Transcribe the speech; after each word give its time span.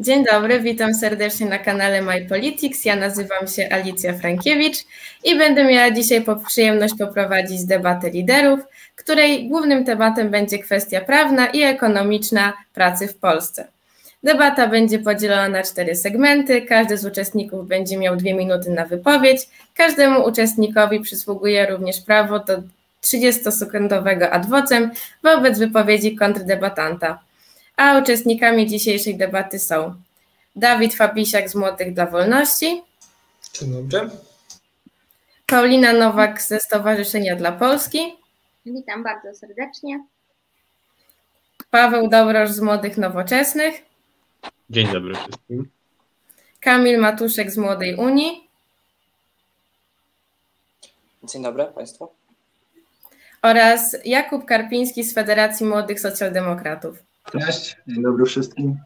Dzień 0.00 0.24
dobry, 0.24 0.60
witam 0.60 0.94
serdecznie 0.94 1.46
na 1.46 1.58
kanale 1.58 2.02
My 2.02 2.26
Politics. 2.28 2.84
Ja 2.84 2.96
nazywam 2.96 3.48
się 3.48 3.68
Alicja 3.70 4.12
Frankiewicz 4.12 4.76
i 5.24 5.38
będę 5.38 5.64
miała 5.64 5.90
dzisiaj 5.90 6.24
przyjemność 6.46 6.94
poprowadzić 6.98 7.64
debatę 7.64 8.10
liderów, 8.10 8.60
której 8.96 9.48
głównym 9.48 9.84
tematem 9.84 10.30
będzie 10.30 10.58
kwestia 10.58 11.00
prawna 11.00 11.46
i 11.46 11.62
ekonomiczna 11.62 12.52
pracy 12.74 13.08
w 13.08 13.16
Polsce. 13.16 13.68
Debata 14.22 14.66
będzie 14.66 14.98
podzielona 14.98 15.48
na 15.48 15.62
cztery 15.62 15.96
segmenty. 15.96 16.62
Każdy 16.62 16.98
z 16.98 17.04
uczestników 17.04 17.68
będzie 17.68 17.98
miał 17.98 18.16
dwie 18.16 18.34
minuty 18.34 18.70
na 18.70 18.86
wypowiedź. 18.86 19.48
Każdemu 19.74 20.24
uczestnikowi 20.24 21.00
przysługuje 21.00 21.66
również 21.66 22.00
prawo 22.00 22.38
do 22.38 22.62
30-sekundowego 23.04 24.28
adwocem 24.30 24.90
wobec 25.22 25.58
wypowiedzi 25.58 26.16
kontrdebatanta. 26.16 27.25
A 27.76 27.98
uczestnikami 27.98 28.66
dzisiejszej 28.66 29.16
debaty 29.16 29.58
są 29.58 29.94
Dawid 30.56 30.94
Fabisiak 30.94 31.50
z 31.50 31.54
Młodych 31.54 31.94
dla 31.94 32.06
Wolności. 32.06 32.82
Dzień 33.52 33.88
dobry. 33.88 34.10
Paulina 35.46 35.92
Nowak 35.92 36.42
ze 36.42 36.60
Stowarzyszenia 36.60 37.36
dla 37.36 37.52
Polski. 37.52 37.98
Witam 38.66 39.02
bardzo 39.02 39.34
serdecznie. 39.34 40.04
Paweł 41.70 42.08
Dobrosz 42.08 42.50
z 42.50 42.60
Młodych 42.60 42.96
Nowoczesnych. 42.96 43.74
Dzień 44.70 44.92
dobry 44.92 45.14
wszystkim. 45.14 45.70
Kamil 46.60 46.98
Matuszek 46.98 47.50
z 47.50 47.56
Młodej 47.56 47.94
Unii. 47.94 48.48
Dzień 51.24 51.42
dobry 51.42 51.64
Państwu. 51.64 52.08
Oraz 53.42 53.96
Jakub 54.04 54.44
Karpiński 54.44 55.04
z 55.04 55.14
Federacji 55.14 55.66
Młodych 55.66 56.00
Socjaldemokratów. 56.00 56.98
Cześć, 57.32 57.76
dzień 57.86 58.02
dobry 58.02 58.24
wszystkim. 58.24 58.78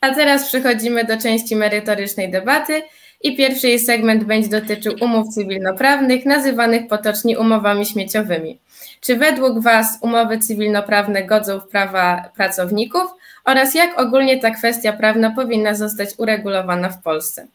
A 0.00 0.14
teraz 0.14 0.48
przechodzimy 0.48 1.04
do 1.04 1.18
części 1.18 1.56
merytorycznej 1.56 2.30
debaty 2.30 2.82
i 3.22 3.36
pierwszy 3.36 3.68
jej 3.68 3.78
segment 3.78 4.24
będzie 4.24 4.48
dotyczył 4.48 4.94
umów 5.00 5.28
cywilnoprawnych, 5.28 6.24
nazywanych 6.24 6.88
potocznie 6.88 7.38
umowami 7.38 7.86
śmieciowymi. 7.86 8.58
Czy 9.00 9.16
według 9.16 9.62
Was 9.62 9.98
umowy 10.00 10.38
cywilnoprawne 10.38 11.24
godzą 11.24 11.60
w 11.60 11.68
prawa 11.68 12.30
pracowników 12.36 13.02
oraz 13.44 13.74
jak 13.74 14.00
ogólnie 14.00 14.40
ta 14.40 14.50
kwestia 14.50 14.92
prawna 14.92 15.30
powinna 15.30 15.74
zostać 15.74 16.10
uregulowana 16.18 16.88
w 16.88 17.02
Polsce? 17.02 17.46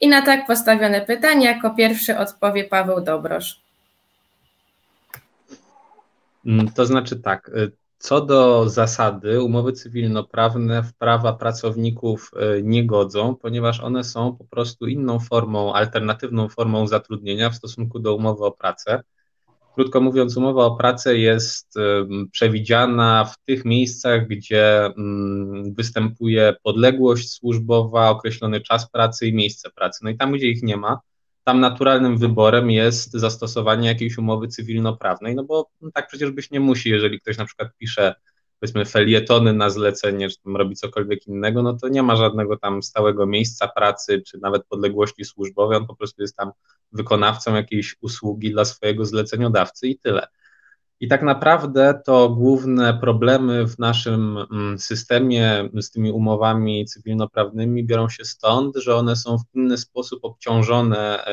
I 0.00 0.08
na 0.08 0.22
tak 0.22 0.46
postawione 0.46 1.00
pytanie 1.00 1.46
jako 1.46 1.70
pierwszy 1.70 2.18
odpowie 2.18 2.64
Paweł 2.64 3.00
Dobrosz. 3.00 3.60
Mm, 6.46 6.72
to 6.72 6.86
znaczy 6.86 7.16
tak, 7.16 7.48
y, 7.48 7.72
co 8.02 8.20
do 8.20 8.68
zasady, 8.68 9.42
umowy 9.42 9.72
cywilnoprawne 9.72 10.82
w 10.82 10.94
prawa 10.94 11.32
pracowników 11.32 12.30
y, 12.58 12.62
nie 12.62 12.86
godzą, 12.86 13.36
ponieważ 13.36 13.80
one 13.80 14.04
są 14.04 14.36
po 14.36 14.44
prostu 14.44 14.86
inną 14.86 15.20
formą, 15.20 15.72
alternatywną 15.74 16.48
formą 16.48 16.86
zatrudnienia 16.86 17.50
w 17.50 17.56
stosunku 17.56 17.98
do 17.98 18.14
umowy 18.14 18.44
o 18.44 18.52
pracę. 18.52 19.02
Krótko 19.74 20.00
mówiąc, 20.00 20.36
umowa 20.36 20.64
o 20.64 20.76
pracę 20.76 21.18
jest 21.18 21.74
przewidziana 22.32 23.24
w 23.24 23.38
tych 23.44 23.64
miejscach, 23.64 24.28
gdzie 24.28 24.84
mm, 24.84 25.74
występuje 25.74 26.56
podległość 26.62 27.30
służbowa, 27.30 28.10
określony 28.10 28.60
czas 28.60 28.90
pracy 28.90 29.26
i 29.26 29.34
miejsce 29.34 29.70
pracy. 29.70 30.00
No 30.04 30.10
i 30.10 30.16
tam, 30.16 30.32
gdzie 30.32 30.48
ich 30.48 30.62
nie 30.62 30.76
ma, 30.76 31.00
tam 31.44 31.60
naturalnym 31.60 32.18
wyborem 32.18 32.70
jest 32.70 33.12
zastosowanie 33.12 33.88
jakiejś 33.88 34.18
umowy 34.18 34.48
cywilnoprawnej, 34.48 35.34
no 35.34 35.44
bo 35.44 35.70
no 35.80 35.90
tak 35.94 36.08
przecież 36.08 36.30
być 36.30 36.50
nie 36.50 36.60
musi, 36.60 36.90
jeżeli 36.90 37.20
ktoś 37.20 37.38
na 37.38 37.44
przykład 37.44 37.68
pisze 37.78 38.14
powiedzmy 38.60 38.84
felietony 38.84 39.52
na 39.52 39.70
zlecenie, 39.70 40.28
czy 40.30 40.36
tam 40.44 40.56
robi 40.56 40.76
cokolwiek 40.76 41.26
innego, 41.26 41.62
no 41.62 41.74
to 41.74 41.88
nie 41.88 42.02
ma 42.02 42.16
żadnego 42.16 42.56
tam 42.56 42.82
stałego 42.82 43.26
miejsca 43.26 43.68
pracy, 43.68 44.22
czy 44.26 44.38
nawet 44.38 44.66
podległości 44.66 45.24
służbowej, 45.24 45.78
on 45.78 45.86
po 45.86 45.96
prostu 45.96 46.22
jest 46.22 46.36
tam 46.36 46.50
wykonawcą 46.92 47.54
jakiejś 47.54 47.96
usługi 48.00 48.50
dla 48.50 48.64
swojego 48.64 49.04
zleceniodawcy 49.04 49.88
i 49.88 49.98
tyle. 49.98 50.26
I 51.02 51.08
tak 51.08 51.22
naprawdę 51.22 52.00
to 52.04 52.28
główne 52.28 52.94
problemy 52.94 53.66
w 53.66 53.78
naszym 53.78 54.38
mm, 54.52 54.78
systemie 54.78 55.68
z 55.80 55.90
tymi 55.90 56.12
umowami 56.12 56.84
cywilnoprawnymi 56.84 57.84
biorą 57.84 58.08
się 58.08 58.24
stąd, 58.24 58.76
że 58.76 58.96
one 58.96 59.16
są 59.16 59.38
w 59.38 59.42
inny 59.54 59.78
sposób 59.78 60.24
obciążone 60.24 61.26
e, 61.26 61.32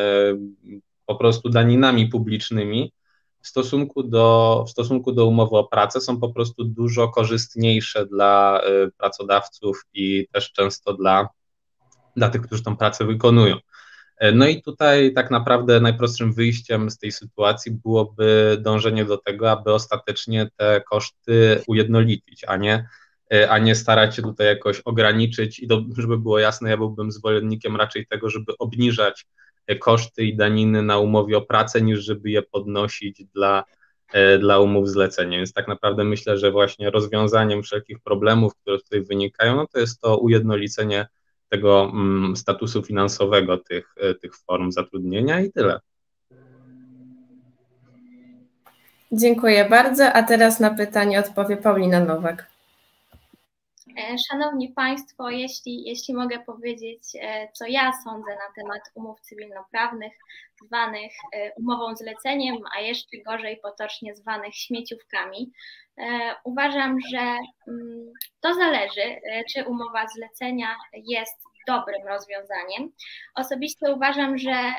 po 1.06 1.16
prostu 1.16 1.50
daninami 1.50 2.07
publicznymi. 2.07 2.94
W 3.41 3.47
stosunku, 3.47 4.03
do, 4.03 4.63
w 4.68 4.72
stosunku 4.72 5.12
do 5.12 5.25
umowy 5.25 5.57
o 5.57 5.63
pracę 5.63 6.01
są 6.01 6.19
po 6.19 6.30
prostu 6.30 6.63
dużo 6.63 7.07
korzystniejsze 7.07 8.06
dla 8.06 8.62
e, 8.62 8.91
pracodawców 8.97 9.86
i 9.94 10.28
też 10.31 10.51
często 10.51 10.94
dla, 10.94 11.30
dla 12.16 12.30
tych, 12.30 12.41
którzy 12.41 12.63
tą 12.63 12.78
pracę 12.78 13.06
wykonują. 13.06 13.56
E, 14.19 14.31
no 14.31 14.47
i 14.47 14.62
tutaj 14.62 15.13
tak 15.13 15.31
naprawdę 15.31 15.80
najprostszym 15.80 16.34
wyjściem 16.34 16.90
z 16.90 16.97
tej 16.97 17.12
sytuacji 17.12 17.72
byłoby 17.72 18.57
dążenie 18.62 19.06
do 19.06 19.18
tego, 19.18 19.52
aby 19.52 19.74
ostatecznie 19.74 20.50
te 20.56 20.81
koszty 20.90 21.62
ujednolicić, 21.68 22.44
a 22.47 22.57
nie, 22.57 22.88
e, 23.34 23.50
a 23.50 23.57
nie 23.59 23.75
starać 23.75 24.16
się 24.16 24.22
tutaj 24.22 24.47
jakoś 24.47 24.80
ograniczyć. 24.80 25.59
I 25.59 25.68
żeby 25.97 26.18
było 26.18 26.40
jasne, 26.40 26.69
ja 26.69 26.78
byłbym 26.78 27.12
zwolennikiem 27.12 27.75
raczej 27.75 28.07
tego, 28.07 28.30
żeby 28.30 28.57
obniżać 28.57 29.25
e, 29.68 29.75
koszty 29.75 30.25
i 30.25 30.36
daniny 30.36 30.84
na 30.84 30.97
umowie 30.97 31.38
o 31.38 31.41
pracę, 31.41 31.81
niż 31.81 32.00
żeby 32.00 32.30
je 32.30 32.41
podnosić 32.41 33.24
dla, 33.34 33.63
dla 34.40 34.59
umów 34.59 34.90
zlecenia. 34.90 35.38
Więc 35.38 35.53
tak 35.53 35.68
naprawdę 35.68 36.03
myślę, 36.03 36.38
że 36.38 36.51
właśnie 36.51 36.90
rozwiązaniem 36.90 37.63
wszelkich 37.63 38.00
problemów, 38.00 38.56
które 38.56 38.78
tutaj 38.78 39.01
wynikają, 39.01 39.56
no 39.56 39.68
to 39.68 39.80
jest 39.80 40.01
to 40.01 40.18
ujednolicenie 40.18 41.07
tego 41.50 41.92
mm, 41.94 42.36
statusu 42.36 42.84
finansowego 42.84 43.58
tych, 43.58 43.96
e, 43.98 44.16
tych 44.16 44.36
form 44.36 44.72
zatrudnienia 44.72 45.42
i 45.42 45.52
tyle. 45.52 45.80
Dziękuję 49.12 49.70
bardzo. 49.70 50.14
A 50.14 50.24
teraz 50.24 50.60
na 50.60 50.70
pytanie 50.70 51.20
odpowie 51.20 51.58
Paulina 51.58 52.00
Nowak. 52.00 52.49
E, 53.97 54.17
szanowni 54.17 54.73
Państwo, 54.73 55.29
jeśli, 55.29 55.83
jeśli 55.83 56.13
mogę 56.13 56.39
powiedzieć, 56.39 57.03
e, 57.22 57.47
co 57.53 57.66
ja 57.67 57.91
sądzę 58.03 58.31
na 58.31 58.63
temat 58.63 58.81
umów 58.95 59.22
cywilnoprawnych, 59.22 60.13
zwanych 60.66 61.11
umową 61.57 61.95
zleceniem, 61.95 62.57
a 62.77 62.79
jeszcze 62.81 63.17
gorzej 63.25 63.57
potocznie 63.57 64.16
zwanych 64.16 64.55
śmieciówkami, 64.55 65.51
uważam, 66.44 66.97
że 67.11 67.38
mm, 67.67 68.13
to 68.41 68.53
zależy, 68.53 69.22
czy 69.53 69.66
umowa 69.66 70.06
zlecenia 70.07 70.75
jest 70.94 71.49
dobrym 71.68 72.08
rozwiązaniem. 72.08 72.92
Osobiście 73.36 73.94
uważam, 73.94 74.38
że 74.38 74.52
e, 74.52 74.74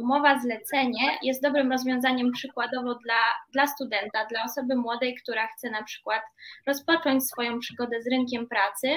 umowa 0.00 0.38
zlecenie 0.38 1.18
jest 1.22 1.42
dobrym 1.42 1.72
rozwiązaniem 1.72 2.32
przykładowo 2.32 2.94
dla, 2.94 3.22
dla 3.52 3.66
studenta, 3.66 4.26
dla 4.26 4.44
osoby 4.44 4.76
młodej, 4.76 5.14
która 5.14 5.46
chce 5.46 5.70
na 5.70 5.82
przykład 5.82 6.22
rozpocząć 6.66 7.26
swoją 7.26 7.58
przygodę 7.58 8.02
z 8.02 8.10
rynkiem 8.10 8.48
pracy 8.48 8.88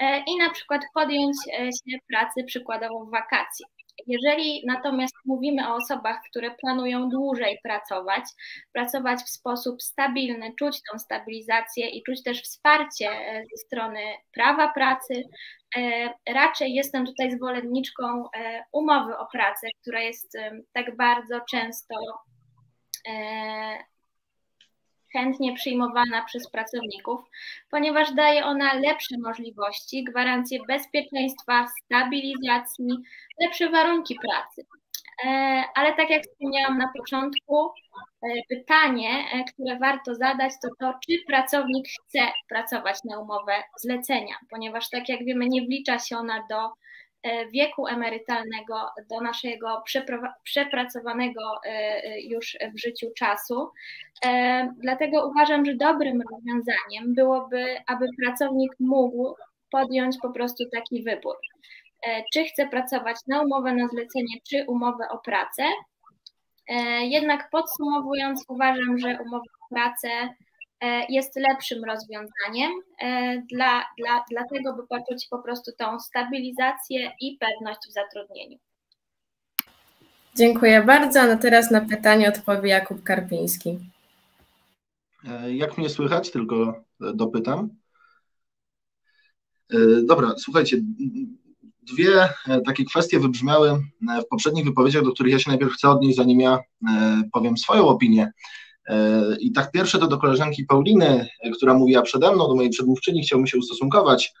e, 0.00 0.24
i 0.26 0.36
na 0.38 0.50
przykład 0.50 0.82
podjąć 0.94 1.36
e, 1.48 1.64
się 1.64 1.98
pracy 2.08 2.44
przykładowo 2.44 3.04
w 3.04 3.10
wakacje. 3.10 3.66
Jeżeli 4.06 4.62
natomiast 4.66 5.14
mówimy 5.26 5.68
o 5.68 5.74
osobach, 5.74 6.20
które 6.30 6.50
planują 6.50 7.08
dłużej 7.08 7.58
pracować, 7.62 8.24
pracować 8.72 9.20
w 9.20 9.30
sposób 9.30 9.82
stabilny, 9.82 10.54
czuć 10.58 10.80
tą 10.92 10.98
stabilizację 10.98 11.88
i 11.88 12.02
czuć 12.02 12.22
też 12.22 12.42
wsparcie 12.42 13.10
ze 13.50 13.56
strony 13.66 14.00
prawa 14.32 14.72
pracy, 14.72 15.22
E, 15.76 16.14
raczej 16.28 16.74
jestem 16.74 17.06
tutaj 17.06 17.30
zwolenniczką 17.30 18.30
e, 18.36 18.64
umowy 18.72 19.18
o 19.18 19.26
pracę, 19.26 19.66
która 19.80 20.00
jest 20.00 20.38
tak 20.72 20.96
bardzo 20.96 21.40
często 21.50 21.94
e, 23.08 23.12
chętnie 25.12 25.54
przyjmowana 25.54 26.24
przez 26.26 26.50
pracowników, 26.50 27.20
ponieważ 27.70 28.14
daje 28.14 28.44
ona 28.44 28.74
lepsze 28.74 29.14
możliwości, 29.18 30.04
gwarancję 30.04 30.58
bezpieczeństwa, 30.68 31.66
stabilizacji, 31.84 32.88
lepsze 33.40 33.70
warunki 33.70 34.18
pracy. 34.22 34.66
E, 35.24 35.64
ale 35.74 35.94
tak 35.94 36.10
jak 36.10 36.22
wspomniałam 36.22 36.78
na 36.78 36.92
początku, 36.98 37.66
e, 38.22 38.28
pytanie, 38.48 39.24
e, 39.32 39.44
które 39.44 39.78
warto 39.78 40.14
zadać, 40.14 40.52
to 40.62 40.68
to, 40.80 40.94
czy 41.06 41.18
pracownik 41.26 41.86
chce 41.88 42.20
pracować 42.48 42.96
na 43.04 43.18
umowę 43.18 43.52
zlecenia, 43.76 44.34
ponieważ 44.50 44.90
tak 44.90 45.08
jak 45.08 45.24
wiemy, 45.24 45.46
nie 45.48 45.62
wlicza 45.62 45.98
się 45.98 46.16
ona 46.16 46.46
do 46.50 46.70
wieku 47.52 47.86
emerytalnego, 47.86 48.90
do 49.10 49.20
naszego 49.20 49.82
przepracowanego 50.44 51.60
już 52.24 52.56
w 52.74 52.80
życiu 52.80 53.06
czasu. 53.16 53.70
Dlatego 54.76 55.28
uważam, 55.28 55.64
że 55.64 55.74
dobrym 55.74 56.22
rozwiązaniem 56.32 57.14
byłoby, 57.14 57.76
aby 57.86 58.06
pracownik 58.24 58.72
mógł 58.80 59.34
podjąć 59.70 60.16
po 60.22 60.30
prostu 60.30 60.64
taki 60.72 61.02
wybór. 61.02 61.36
E, 62.06 62.24
czy 62.32 62.44
chce 62.44 62.68
pracować 62.68 63.16
na 63.26 63.42
umowę 63.42 63.74
na 63.74 63.88
zlecenie, 63.88 64.40
czy 64.48 64.64
umowę 64.68 65.08
o 65.10 65.18
pracę. 65.18 65.62
E, 66.68 67.06
jednak 67.06 67.50
podsumowując, 67.50 68.44
uważam, 68.48 68.98
że 68.98 69.18
umowa 69.26 69.44
o 69.60 69.74
pracę 69.74 70.08
jest 71.08 71.36
lepszym 71.36 71.84
rozwiązaniem 71.84 72.72
dla, 73.52 73.84
dla, 73.98 74.24
dlatego, 74.30 74.76
by 74.76 74.86
poczuć 74.86 75.26
po 75.30 75.38
prostu 75.38 75.72
tą 75.78 76.00
stabilizację 76.00 77.12
i 77.20 77.38
pewność 77.40 77.80
w 77.88 77.92
zatrudnieniu. 77.92 78.58
Dziękuję 80.36 80.82
bardzo. 80.82 81.26
No 81.26 81.36
teraz 81.36 81.70
na 81.70 81.80
pytanie 81.80 82.28
odpowie 82.28 82.70
Jakub 82.70 83.02
Karpiński. 83.02 83.78
Jak 85.48 85.78
mnie 85.78 85.88
słychać? 85.88 86.30
Tylko 86.30 86.84
dopytam. 87.00 87.70
Dobra, 90.06 90.34
słuchajcie, 90.38 90.76
dwie 91.82 92.28
e, 92.48 92.60
takie 92.60 92.84
kwestie 92.84 93.20
wybrzmiały 93.20 93.70
e, 93.70 94.22
w 94.22 94.28
poprzednich 94.28 94.64
wypowiedziach, 94.64 95.04
do 95.04 95.12
których 95.12 95.32
ja 95.32 95.38
się 95.38 95.50
najpierw 95.50 95.72
chcę 95.72 95.90
odnieść, 95.90 96.16
zanim 96.16 96.40
ja 96.40 96.58
e, 96.88 97.22
powiem 97.32 97.56
swoją 97.56 97.88
opinię. 97.88 98.32
I 99.40 99.52
tak 99.52 99.70
pierwsze 99.70 99.98
to 99.98 100.06
do 100.06 100.18
koleżanki 100.18 100.64
Pauliny, 100.64 101.28
która 101.56 101.74
mówiła 101.74 102.02
przede 102.02 102.32
mną, 102.32 102.48
do 102.48 102.54
mojej 102.54 102.70
przedmówczyni, 102.70 103.22
chciałbym 103.22 103.46
się 103.46 103.58
ustosunkować, 103.58 104.34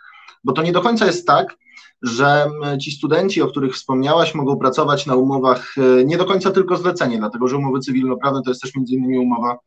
bo 0.44 0.52
to 0.52 0.62
nie 0.62 0.72
do 0.72 0.80
końca 0.80 1.06
jest 1.06 1.26
tak, 1.26 1.56
że 2.02 2.50
ci 2.80 2.92
studenci, 2.92 3.42
o 3.42 3.48
których 3.48 3.74
wspomniałaś, 3.74 4.34
mogą 4.34 4.58
pracować 4.58 5.06
na 5.06 5.14
umowach 5.14 5.74
nie 6.04 6.16
do 6.18 6.24
końca 6.24 6.50
tylko 6.50 6.76
zlecenie, 6.76 7.18
dlatego 7.18 7.48
że 7.48 7.56
umowy 7.56 7.80
cywilnoprawne 7.80 8.42
to 8.42 8.50
jest 8.50 8.62
też 8.62 8.74
między 8.74 8.94
innymi 8.94 9.18
umowa 9.18 9.58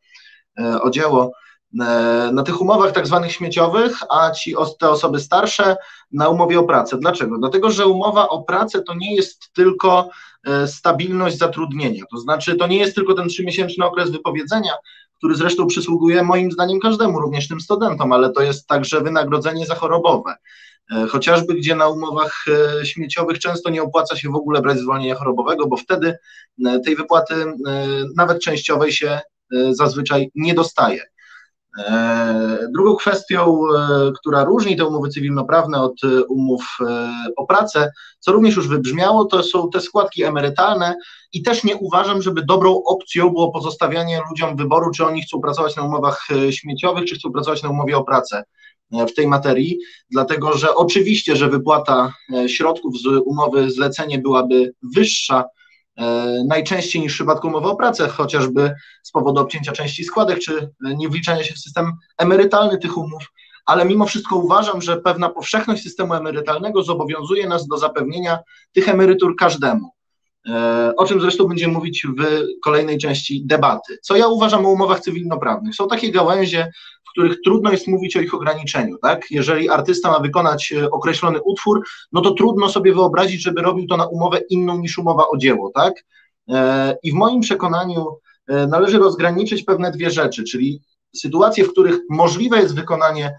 o 0.82 0.90
dzieło, 0.90 1.32
E, 1.80 2.30
na 2.32 2.42
tych 2.42 2.60
umowach 2.60 2.92
tak 2.92 3.06
zwanych 3.06 3.32
śmieciowych, 3.32 3.98
a 4.10 4.30
ci 4.30 4.54
te 4.78 4.90
osoby 4.90 5.20
starsze 5.20 5.76
na 6.12 6.28
umowie 6.28 6.60
o 6.60 6.64
pracę. 6.64 6.98
Dlaczego? 6.98 7.38
Dlatego, 7.38 7.70
że 7.70 7.86
umowa 7.86 8.28
o 8.28 8.42
pracę 8.42 8.82
to 8.82 8.94
nie 8.94 9.14
jest 9.14 9.52
tylko 9.52 10.00
e, 10.00 10.08
stabilność 10.66 11.38
zatrudnienia, 11.38 12.04
to 12.10 12.18
znaczy 12.18 12.56
to 12.56 12.66
nie 12.66 12.78
jest 12.78 12.94
tylko 12.94 13.14
ten 13.14 13.28
trzymiesięczny 13.28 13.84
okres 13.84 14.10
wypowiedzenia, 14.10 14.72
który 15.18 15.34
zresztą 15.34 15.66
przysługuje 15.66 16.22
moim 16.22 16.52
zdaniem 16.52 16.80
każdemu, 16.80 17.20
również 17.20 17.48
tym 17.48 17.60
studentom, 17.60 18.12
ale 18.12 18.32
to 18.32 18.42
jest 18.42 18.66
także 18.66 19.00
wynagrodzenie 19.00 19.66
zachorobowe. 19.66 20.34
E, 20.92 21.06
chociażby 21.06 21.54
gdzie 21.54 21.74
na 21.74 21.88
umowach 21.88 22.44
śmieciowych 22.84 23.38
często 23.38 23.70
nie 23.70 23.82
opłaca 23.82 24.16
się 24.16 24.28
w 24.28 24.36
ogóle 24.36 24.62
brać 24.62 24.78
zwolnienia 24.78 25.14
chorobowego, 25.14 25.66
bo 25.66 25.76
wtedy 25.76 26.18
tej 26.84 26.96
wypłaty 26.96 27.34
nawet 28.16 28.42
częściowej 28.42 28.92
się 28.92 29.20
zazwyczaj 29.70 30.30
nie 30.34 30.54
dostaje. 30.54 31.02
E, 31.78 32.68
drugą 32.74 32.96
kwestią, 32.96 33.60
e, 33.76 34.12
która 34.18 34.44
różni 34.44 34.76
te 34.76 34.84
umowy 34.84 35.08
cywilnoprawne 35.08 35.82
od 35.82 36.04
e, 36.04 36.24
umów 36.24 36.76
o 37.36 37.46
pracę, 37.46 37.92
co 38.18 38.32
również 38.32 38.56
już 38.56 38.68
wybrzmiało, 38.68 39.24
to 39.24 39.42
są 39.42 39.70
te 39.70 39.80
składki 39.80 40.24
emerytalne 40.24 40.94
i 41.32 41.42
też 41.42 41.64
nie 41.64 41.76
uważam, 41.76 42.22
żeby 42.22 42.42
dobrą 42.42 42.82
opcją 42.86 43.30
było 43.30 43.52
pozostawianie 43.52 44.20
ludziom 44.30 44.56
wyboru, 44.56 44.90
czy 44.90 45.06
oni 45.06 45.22
chcą 45.22 45.40
pracować 45.40 45.76
na 45.76 45.82
umowach 45.82 46.28
śmieciowych, 46.50 47.04
czy 47.04 47.14
chcą 47.14 47.32
pracować 47.32 47.62
na 47.62 47.70
umowie 47.70 47.96
o 47.96 48.04
pracę 48.04 48.44
w 48.92 49.14
tej 49.14 49.26
materii, 49.26 49.78
dlatego 50.10 50.52
że 50.52 50.74
oczywiście, 50.74 51.36
że 51.36 51.48
wypłata 51.48 52.12
środków 52.46 52.98
z 52.98 53.06
umowy 53.24 53.70
zlecenie 53.70 54.18
byłaby 54.18 54.72
wyższa 54.94 55.44
najczęściej 56.46 57.02
niż 57.02 57.12
w 57.12 57.16
przypadku 57.16 57.48
umowy 57.48 57.68
o 57.68 57.76
pracę, 57.76 58.08
chociażby 58.08 58.74
z 59.02 59.10
powodu 59.10 59.40
obcięcia 59.40 59.72
części 59.72 60.04
składek, 60.04 60.38
czy 60.38 60.70
niewliczania 60.80 61.44
się 61.44 61.54
w 61.54 61.58
system 61.58 61.92
emerytalny 62.18 62.78
tych 62.78 62.96
umów, 62.96 63.32
ale 63.66 63.84
mimo 63.84 64.06
wszystko 64.06 64.36
uważam, 64.36 64.82
że 64.82 64.96
pewna 64.96 65.28
powszechność 65.28 65.82
systemu 65.82 66.14
emerytalnego 66.14 66.82
zobowiązuje 66.82 67.48
nas 67.48 67.66
do 67.66 67.78
zapewnienia 67.78 68.38
tych 68.72 68.88
emerytur 68.88 69.36
każdemu. 69.36 69.90
E, 70.48 70.92
o 70.96 71.06
czym 71.06 71.20
zresztą 71.20 71.44
będziemy 71.44 71.72
mówić 71.72 72.06
w 72.18 72.44
kolejnej 72.64 72.98
części 72.98 73.42
debaty. 73.46 73.98
Co 74.02 74.16
ja 74.16 74.28
uważam 74.28 74.66
o 74.66 74.70
umowach 74.70 75.00
cywilnoprawnych? 75.00 75.74
Są 75.74 75.88
takie 75.88 76.12
gałęzie, 76.12 76.72
których 77.16 77.40
trudno 77.44 77.70
jest 77.70 77.86
mówić 77.86 78.16
o 78.16 78.20
ich 78.20 78.34
ograniczeniu. 78.34 78.98
Tak? 78.98 79.30
Jeżeli 79.30 79.68
artysta 79.68 80.10
ma 80.10 80.20
wykonać 80.20 80.72
e, 80.72 80.90
określony 80.90 81.42
utwór, 81.42 81.84
no 82.12 82.20
to 82.20 82.30
trudno 82.30 82.68
sobie 82.68 82.94
wyobrazić, 82.94 83.42
żeby 83.42 83.62
robił 83.62 83.86
to 83.86 83.96
na 83.96 84.06
umowę 84.06 84.40
inną 84.50 84.78
niż 84.78 84.98
umowa 84.98 85.28
o 85.28 85.36
dzieło. 85.36 85.70
Tak? 85.74 86.04
E, 86.48 86.96
I 87.02 87.12
w 87.12 87.14
moim 87.14 87.40
przekonaniu 87.40 88.06
należy 88.68 88.98
rozgraniczyć 88.98 89.62
pewne 89.62 89.90
dwie 89.90 90.10
rzeczy, 90.10 90.44
czyli 90.44 90.82
sytuacje, 91.16 91.64
w 91.64 91.72
których 91.72 91.98
możliwe 92.10 92.58
jest 92.58 92.74
wykonanie 92.74 93.36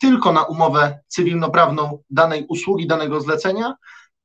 tylko 0.00 0.32
na 0.32 0.42
umowę 0.42 0.98
cywilnoprawną 1.08 1.98
danej 2.10 2.46
usługi, 2.48 2.86
danego 2.86 3.20
zlecenia, 3.20 3.74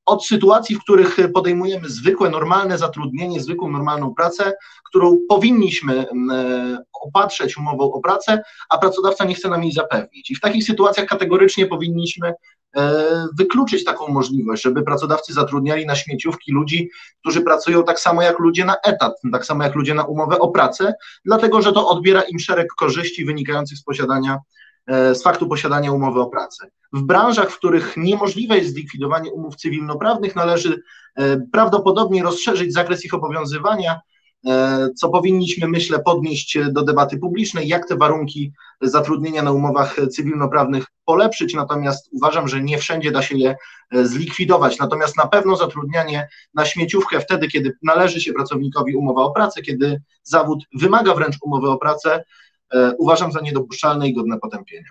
od 0.05 0.25
sytuacji, 0.25 0.75
w 0.75 0.79
których 0.79 1.17
podejmujemy 1.33 1.89
zwykłe, 1.89 2.29
normalne 2.29 2.77
zatrudnienie, 2.77 3.41
zwykłą, 3.41 3.71
normalną 3.71 4.13
pracę, 4.13 4.53
którą 4.89 5.17
powinniśmy 5.29 6.09
mm, 6.09 6.29
e, 6.31 6.77
opatrzeć 7.01 7.57
umową 7.57 7.93
o 7.93 7.99
pracę, 7.99 8.43
a 8.69 8.77
pracodawca 8.77 9.25
nie 9.25 9.35
chce 9.35 9.49
nam 9.49 9.63
jej 9.63 9.71
zapewnić. 9.71 10.31
I 10.31 10.35
w 10.35 10.39
takich 10.39 10.63
sytuacjach 10.63 11.05
kategorycznie 11.05 11.65
powinniśmy 11.65 12.33
e, 12.75 13.27
wykluczyć 13.37 13.83
taką 13.83 14.07
możliwość, 14.07 14.63
żeby 14.63 14.83
pracodawcy 14.83 15.33
zatrudniali 15.33 15.85
na 15.85 15.95
śmieciówki 15.95 16.51
ludzi, 16.51 16.89
którzy 17.19 17.41
pracują 17.41 17.83
tak 17.83 17.99
samo 17.99 18.21
jak 18.21 18.39
ludzie 18.39 18.65
na 18.65 18.75
etat, 18.83 19.13
tak 19.31 19.45
samo 19.45 19.63
jak 19.63 19.75
ludzie 19.75 19.93
na 19.93 20.03
umowę 20.03 20.39
o 20.39 20.47
pracę, 20.47 20.93
dlatego 21.25 21.61
że 21.61 21.73
to 21.73 21.87
odbiera 21.87 22.21
im 22.21 22.39
szereg 22.39 22.67
korzyści 22.79 23.25
wynikających 23.25 23.77
z 23.77 23.83
posiadania 23.83 24.39
z 24.87 25.23
faktu 25.23 25.47
posiadania 25.47 25.91
umowy 25.91 26.21
o 26.21 26.25
pracę. 26.25 26.67
W 26.93 27.01
branżach, 27.01 27.51
w 27.51 27.57
których 27.57 27.97
niemożliwe 27.97 28.57
jest 28.57 28.73
zlikwidowanie 28.73 29.31
umów 29.31 29.55
cywilnoprawnych, 29.55 30.35
należy 30.35 30.81
e, 31.15 31.37
prawdopodobnie 31.51 32.23
rozszerzyć 32.23 32.73
zakres 32.73 33.05
ich 33.05 33.13
obowiązywania, 33.13 33.99
e, 34.47 34.89
co 34.95 35.09
powinniśmy, 35.09 35.67
myślę, 35.67 35.99
podnieść 35.99 36.57
do 36.71 36.83
debaty 36.83 37.17
publicznej, 37.17 37.67
jak 37.67 37.87
te 37.87 37.97
warunki 37.97 38.51
zatrudnienia 38.81 39.43
na 39.43 39.51
umowach 39.51 39.95
cywilnoprawnych 40.11 40.85
polepszyć, 41.05 41.53
natomiast 41.53 42.09
uważam, 42.11 42.47
że 42.47 42.61
nie 42.61 42.77
wszędzie 42.77 43.11
da 43.11 43.21
się 43.21 43.37
je 43.37 43.55
zlikwidować. 43.91 44.79
Natomiast 44.79 45.17
na 45.17 45.27
pewno 45.27 45.55
zatrudnianie 45.55 46.27
na 46.53 46.65
śmieciówkę 46.65 47.19
wtedy, 47.19 47.47
kiedy 47.47 47.73
należy 47.83 48.21
się 48.21 48.33
pracownikowi 48.33 48.95
umowa 48.95 49.21
o 49.21 49.31
pracę, 49.31 49.61
kiedy 49.61 50.01
zawód 50.23 50.63
wymaga 50.73 51.15
wręcz 51.15 51.35
umowy 51.41 51.69
o 51.69 51.77
pracę, 51.77 52.23
E, 52.23 52.50
uważam 52.97 53.31
za 53.31 53.41
niedopuszczalne 53.41 54.07
i 54.07 54.13
godne 54.13 54.39
potępienia. 54.39 54.89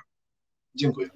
Dziękuję. 0.74 1.08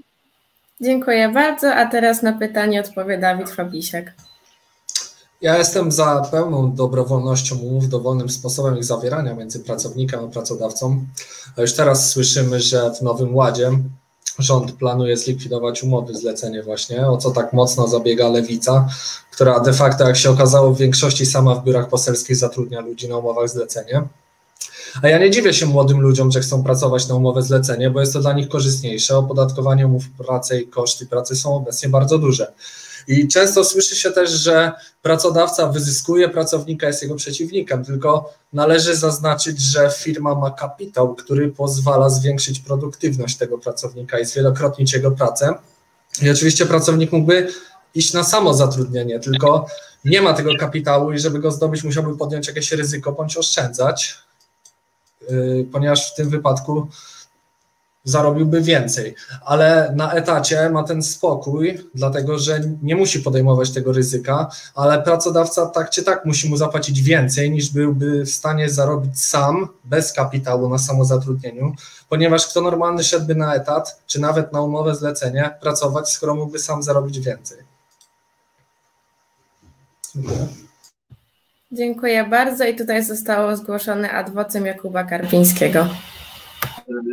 Dziękuję 0.81 1.29
bardzo, 1.29 1.75
a 1.75 1.87
teraz 1.87 2.23
na 2.23 2.33
pytanie 2.33 2.81
odpowie 2.81 3.19
Dawid 3.19 3.51
Fablisiak. 3.51 4.13
Ja 5.41 5.59
jestem 5.59 5.93
za 5.93 6.23
pełną 6.31 6.75
dobrowolnością 6.75 7.57
umów, 7.59 7.89
dowolnym 7.89 8.31
sposobem 8.31 8.79
ich 8.79 8.85
zawierania 8.85 9.35
między 9.35 9.61
pracownikiem 9.61 10.21
a 10.25 10.29
pracodawcą. 10.29 11.07
A 11.57 11.61
już 11.61 11.75
teraz 11.75 12.11
słyszymy, 12.11 12.61
że 12.61 12.91
w 12.91 13.03
Nowym 13.03 13.37
Ładzie 13.37 13.71
rząd 14.39 14.73
planuje 14.73 15.17
zlikwidować 15.17 15.83
umowy 15.83 16.15
zlecenie 16.15 16.63
właśnie, 16.63 17.07
o 17.07 17.17
co 17.17 17.31
tak 17.31 17.53
mocno 17.53 17.89
zabiega 17.89 18.29
lewica, 18.29 18.89
która 19.31 19.61
de 19.61 19.73
facto, 19.73 20.07
jak 20.07 20.17
się 20.17 20.31
okazało, 20.31 20.75
w 20.75 20.79
większości 20.79 21.27
sama 21.27 21.55
w 21.55 21.65
biurach 21.65 21.89
poselskich 21.89 22.37
zatrudnia 22.37 22.81
ludzi 22.81 23.09
na 23.09 23.17
umowach 23.17 23.49
zlecenie. 23.49 24.03
A 25.03 25.09
ja 25.09 25.19
nie 25.19 25.31
dziwię 25.31 25.55
się 25.55 25.67
młodym 25.67 26.01
ludziom, 26.01 26.33
że 26.33 26.41
chcą 26.41 26.65
pracować 26.65 27.09
na 27.09 27.15
umowę 27.15 27.43
zlecenie, 27.43 27.91
bo 27.91 28.01
jest 28.01 28.13
to 28.13 28.21
dla 28.21 28.33
nich 28.33 28.49
korzystniejsze. 28.49 29.17
Opodatkowanie 29.17 29.87
umów 29.87 30.05
pracy 30.11 30.61
i 30.61 30.69
koszty 30.69 31.07
pracy 31.07 31.37
są 31.37 31.57
obecnie 31.57 31.89
bardzo 31.89 32.19
duże. 32.19 32.53
I 33.09 33.29
często 33.29 33.65
słyszy 33.65 33.97
się 33.97 34.11
też, 34.11 34.31
że 34.31 34.73
pracodawca 35.03 35.69
wyzyskuje 35.69 36.29
pracownika, 36.29 36.87
jest 36.87 37.03
jego 37.03 37.15
przeciwnikiem, 37.15 37.85
tylko 37.85 38.33
należy 38.53 38.97
zaznaczyć, 38.97 39.61
że 39.61 39.91
firma 39.99 40.35
ma 40.35 40.51
kapitał, 40.51 41.15
który 41.15 41.49
pozwala 41.49 42.11
zwiększyć 42.11 42.61
produktywność 42.61 43.37
tego 43.37 43.59
pracownika 43.59 44.19
i 44.19 44.25
zwielokrotnić 44.25 44.93
jego 44.93 45.11
pracę. 45.11 45.55
I 46.23 46.31
oczywiście 46.31 46.67
pracownik 46.67 47.13
mógłby 47.13 47.49
iść 47.95 48.13
na 48.13 48.25
samo 48.25 48.55
zatrudnienie, 48.55 49.21
tylko 49.21 49.67
nie 50.05 50.23
ma 50.23 50.35
tego 50.35 50.51
kapitału 50.61 51.13
i 51.13 51.19
żeby 51.19 51.39
go 51.39 51.51
zdobyć, 51.51 51.85
musiałby 51.85 52.17
podjąć 52.17 52.49
jakieś 52.49 52.73
ryzyko 52.73 53.13
bądź 53.13 53.37
oszczędzać. 53.37 54.24
Y, 55.31 55.67
ponieważ 55.73 56.13
w 56.13 56.15
tym 56.15 56.31
wypadku 56.31 56.89
zarobiłby 58.05 58.61
więcej, 58.61 59.15
ale 59.45 59.93
na 59.97 60.13
etacie 60.13 60.71
ma 60.71 60.83
ten 60.83 61.03
spokój, 61.03 61.79
dlatego 61.95 62.39
że 62.39 62.61
nie 62.83 62.97
musi 62.97 63.21
podejmować 63.21 63.71
tego 63.71 63.93
ryzyka, 63.93 64.51
ale 64.75 65.03
pracodawca 65.03 65.67
tak 65.67 65.91
czy 65.91 66.03
tak 66.03 66.25
musi 66.25 66.51
mu 66.51 66.57
zapłacić 66.57 67.03
więcej 67.03 67.51
niż 67.51 67.71
byłby 67.71 68.25
w 68.25 68.31
stanie 68.31 68.71
zarobić 68.71 69.23
sam 69.23 69.69
bez 69.85 70.13
kapitału 70.13 70.69
na 70.69 70.79
samozatrudnieniu, 70.79 71.75
ponieważ 72.09 72.47
kto 72.47 72.61
normalny 72.61 73.05
szedłby 73.05 73.35
na 73.35 73.55
etat, 73.55 74.03
czy 74.07 74.21
nawet 74.21 74.53
na 74.53 74.61
umowę 74.61 74.95
zlecenie, 74.95 75.51
pracować, 75.61 76.11
skoro 76.11 76.35
mógłby 76.35 76.59
sam 76.59 76.83
zarobić 76.83 77.21
więcej. 77.21 77.59
Dziękuję. 80.15 80.64
Dziękuję 81.75 82.25
bardzo 82.25 82.65
i 82.65 82.77
tutaj 82.77 83.05
zostało 83.05 83.57
zgłoszone 83.57 84.11
adwocem 84.11 84.67
Jakuba 84.67 85.05
Karpińskiego. 85.05 85.87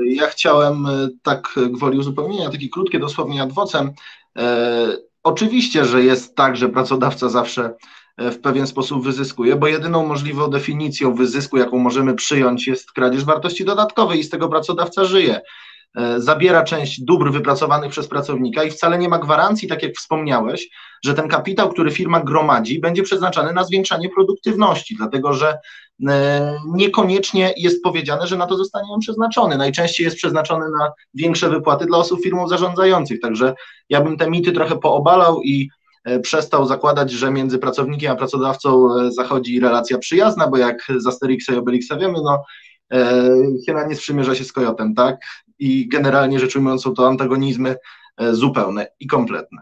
Ja 0.05 0.27
chciałem 0.27 0.85
e, 0.85 1.09
tak 1.23 1.55
gwoli 1.69 1.99
uzupełnienia, 1.99 2.49
takie 2.49 2.69
krótkie 2.69 2.99
dosłownie 2.99 3.41
adwocem. 3.41 3.91
E, 4.37 4.87
oczywiście, 5.23 5.85
że 5.85 6.03
jest 6.03 6.35
tak, 6.35 6.57
że 6.57 6.69
pracodawca 6.69 7.29
zawsze 7.29 7.73
w 8.17 8.37
pewien 8.39 8.67
sposób 8.67 9.03
wyzyskuje, 9.03 9.55
bo 9.55 9.67
jedyną 9.67 10.07
możliwą 10.07 10.49
definicją 10.49 11.15
wyzysku, 11.15 11.57
jaką 11.57 11.77
możemy 11.77 12.13
przyjąć, 12.13 12.67
jest 12.67 12.91
kradzież 12.91 13.25
wartości 13.25 13.65
dodatkowej 13.65 14.19
i 14.19 14.23
z 14.23 14.29
tego 14.29 14.49
pracodawca 14.49 15.05
żyje. 15.05 15.41
E, 15.97 16.21
zabiera 16.21 16.63
część 16.63 17.01
dóbr 17.01 17.31
wypracowanych 17.31 17.91
przez 17.91 18.07
pracownika 18.07 18.63
i 18.63 18.71
wcale 18.71 18.97
nie 18.97 19.09
ma 19.09 19.19
gwarancji, 19.19 19.67
tak 19.67 19.83
jak 19.83 19.95
wspomniałeś, 19.95 20.69
że 21.03 21.13
ten 21.13 21.27
kapitał, 21.27 21.69
który 21.69 21.91
firma 21.91 22.23
gromadzi, 22.23 22.79
będzie 22.79 23.03
przeznaczany 23.03 23.53
na 23.53 23.63
zwiększanie 23.63 24.09
produktywności, 24.09 24.95
dlatego 24.97 25.33
że 25.33 25.57
e, 26.09 26.57
niekoniecznie 26.67 27.53
jest 27.57 27.83
powiedziane, 27.83 28.27
że 28.27 28.37
na 28.37 28.47
to 28.47 28.57
zostanie 28.57 28.87
on 28.93 28.99
przeznaczony. 28.99 29.57
Najczęściej 29.57 30.05
jest 30.05 30.17
przeznaczony 30.17 30.65
na 30.79 30.91
większe 31.13 31.49
wypłaty 31.49 31.85
dla 31.85 31.97
osób 31.97 32.23
firmów 32.23 32.49
zarządzających. 32.49 33.19
Także 33.19 33.53
ja 33.89 34.01
bym 34.01 34.17
te 34.17 34.29
mity 34.29 34.51
trochę 34.51 34.77
poobalał 34.77 35.41
i 35.41 35.69
e, 36.03 36.19
przestał 36.19 36.65
zakładać, 36.65 37.11
że 37.11 37.31
między 37.31 37.57
pracownikiem 37.57 38.11
a 38.11 38.15
pracodawcą 38.15 38.89
zachodzi 39.09 39.59
relacja 39.59 39.97
przyjazna, 39.97 40.47
bo 40.47 40.57
jak 40.57 40.87
z 40.97 41.07
Asterixa 41.07 41.53
i 41.53 41.55
Obelixa 41.55 41.97
wiemy, 41.99 42.19
no 42.23 42.43
Hiena 43.65 43.87
nie 43.87 43.95
sprzymierza 43.95 44.35
się 44.35 44.43
z 44.43 44.51
kojotem, 44.51 44.95
tak? 44.95 45.17
I 45.61 45.87
generalnie 45.87 46.39
rzecz 46.39 46.55
ujmując 46.55 46.83
są 46.83 46.93
to 46.93 47.07
antagonizmy 47.07 47.75
e, 48.17 48.33
zupełne 48.33 48.87
i 48.99 49.07
kompletne. 49.07 49.61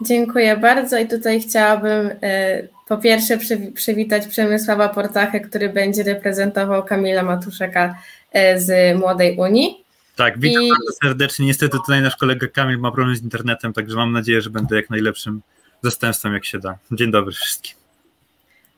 Dziękuję 0.00 0.56
bardzo 0.56 0.98
i 0.98 1.08
tutaj 1.08 1.40
chciałabym 1.40 2.10
e, 2.22 2.68
po 2.88 2.98
pierwsze 2.98 3.38
przywitać 3.74 4.26
Przemysława 4.26 4.88
Portachę, 4.88 5.40
który 5.40 5.68
będzie 5.68 6.02
reprezentował 6.02 6.84
Kamila 6.84 7.22
Matuszeka 7.22 7.98
e, 8.32 8.60
z 8.60 8.98
Młodej 8.98 9.36
Unii. 9.38 9.84
Tak, 10.16 10.38
witam 10.38 10.62
I... 10.62 10.68
bardzo 10.68 10.92
serdecznie. 11.02 11.46
Niestety 11.46 11.78
tutaj 11.78 12.02
nasz 12.02 12.16
kolega 12.16 12.46
Kamil 12.48 12.78
ma 12.78 12.92
problem 12.92 13.16
z 13.16 13.22
internetem, 13.22 13.72
także 13.72 13.96
mam 13.96 14.12
nadzieję, 14.12 14.42
że 14.42 14.50
będę 14.50 14.76
jak 14.76 14.90
najlepszym 14.90 15.42
zastępstwem, 15.82 16.34
jak 16.34 16.44
się 16.44 16.58
da. 16.58 16.78
Dzień 16.92 17.10
dobry 17.10 17.32
wszystkim. 17.32 17.85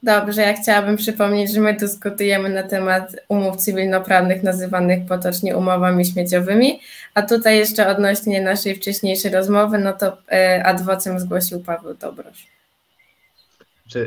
Dobrze, 0.03 0.43
ja 0.43 0.53
chciałabym 0.63 0.97
przypomnieć, 0.97 1.53
że 1.53 1.61
my 1.61 1.75
dyskutujemy 1.75 2.49
na 2.49 2.63
temat 2.63 3.17
umów 3.29 3.57
cywilnoprawnych 3.57 4.43
nazywanych 4.43 5.07
potocznie 5.09 5.57
umowami 5.57 6.07
śmieciowymi, 6.07 6.81
a 7.15 7.23
tutaj 7.23 7.59
jeszcze 7.59 7.89
odnośnie 7.89 8.41
naszej 8.41 8.75
wcześniejszej 8.75 9.33
rozmowy, 9.33 9.79
no 9.79 9.93
to 9.93 10.17
e, 10.33 10.63
adwocem 10.67 11.21
zgłosił 11.21 11.61
Paweł 11.61 11.95
Dobrosz. 11.95 12.47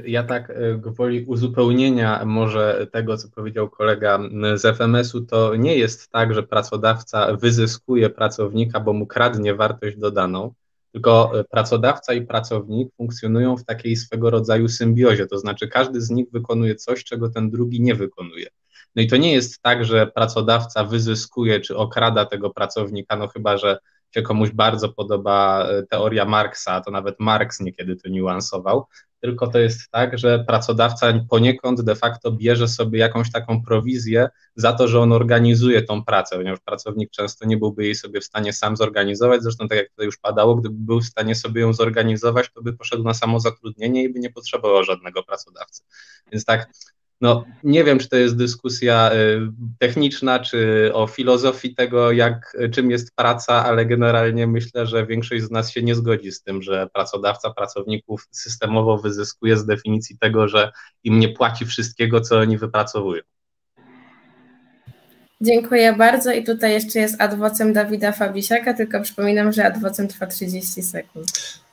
Ja 0.06 0.24
tak 0.24 0.50
e, 0.50 0.54
gwoli 0.78 1.26
uzupełnienia 1.26 2.26
może 2.26 2.88
tego, 2.92 3.18
co 3.18 3.28
powiedział 3.36 3.70
kolega 3.70 4.20
z 4.56 4.78
FMS-u, 4.78 5.22
to 5.22 5.56
nie 5.56 5.76
jest 5.76 6.12
tak, 6.12 6.34
że 6.34 6.44
pracodawca 6.44 7.38
wyzyskuje 7.38 8.10
pracownika, 8.10 8.80
bo 8.80 8.94
mu 8.94 9.06
kradnie 9.06 9.56
wartość 9.56 9.98
dodaną, 9.98 10.54
tylko 10.92 11.40
e, 11.40 11.44
pracodawca 11.44 12.14
i 12.14 12.26
pracownik 12.26 12.96
funkcjonują 12.98 13.58
w 13.58 13.66
takiej 13.66 13.96
swego 13.96 14.30
rodzaju 14.30 14.68
symbiozie, 14.68 15.28
to 15.28 15.40
znaczy 15.40 15.68
każdy 15.68 16.02
z 16.02 16.10
nich 16.10 16.32
wykonuje 16.32 16.76
coś, 16.76 17.04
czego 17.04 17.30
ten 17.30 17.50
drugi 17.50 17.82
nie 17.82 17.96
wykonuje. 17.96 18.48
No 18.96 19.02
i 19.02 19.08
to 19.08 19.18
nie 19.18 19.34
jest 19.34 19.62
tak, 19.62 19.86
że 19.86 20.08
pracodawca 20.08 20.84
wyzyskuje 20.84 21.60
czy 21.60 21.78
okrada 21.78 22.26
tego 22.26 22.50
pracownika, 22.50 23.16
no 23.16 23.28
chyba, 23.28 23.58
że 23.58 23.78
się 24.16 24.22
komuś 24.22 24.50
bardzo 24.52 24.90
podoba 24.90 25.68
e, 25.68 25.84
teoria 25.84 26.26
Marksa, 26.26 26.82
to 26.82 26.92
nawet 26.92 27.20
Marks 27.20 27.60
niekiedy 27.60 27.96
to 27.96 28.10
niuansował, 28.10 28.86
tylko 29.22 29.48
to 29.48 29.60
jest 29.60 29.92
tak, 29.92 30.18
że 30.18 30.44
pracodawca 30.48 31.14
poniekąd 31.30 31.82
de 31.82 31.96
facto 31.96 32.32
bierze 32.32 32.68
sobie 32.68 33.00
jakąś 33.00 33.32
taką 33.32 33.64
prowizję 33.64 34.30
za 34.56 34.74
to, 34.74 34.88
że 34.88 35.00
on 35.00 35.14
organizuje 35.14 35.82
tą 35.82 36.04
pracę, 36.04 36.38
ponieważ 36.38 36.60
pracownik 36.60 37.12
często 37.12 37.46
nie 37.46 37.58
byłby 37.58 37.84
jej 37.84 37.96
sobie 37.96 38.22
w 38.22 38.26
stanie 38.26 38.54
sam 38.54 38.78
zorganizować, 38.78 39.44
zresztą 39.44 39.68
tak 39.68 39.78
jak 39.78 39.90
tutaj 39.90 40.06
już 40.06 40.18
padało, 40.18 40.56
gdyby 40.56 40.76
był 40.78 41.02
w 41.02 41.06
stanie 41.06 41.36
sobie 41.36 41.62
ją 41.62 41.74
zorganizować, 41.74 42.52
to 42.54 42.62
by 42.62 42.74
poszedł 42.74 43.04
na 43.04 43.14
samozatrudnienie 43.14 44.04
i 44.04 44.10
by 44.10 44.20
nie 44.20 44.30
potrzebował 44.30 44.84
żadnego 44.84 45.24
pracodawcy. 45.24 45.84
Więc 46.32 46.46
tak, 46.46 46.70
no, 47.22 47.46
nie 47.64 47.84
wiem, 47.84 48.00
czy 48.00 48.10
to 48.10 48.16
jest 48.16 48.38
dyskusja 48.38 49.12
y, 49.14 49.40
techniczna, 49.80 50.40
czy 50.40 50.92
o 50.94 51.08
filozofii 51.08 51.76
tego, 51.76 52.12
jak, 52.12 52.58
czym 52.72 52.92
jest 52.92 53.16
praca, 53.16 53.66
ale 53.66 53.86
generalnie 53.86 54.48
myślę, 54.48 54.88
że 54.88 55.06
większość 55.06 55.44
z 55.44 55.52
nas 55.52 55.72
się 55.72 55.84
nie 55.84 55.96
zgodzi 55.96 56.32
z 56.32 56.44
tym, 56.44 56.62
że 56.62 56.88
pracodawca 56.94 57.54
pracowników 57.54 58.28
systemowo 58.32 58.98
wyzyskuje 58.98 59.58
z 59.58 59.66
definicji 59.66 60.18
tego, 60.18 60.48
że 60.48 60.72
im 61.04 61.20
nie 61.20 61.30
płaci 61.30 61.66
wszystkiego, 61.66 62.22
co 62.22 62.40
oni 62.40 62.58
wypracowują. 62.58 63.22
Dziękuję 65.42 65.94
bardzo 65.94 66.32
i 66.32 66.44
tutaj 66.44 66.74
jeszcze 66.74 67.00
jest 67.00 67.22
adwocem 67.22 67.74
Dawida 67.74 68.12
Fabisiaka, 68.12 68.74
tylko 68.74 69.02
przypominam, 69.02 69.52
że 69.52 69.66
adwocem 69.66 70.08
trwa 70.08 70.28
30 70.28 70.84
sekund. 70.84 71.28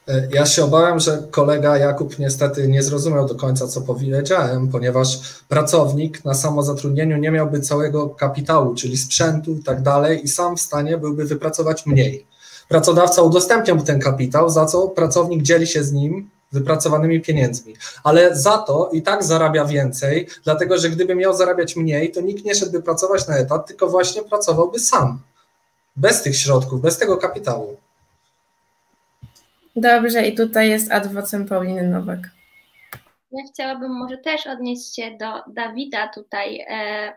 E, 0.08 0.28
ja 0.32 0.46
się 0.46 0.64
obawiam, 0.64 1.00
że 1.00 1.22
kolega 1.30 1.78
Jakub 1.78 2.18
niestety 2.18 2.68
nie 2.68 2.82
zrozumiał 2.82 3.28
do 3.28 3.34
końca, 3.34 3.66
co 3.66 3.80
powiedziałem, 3.80 4.68
ponieważ 4.68 5.18
pracownik 5.48 6.24
na 6.24 6.34
samozatrudnieniu 6.34 7.16
nie 7.16 7.30
miałby 7.30 7.60
całego 7.60 8.08
kapitału, 8.08 8.74
czyli 8.74 8.96
sprzętu 8.96 9.52
i 9.52 9.62
tak 9.62 9.82
dalej, 9.82 10.24
i 10.24 10.28
sam 10.28 10.56
w 10.56 10.60
stanie 10.60 10.98
byłby 10.98 11.24
wypracować 11.24 11.86
mniej. 11.86 12.26
Pracodawca 12.68 13.22
udostępnia 13.22 13.74
mu 13.74 13.82
ten 13.82 14.00
kapitał, 14.00 14.50
za 14.50 14.66
co 14.66 14.88
pracownik 14.88 15.42
dzieli 15.42 15.66
się 15.66 15.84
z 15.84 15.92
nim 15.92 16.30
wypracowanymi 16.52 17.20
pieniędzmi, 17.20 17.74
ale 18.04 18.36
za 18.36 18.58
to 18.58 18.90
i 18.92 19.02
tak 19.02 19.24
zarabia 19.24 19.64
więcej, 19.64 20.28
dlatego 20.44 20.78
że 20.78 20.90
gdyby 20.90 21.14
miał 21.14 21.36
zarabiać 21.36 21.76
mniej, 21.76 22.12
to 22.12 22.20
nikt 22.20 22.44
nie 22.44 22.54
szedłby 22.54 22.82
pracować 22.82 23.28
na 23.28 23.36
etat, 23.36 23.66
tylko 23.66 23.88
właśnie 23.88 24.22
pracowałby 24.22 24.78
sam, 24.78 25.20
bez 25.96 26.22
tych 26.22 26.36
środków, 26.36 26.80
bez 26.80 26.98
tego 26.98 27.16
kapitału. 27.16 27.76
Dobrze, 29.80 30.26
i 30.26 30.35
tutaj 30.35 30.68
jest 30.68 30.92
adwocem 30.92 31.47
Pauliny 31.47 31.82
Nowak. 31.82 32.18
Ja 33.32 33.42
chciałabym 33.52 33.99
może 33.99 34.18
też 34.18 34.47
odnieść 34.47 34.97
się 34.97 35.16
do 35.20 35.52
Dawida 35.52 36.08
tutaj. 36.08 36.61
E, 36.68 37.12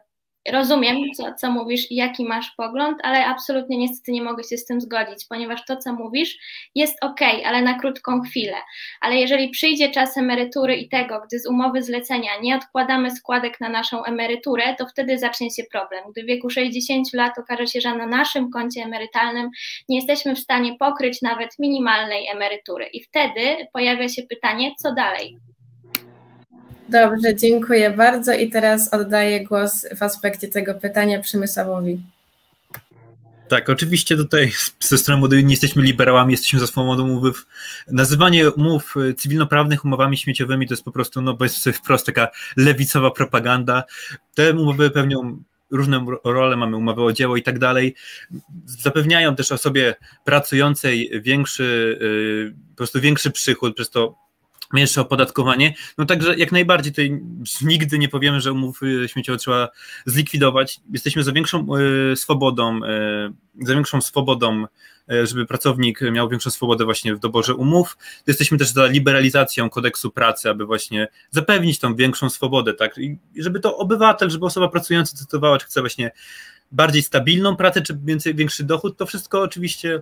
rozumiem, 0.50 0.98
co, 1.18 1.34
co 1.34 1.52
mówisz 1.52 1.92
i 1.92 1.96
jaki 1.96 2.26
masz 2.26 2.52
pogląd, 2.58 2.98
ale 3.04 3.26
absolutnie 3.26 3.78
niestety 3.78 4.12
nie 4.12 4.22
mogę 4.22 4.44
się 4.44 4.58
z 4.58 4.66
tym 4.66 4.82
zgodzić, 4.82 5.26
ponieważ 5.30 5.66
to, 5.66 5.78
co 5.78 5.94
mówisz, 5.94 6.38
jest 6.76 7.04
ok, 7.04 7.20
ale 7.46 7.62
na 7.62 7.80
krótką 7.80 8.22
chwilę. 8.22 8.58
Ale 9.02 9.16
jeżeli 9.16 9.50
przyjdzie 9.50 9.92
czas 9.92 10.18
emerytury 10.18 10.76
i 10.76 10.90
tego, 10.90 11.22
gdy 11.28 11.40
z 11.40 11.48
umowy 11.48 11.84
zlecenia 11.84 12.32
nie 12.42 12.56
odkładamy 12.56 13.12
składek 13.12 13.60
na 13.60 13.70
naszą 13.70 14.04
emeryturę, 14.04 14.76
to 14.76 14.88
wtedy 14.88 15.18
zacznie 15.18 15.52
się 15.52 15.64
problem. 15.72 16.04
Gdy 16.12 16.24
w 16.24 16.26
wieku 16.26 16.50
60 16.50 17.14
lat 17.14 17.40
okaże 17.40 17.68
się, 17.68 17.82
że 17.82 17.96
na 17.96 18.08
naszym 18.08 18.52
koncie 18.52 18.84
emerytalnym 18.84 19.50
nie 19.90 19.96
jesteśmy 19.96 20.36
w 20.36 20.40
stanie 20.40 20.76
pokryć 20.80 21.22
nawet 21.22 21.60
minimalnej 21.60 22.28
emerytury. 22.28 22.86
I 22.86 23.04
wtedy 23.04 23.68
pojawia 23.74 24.10
się 24.10 24.22
pytanie, 24.24 24.72
co 24.78 24.94
dalej? 24.94 25.51
Dobrze, 26.92 27.36
dziękuję 27.36 27.92
bardzo 27.92 28.34
i 28.34 28.50
teraz 28.50 28.94
oddaję 28.94 29.44
głos 29.46 29.86
w 29.98 30.04
aspekcie 30.04 30.48
tego 30.48 30.74
pytania 30.74 31.22
Przemysławowi. 31.22 32.02
Tak, 33.48 33.70
oczywiście 33.70 34.18
tutaj 34.18 34.52
ze 34.80 34.98
strony 34.98 35.20
młodej 35.20 35.46
nie 35.46 35.54
jesteśmy 35.54 35.84
liberałami, 35.84 36.34
jesteśmy 36.34 36.60
za 36.60 36.68
swobodą 36.68 37.10
umów. 37.10 37.48
Nazywanie 37.88 38.52
umów 38.52 38.96
cywilnoprawnych 39.18 39.86
umowami 39.86 40.18
śmieciowymi 40.18 40.68
to 40.68 40.74
jest 40.74 40.84
po 40.84 40.92
prostu, 40.92 41.22
no 41.22 41.38
jest 41.42 41.70
wprost 41.70 42.06
taka 42.06 42.28
lewicowa 42.58 43.12
propaganda. 43.12 43.84
Te 44.36 44.54
umowy 44.54 44.90
pełnią 44.90 45.44
różne 45.72 46.06
role, 46.24 46.56
mamy 46.56 46.78
umowę 46.78 47.04
o 47.04 47.14
dzieło 47.14 47.38
i 47.38 47.44
tak 47.44 47.60
dalej. 47.60 47.96
Zapewniają 48.66 49.36
też 49.36 49.52
osobie 49.52 49.96
pracującej 50.24 51.12
większy, 51.22 51.98
y, 52.02 52.70
po 52.70 52.76
prostu 52.76 53.02
większy 53.02 53.32
przychód, 53.32 53.76
przez 53.76 53.90
to 53.90 54.21
mniejsze 54.74 55.02
opodatkowanie. 55.02 55.74
No 55.98 56.06
także 56.06 56.36
jak 56.38 56.52
najbardziej 56.52 56.92
tutaj 56.92 57.22
nigdy 57.62 58.00
nie 58.00 58.10
powiemy, 58.10 58.42
że 58.42 58.52
umówy 58.52 59.10
śmieciowe 59.10 59.38
trzeba 59.38 59.70
zlikwidować. 60.06 60.80
Jesteśmy 60.94 61.24
za 61.24 61.32
większą 61.32 61.68
y, 62.12 62.16
swobodą, 62.16 62.84
y, 62.84 63.34
za 63.66 63.74
większą 63.74 64.02
swobodą, 64.02 64.66
y, 65.12 65.28
żeby 65.28 65.46
pracownik 65.46 66.02
miał 66.12 66.30
większą 66.30 66.50
swobodę 66.50 66.86
właśnie 66.86 67.16
w 67.16 67.20
doborze 67.20 67.56
umów. 67.56 67.98
Jesteśmy 68.28 68.58
też 68.58 68.70
za 68.70 68.88
liberalizacją 68.88 69.70
kodeksu 69.70 70.12
pracy, 70.12 70.50
aby 70.50 70.66
właśnie 70.66 71.08
zapewnić 71.30 71.80
tą 71.80 71.96
większą 71.96 72.30
swobodę, 72.30 72.74
tak? 72.74 72.98
I 72.98 73.18
żeby 73.36 73.60
to 73.60 73.78
obywatel, 73.78 74.30
żeby 74.30 74.46
osoba 74.46 74.68
pracująca 74.68 75.12
decydowała, 75.14 75.58
czy 75.58 75.66
chce 75.66 75.82
właśnie 75.82 76.12
bardziej 76.72 77.04
stabilną 77.04 77.56
pracę, 77.56 77.82
czy 77.82 78.00
więcej, 78.04 78.36
większy 78.36 78.64
dochód, 78.64 78.98
to 78.98 79.06
wszystko 79.06 79.42
oczywiście 79.42 80.02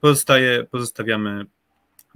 pozostaje, 0.00 0.64
pozostawiamy 0.64 1.46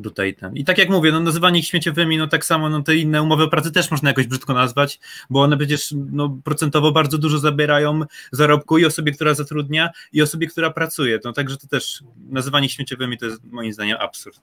tutaj 0.03 0.35
ten. 0.35 0.57
I 0.57 0.65
tak 0.65 0.79
jak 0.79 0.89
mówię, 0.89 1.13
no 1.13 1.21
nazywanie 1.21 1.61
ich 1.61 1.67
śmieciowymi, 1.67 2.19
no 2.19 2.27
tak 2.27 2.45
samo 2.45 2.69
no 2.69 2.83
te 2.83 2.97
inne 2.97 3.23
umowy 3.23 3.43
o 3.43 3.49
pracy 3.49 3.73
też 3.73 3.91
można 3.91 4.11
jakoś 4.11 4.27
brzydko 4.27 4.55
nazwać, 4.55 5.01
bo 5.31 5.43
one 5.43 5.57
przecież 5.57 5.95
no, 6.13 6.39
procentowo 6.45 6.93
bardzo 6.93 7.19
dużo 7.19 7.39
zabierają 7.39 8.01
zarobku 8.33 8.79
i 8.79 8.85
osobie, 8.85 9.13
która 9.13 9.35
zatrudnia 9.35 9.91
i 10.13 10.23
osobie, 10.23 10.47
która 10.47 10.71
pracuje. 10.71 11.19
No 11.25 11.33
także 11.33 11.57
to 11.57 11.67
też 11.67 12.03
nazywanie 12.31 12.67
ich 12.67 12.73
śmieciowymi 12.73 13.19
to 13.19 13.27
jest 13.27 13.45
moim 13.45 13.73
zdaniem 13.73 13.97
absurd. 14.01 14.41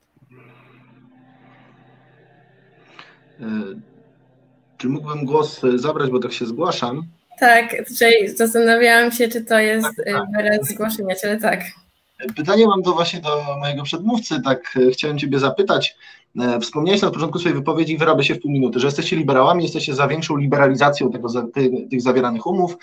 E, 3.40 3.46
czy 4.78 4.90
mógłbym 4.90 5.26
głos 5.26 5.64
e, 5.64 5.80
zabrać, 5.80 6.12
bo 6.12 6.20
tak 6.20 6.34
się 6.34 6.46
zgłaszam? 6.46 7.04
Tak, 7.40 7.76
tutaj 7.88 8.30
zastanawiałam 8.36 9.12
się, 9.12 9.28
czy 9.28 9.44
to 9.44 9.60
jest 9.60 9.88
tak, 9.98 10.06
tak. 10.06 10.24
wyraz 10.38 10.68
zgłoszenia, 10.68 11.16
ale 11.24 11.40
tak. 11.40 11.62
Pytanie 12.36 12.68
mam 12.68 12.82
do 12.82 12.94
właśnie 12.94 13.22
do 13.22 13.44
mojego 13.60 13.84
przedmówcy, 13.84 14.42
tak 14.42 14.78
chciałem 14.92 15.18
Ciebie 15.18 15.40
zapytać. 15.40 15.96
Wspomniałeś 16.62 17.02
na 17.02 17.12
początku 17.12 17.40
swojej 17.40 17.58
wypowiedzi, 17.58 17.98
wyrabia 17.98 18.24
się 18.24 18.36
w 18.36 18.42
pół 18.42 18.52
minuty, 18.52 18.80
że 18.80 18.88
jesteście 18.88 19.16
liberałami, 19.16 19.64
jesteście 19.64 19.96
za 19.96 20.08
większą 20.08 20.38
liberalizacją 20.38 21.12
tego, 21.12 21.28
tych, 21.90 22.02
zawieranych 22.02 22.48
umów, 22.48 22.78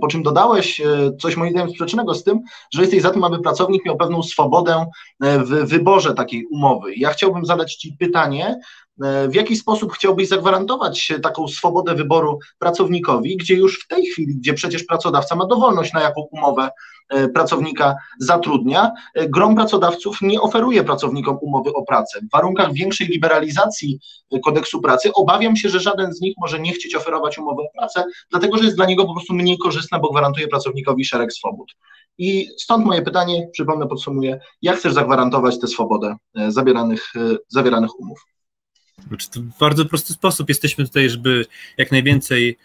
po 0.00 0.06
czym 0.06 0.22
dodałeś 0.22 0.82
coś 1.20 1.36
moim 1.36 1.50
zdaniem 1.50 1.70
sprzecznego 1.70 2.14
z 2.14 2.24
tym, 2.24 2.40
że 2.70 2.80
jesteś 2.80 3.02
za 3.02 3.10
tym, 3.10 3.24
aby 3.24 3.38
pracownik 3.38 3.84
miał 3.84 3.96
pewną 3.96 4.22
swobodę 4.22 4.86
w 5.20 5.48
wyborze 5.48 6.14
takiej 6.14 6.46
umowy. 6.46 6.94
Ja 6.94 7.10
chciałbym 7.10 7.44
zadać 7.44 7.74
Ci 7.74 7.96
pytanie, 7.98 8.56
E, 9.02 9.28
w 9.28 9.34
jaki 9.34 9.56
sposób 9.56 9.92
chciałbyś 9.92 10.28
zagwarantować 10.28 11.12
taką 11.22 11.48
swobodę 11.48 11.94
wyboru 11.94 12.38
pracownikowi, 12.58 13.36
gdzie 13.36 13.54
już 13.54 13.84
w 13.84 13.88
tej 13.88 14.06
chwili, 14.06 14.36
gdzie 14.36 14.54
przecież 14.54 14.84
pracodawca 14.84 15.36
ma 15.36 15.46
dowolność, 15.46 15.92
na 15.92 16.02
jaką 16.02 16.20
umowę 16.20 16.62
e, 16.62 16.70
pracownika 17.34 17.94
zatrudnia, 18.18 18.92
e, 19.14 19.28
grom 19.28 19.54
pracodawców 19.54 20.18
nie 20.22 20.40
oferuje 20.40 20.84
pracownikom 20.84 21.38
umowy 21.40 21.72
o 21.72 21.82
pracę. 21.82 22.20
W 22.20 22.30
warunkach 22.32 22.72
większej 22.72 23.06
liberalizacji 23.06 23.98
kodeksu 24.44 24.80
pracy 24.80 25.12
obawiam 25.12 25.56
się, 25.56 25.68
że 25.68 25.80
żaden 25.80 26.12
z 26.12 26.20
nich 26.20 26.34
może 26.40 26.60
nie 26.60 26.72
chcieć 26.72 26.94
oferować 26.94 27.38
umowy 27.38 27.62
o 27.62 27.78
pracę, 27.78 28.04
dlatego 28.30 28.58
że 28.58 28.64
jest 28.64 28.76
dla 28.76 28.86
niego 28.86 29.04
po 29.04 29.14
prostu 29.14 29.34
mniej 29.34 29.58
korzystna, 29.58 29.98
bo 29.98 30.10
gwarantuje 30.10 30.48
pracownikowi 30.48 31.04
szereg 31.04 31.32
swobód. 31.32 31.72
I 32.18 32.48
stąd 32.58 32.86
moje 32.86 33.02
pytanie, 33.02 33.48
przypomnę, 33.52 33.86
podsumuję, 33.86 34.40
jak 34.62 34.76
chcesz 34.76 34.92
zagwarantować 34.92 35.60
tę 35.60 35.66
swobodę 35.66 36.16
zawieranych, 36.48 37.12
zawieranych 37.48 38.00
umów? 38.00 38.26
Znaczy, 39.08 39.30
to 39.30 39.40
w 39.40 39.58
bardzo 39.60 39.84
prosty 39.84 40.12
sposób 40.12 40.48
jesteśmy 40.48 40.84
tutaj, 40.84 41.10
żeby 41.10 41.46
jak 41.78 41.92
najwięcej 41.92 42.58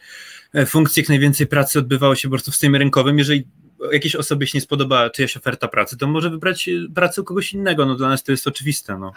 e, 0.53 0.65
funkcji, 0.65 1.01
jak 1.01 1.09
najwięcej 1.09 1.47
pracy 1.47 1.79
odbywało 1.79 2.15
się 2.15 2.27
po 2.27 2.31
prostu 2.31 2.51
w 2.51 2.53
systemie 2.53 2.79
rynkowym. 2.79 3.17
Jeżeli 3.17 3.47
jakiejś 3.91 4.15
osobie 4.15 4.47
się 4.47 4.57
nie 4.57 4.61
spodoba 4.61 5.09
czyjaś 5.09 5.37
oferta 5.37 5.67
pracy, 5.67 5.97
to 5.97 6.07
może 6.07 6.29
wybrać 6.29 6.69
e, 6.69 6.71
pracę 6.95 7.21
u 7.21 7.23
kogoś 7.23 7.53
innego. 7.53 7.85
No, 7.85 7.95
dla 7.95 8.09
nas 8.09 8.23
to 8.23 8.31
jest 8.31 8.47
oczywiste. 8.47 8.97
No. 8.97 9.13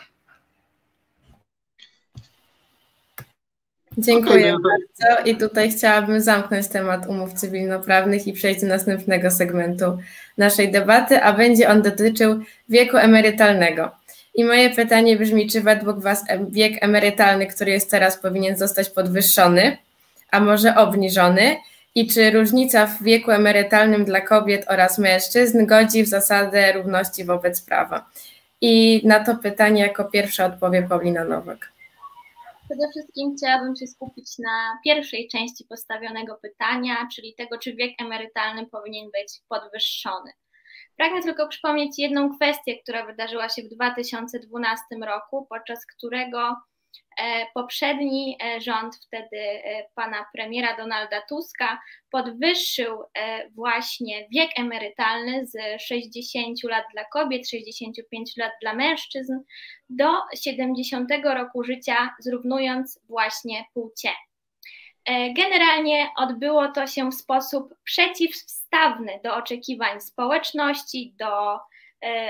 Dziękuję 3.98 4.56
bardzo. 4.62 5.30
I 5.30 5.36
tutaj 5.36 5.70
chciałabym 5.70 6.20
zamknąć 6.20 6.68
temat 6.68 7.06
umów 7.06 7.32
cywilnoprawnych 7.32 8.26
i 8.26 8.32
przejść 8.32 8.60
do 8.60 8.66
następnego 8.66 9.30
segmentu 9.30 9.98
naszej 10.38 10.72
debaty, 10.72 11.22
a 11.22 11.32
będzie 11.32 11.68
on 11.68 11.82
dotyczył 11.82 12.42
wieku 12.68 12.96
emerytalnego. 12.96 13.90
I 14.34 14.44
moje 14.44 14.70
pytanie 14.70 15.16
brzmi, 15.16 15.50
czy 15.50 15.60
według 15.60 16.00
Was 16.00 16.24
wiek 16.50 16.84
emerytalny, 16.84 17.46
który 17.46 17.70
jest 17.70 17.90
teraz, 17.90 18.18
powinien 18.18 18.56
zostać 18.56 18.90
podwyższony, 18.90 19.76
a 20.30 20.40
może 20.40 20.76
obniżony? 20.76 21.56
I 21.94 22.06
czy 22.06 22.30
różnica 22.30 22.86
w 22.86 23.02
wieku 23.02 23.30
emerytalnym 23.30 24.04
dla 24.04 24.20
kobiet 24.20 24.64
oraz 24.70 24.98
mężczyzn 24.98 25.66
godzi 25.66 26.02
w 26.02 26.08
zasadę 26.08 26.72
równości 26.72 27.24
wobec 27.24 27.62
prawa? 27.62 28.10
I 28.60 29.02
na 29.04 29.24
to 29.24 29.36
pytanie 29.36 29.82
jako 29.82 30.04
pierwsza 30.04 30.46
odpowie 30.46 30.82
Paulina 30.82 31.24
Nowak. 31.24 31.72
Przede 32.64 32.90
wszystkim 32.90 33.34
chciałabym 33.36 33.76
się 33.76 33.86
skupić 33.86 34.38
na 34.38 34.78
pierwszej 34.84 35.28
części 35.28 35.64
postawionego 35.64 36.38
pytania, 36.42 37.08
czyli 37.14 37.34
tego, 37.34 37.58
czy 37.58 37.74
wiek 37.74 37.92
emerytalny 38.00 38.66
powinien 38.66 39.10
być 39.10 39.40
podwyższony. 39.48 40.30
Pragnę 40.96 41.22
tylko 41.22 41.48
przypomnieć 41.48 41.98
jedną 41.98 42.36
kwestię, 42.36 42.78
która 42.82 43.06
wydarzyła 43.06 43.48
się 43.48 43.62
w 43.62 43.68
2012 43.68 44.84
roku, 45.06 45.46
podczas 45.50 45.86
którego 45.86 46.56
poprzedni 47.54 48.36
e, 48.44 48.60
rząd, 48.60 48.96
wtedy 49.06 49.38
e, 49.38 49.88
pana 49.94 50.26
premiera 50.32 50.76
Donalda 50.76 51.22
Tuska, 51.28 51.80
podwyższył 52.10 53.02
właśnie 53.54 54.28
wiek 54.28 54.50
emerytalny 54.58 55.46
z 55.46 55.82
60 55.82 56.64
lat 56.64 56.84
dla 56.92 57.04
kobiet, 57.04 57.48
65 57.48 58.36
lat 58.36 58.52
dla 58.62 58.74
mężczyzn 58.74 59.32
do 59.90 60.12
70 60.42 61.10
roku 61.24 61.64
życia, 61.64 62.14
zrównując 62.20 63.00
właśnie 63.08 63.64
płcie. 63.74 64.10
E, 65.04 65.32
generalnie 65.32 66.10
odbyło 66.16 66.68
to 66.68 66.86
się 66.86 67.10
w 67.10 67.14
sposób 67.14 67.74
przeciwstawny 67.84 69.20
do 69.24 69.36
oczekiwań 69.36 70.00
społeczności, 70.00 71.14
do 71.18 71.54
e, 71.54 71.58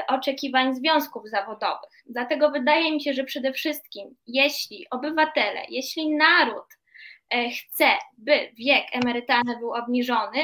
oczekiwań 0.09 0.75
związków 0.75 1.29
zawodowych. 1.29 1.91
Dlatego 2.07 2.51
wydaje 2.51 2.93
mi 2.93 3.03
się, 3.03 3.15
że 3.15 3.25
przede 3.25 3.53
wszystkim, 3.53 4.15
jeśli 4.27 4.87
obywatele, 4.91 5.63
jeśli 5.69 6.15
naród 6.15 6.65
e, 7.31 7.51
chce, 7.51 7.87
by 8.19 8.51
wiek 8.59 8.85
emerytalny 8.93 9.59
był 9.59 9.73
obniżony, 9.73 10.39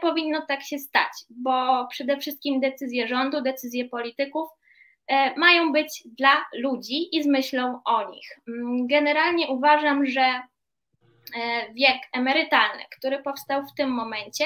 powinno 0.00 0.46
tak 0.48 0.62
się 0.62 0.78
stać, 0.78 1.12
bo 1.30 1.86
przede 1.90 2.16
wszystkim 2.18 2.60
decyzje 2.60 3.08
rządu, 3.08 3.42
decyzje 3.42 3.88
polityków 3.88 4.48
mają 5.36 5.72
być 5.72 6.02
dla 6.18 6.44
ludzi 6.54 7.16
i 7.16 7.22
z 7.22 7.26
myślą 7.26 7.80
o 7.84 8.10
nich. 8.10 8.40
Mm, 8.48 8.86
generalnie 8.86 9.48
uważam, 9.48 10.06
że 10.06 10.22
E, 10.22 10.55
wiek 11.74 11.96
emerytalny, 12.12 12.82
który 12.98 13.22
powstał 13.22 13.62
w 13.62 13.74
tym 13.76 13.90
momencie, 13.90 14.44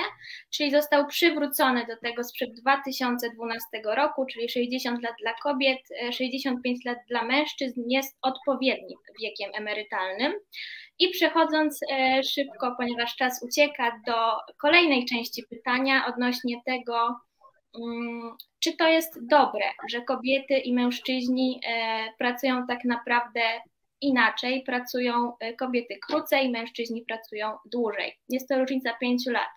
czyli 0.51 0.71
został 0.71 1.07
przywrócony 1.07 1.87
do 1.87 1.97
tego 1.97 2.25
sprzed 2.25 2.51
2012 2.61 3.69
roku, 3.85 4.27
czyli 4.27 4.49
60 4.49 5.03
lat 5.03 5.15
dla 5.23 5.35
kobiet, 5.43 5.79
65 6.13 6.87
e, 6.87 6.91
lat 6.91 6.99
dla 7.09 7.25
mężczyzn, 7.25 7.81
jest 7.87 8.19
odpowiednim 8.23 8.99
wiekiem 9.23 9.51
emerytalnym. 9.55 10.33
I 10.99 11.11
przechodząc 11.11 11.81
e, 11.93 12.23
szybko, 12.23 12.75
ponieważ 12.77 13.17
czas 13.17 13.43
ucieka, 13.43 14.01
do 14.07 14.15
kolejnej 14.61 15.05
części 15.05 15.43
pytania 15.51 16.07
odnośnie 16.07 16.57
tego, 16.67 17.17
mm, 17.83 18.37
czy 18.61 18.77
to 18.77 18.89
jest 18.89 19.27
dobre, 19.27 19.65
że 19.89 20.03
kobiety 20.03 20.59
i 20.59 20.75
mężczyźni 20.75 21.61
pracują 22.19 22.67
tak 22.67 22.85
naprawdę 22.85 23.41
inaczej, 24.01 24.63
pracują 24.63 25.33
e, 25.41 25.55
kobiety 25.55 25.99
krócej, 26.07 26.51
mężczyźni 26.51 27.05
pracują 27.09 27.57
dłużej. 27.73 28.19
Jest 28.29 28.49
to 28.49 28.59
różnica 28.59 28.95
pięciu 29.01 29.31
lat. 29.31 29.49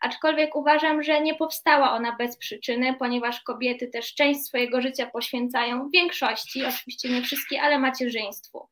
Aczkolwiek 0.00 0.56
uważam, 0.56 1.02
że 1.02 1.20
nie 1.20 1.34
powstała 1.34 1.92
ona 1.92 2.16
bez 2.16 2.38
przyczyny, 2.38 2.94
ponieważ 2.98 3.40
kobiety 3.40 3.88
też 3.88 4.14
część 4.14 4.40
swojego 4.40 4.82
życia 4.82 5.06
poświęcają 5.06 5.88
w 5.88 5.92
większości, 5.92 6.64
oczywiście 6.66 7.08
nie 7.08 7.22
wszystkie, 7.22 7.62
ale 7.62 7.78
macierzyństwu. 7.78 8.68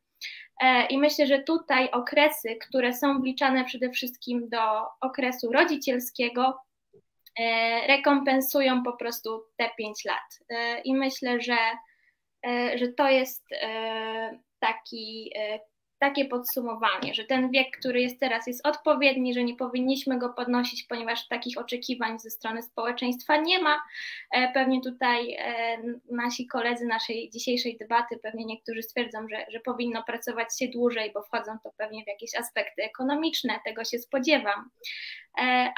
E, 0.61 0.85
I 0.85 0.97
myślę, 0.97 1.27
że 1.27 1.39
tutaj 1.39 1.91
okresy, 1.91 2.55
które 2.55 2.93
są 2.93 3.21
wliczane 3.21 3.65
przede 3.65 3.89
wszystkim 3.89 4.49
do 4.49 4.59
okresu 5.01 5.51
rodzicielskiego, 5.51 6.57
e, 7.39 7.87
rekompensują 7.87 8.83
po 8.83 8.93
prostu 8.93 9.43
te 9.57 9.69
5 9.77 10.05
lat. 10.05 10.39
I 10.83 10.95
myślę, 10.95 11.41
że, 11.41 11.57
że 12.75 12.87
to 12.87 13.09
jest 13.09 13.45
taki, 14.61 15.31
e, 15.35 15.59
takie 15.99 16.25
podsumowanie, 16.25 17.13
że 17.13 17.23
ten 17.23 17.51
wiek, 17.51 17.77
który 17.77 18.01
jest 18.01 18.19
teraz, 18.19 18.47
jest 18.47 18.67
odpowiedni, 18.67 19.33
że 19.33 19.43
nie 19.43 19.55
powinniśmy 19.55 20.19
go 20.19 20.29
podnosić, 20.29 20.83
ponieważ 20.83 21.27
takich 21.27 21.57
oczekiwań 21.57 22.19
ze 22.19 22.29
strony 22.29 22.63
społeczeństwa 22.63 23.37
nie 23.37 23.59
ma. 23.59 23.81
E, 24.31 24.53
pewnie 24.53 24.81
tutaj 24.81 25.33
e, 25.33 25.77
nasi 26.11 26.47
koledzy 26.47 26.85
naszej 26.85 27.29
dzisiejszej 27.29 27.77
debaty, 27.77 28.19
pewnie 28.23 28.45
niektórzy 28.45 28.83
stwierdzą, 28.83 29.27
że, 29.29 29.45
że 29.49 29.59
powinno 29.59 30.03
pracować 30.03 30.47
się 30.59 30.67
dłużej, 30.67 31.11
bo 31.13 31.23
wchodzą 31.23 31.51
to 31.63 31.71
pewnie 31.77 32.03
w 32.03 32.07
jakieś 32.07 32.35
aspekty 32.35 32.83
ekonomiczne, 32.83 33.59
tego 33.65 33.83
się 33.83 33.99
spodziewam. 33.99 34.69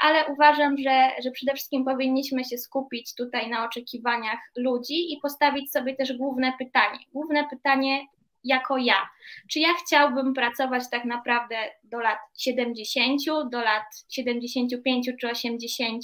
Ale 0.00 0.26
uważam, 0.26 0.78
że, 0.78 1.10
że 1.22 1.30
przede 1.30 1.52
wszystkim 1.54 1.84
powinniśmy 1.84 2.44
się 2.44 2.58
skupić 2.58 3.14
tutaj 3.14 3.50
na 3.50 3.64
oczekiwaniach 3.66 4.38
ludzi 4.56 5.12
i 5.12 5.18
postawić 5.22 5.72
sobie 5.72 5.96
też 5.96 6.12
główne 6.12 6.52
pytanie. 6.58 6.98
Główne 7.12 7.48
pytanie, 7.50 8.06
jako 8.44 8.78
ja. 8.78 9.08
Czy 9.50 9.60
ja 9.60 9.68
chciałbym 9.84 10.34
pracować 10.34 10.82
tak 10.90 11.04
naprawdę 11.04 11.56
do 11.84 12.00
lat 12.00 12.18
70, 12.38 13.20
do 13.50 13.60
lat 13.60 13.84
75 14.08 15.10
czy 15.20 15.30
80? 15.30 16.02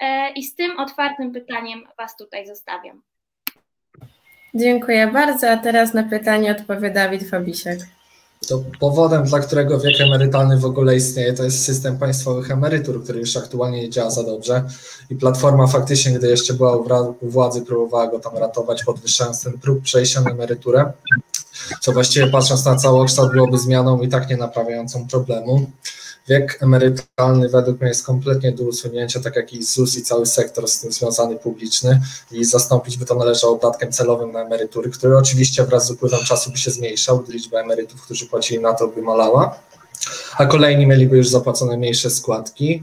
E, 0.00 0.32
I 0.32 0.42
z 0.42 0.54
tym 0.54 0.78
otwartym 0.78 1.32
pytaniem 1.32 1.84
Was 1.98 2.16
tutaj 2.16 2.46
zostawiam. 2.46 3.02
Dziękuję 4.54 5.06
bardzo, 5.06 5.50
a 5.50 5.56
teraz 5.56 5.94
na 5.94 6.02
pytanie 6.02 6.50
odpowie 6.50 6.90
Dawid 6.90 7.30
Fabisiak. 7.30 7.78
To 8.48 8.62
powodem, 8.80 9.24
dla 9.24 9.40
którego 9.40 9.80
wiek 9.80 10.00
emerytalny 10.00 10.58
w 10.58 10.64
ogóle 10.64 10.96
istnieje, 10.96 11.32
to 11.32 11.44
jest 11.44 11.64
system 11.64 11.98
państwowych 11.98 12.50
emerytur, 12.50 13.04
który 13.04 13.20
już 13.20 13.36
aktualnie 13.36 13.82
nie 13.82 13.90
działa 13.90 14.10
za 14.10 14.22
dobrze. 14.22 14.64
I 15.10 15.16
Platforma 15.16 15.66
faktycznie, 15.66 16.12
gdy 16.12 16.28
jeszcze 16.28 16.54
była 16.54 16.76
u 16.76 17.30
władzy, 17.30 17.62
próbowała 17.62 18.06
go 18.06 18.18
tam 18.18 18.36
ratować, 18.36 18.84
podwyższając 18.84 19.42
ten 19.42 19.52
próg 19.52 19.82
przejścia 19.82 20.20
na 20.20 20.30
emeryturę, 20.30 20.92
co 21.80 21.92
właściwie 21.92 22.26
patrząc 22.26 22.64
na 22.64 22.76
całokształt 22.76 23.32
byłoby 23.32 23.58
zmianą 23.58 24.00
i 24.00 24.08
tak 24.08 24.30
nie 24.30 24.36
naprawiającą 24.36 25.08
problemu. 25.08 25.70
Wiek 26.28 26.58
emerytalny 26.62 27.48
według 27.48 27.80
mnie 27.80 27.88
jest 27.88 28.06
kompletnie 28.06 28.52
do 28.52 28.64
usunięcia, 28.64 29.20
tak 29.20 29.36
jak 29.36 29.52
i 29.52 29.62
ZUS 29.62 29.96
i 29.96 30.02
cały 30.02 30.26
sektor 30.26 30.68
z 30.68 30.80
tym 30.80 30.92
związany 30.92 31.36
publiczny 31.36 32.00
i 32.32 32.44
zastąpić 32.44 32.96
by 32.96 33.04
to 33.04 33.14
należało 33.14 33.58
podatkiem 33.58 33.92
celowym 33.92 34.32
na 34.32 34.40
emerytury, 34.40 34.90
który 34.90 35.16
oczywiście 35.18 35.64
wraz 35.64 35.86
z 35.86 35.90
upływem 35.90 36.20
czasu 36.24 36.50
by 36.50 36.58
się 36.58 36.70
zmniejszał, 36.70 37.20
gdy 37.20 37.32
liczba 37.32 37.60
emerytów, 37.60 38.02
którzy 38.02 38.26
płacili 38.26 38.60
na 38.60 38.74
to 38.74 38.88
by 38.88 39.02
malała, 39.02 39.58
a 40.36 40.46
kolejni 40.46 40.86
mieliby 40.86 41.16
już 41.16 41.28
zapłacone 41.28 41.76
mniejsze 41.76 42.10
składki. 42.10 42.82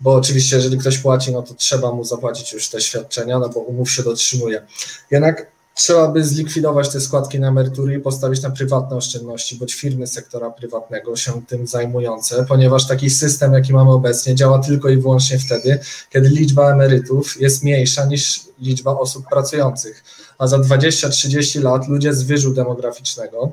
bo 0.00 0.14
oczywiście 0.14 0.56
jeżeli 0.56 0.78
ktoś 0.78 0.98
płaci, 0.98 1.32
no 1.32 1.42
to 1.42 1.54
trzeba 1.54 1.92
mu 1.92 2.04
zapłacić 2.04 2.52
już 2.52 2.68
te 2.68 2.80
świadczenia, 2.80 3.38
no 3.38 3.48
bo 3.48 3.60
umów 3.60 3.90
się 3.90 4.02
dotrzymuje. 4.02 4.66
Jednak 5.10 5.51
trzeba 5.74 6.08
by 6.08 6.24
zlikwidować 6.24 6.88
te 6.88 7.00
składki 7.00 7.40
na 7.40 7.48
emerytury 7.48 7.94
i 7.94 8.00
postawić 8.00 8.42
na 8.42 8.50
prywatne 8.50 8.96
oszczędności, 8.96 9.56
bądź 9.56 9.74
firmy 9.74 10.06
sektora 10.06 10.50
prywatnego 10.50 11.16
się 11.16 11.42
tym 11.46 11.66
zajmujące, 11.66 12.44
ponieważ 12.48 12.86
taki 12.86 13.10
system, 13.10 13.52
jaki 13.52 13.72
mamy 13.72 13.90
obecnie, 13.90 14.34
działa 14.34 14.58
tylko 14.58 14.88
i 14.88 14.96
wyłącznie 14.96 15.38
wtedy, 15.38 15.78
kiedy 16.10 16.28
liczba 16.28 16.72
emerytów 16.72 17.40
jest 17.40 17.62
mniejsza 17.62 18.04
niż 18.04 18.40
liczba 18.60 18.98
osób 18.98 19.24
pracujących, 19.30 20.04
a 20.38 20.46
za 20.46 20.58
20-30 20.58 21.62
lat 21.62 21.88
ludzie 21.88 22.14
z 22.14 22.22
wyżu 22.22 22.54
demograficznego 22.54 23.50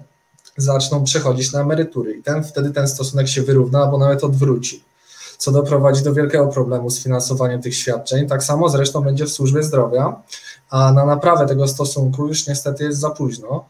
zaczną 0.57 1.03
przechodzić 1.03 1.51
na 1.51 1.61
emerytury. 1.61 2.13
I 2.13 2.23
ten, 2.23 2.43
wtedy 2.43 2.71
ten 2.71 2.87
stosunek 2.87 3.27
się 3.27 3.41
wyrówna 3.41 3.79
albo 3.79 3.97
nawet 3.97 4.23
odwróci 4.23 4.83
co 5.39 5.51
doprowadzi 5.51 6.03
do 6.03 6.13
wielkiego 6.13 6.47
problemu 6.47 6.89
z 6.89 7.03
finansowaniem 7.03 7.61
tych 7.61 7.75
świadczeń. 7.75 8.27
Tak 8.27 8.43
samo 8.43 8.69
zresztą 8.69 9.01
będzie 9.01 9.25
w 9.25 9.29
służbie 9.29 9.63
zdrowia, 9.63 10.21
a 10.69 10.91
na 10.91 11.05
naprawę 11.05 11.47
tego 11.47 11.67
stosunku 11.67 12.27
już 12.27 12.47
niestety 12.47 12.83
jest 12.83 12.99
za 12.99 13.09
późno, 13.09 13.65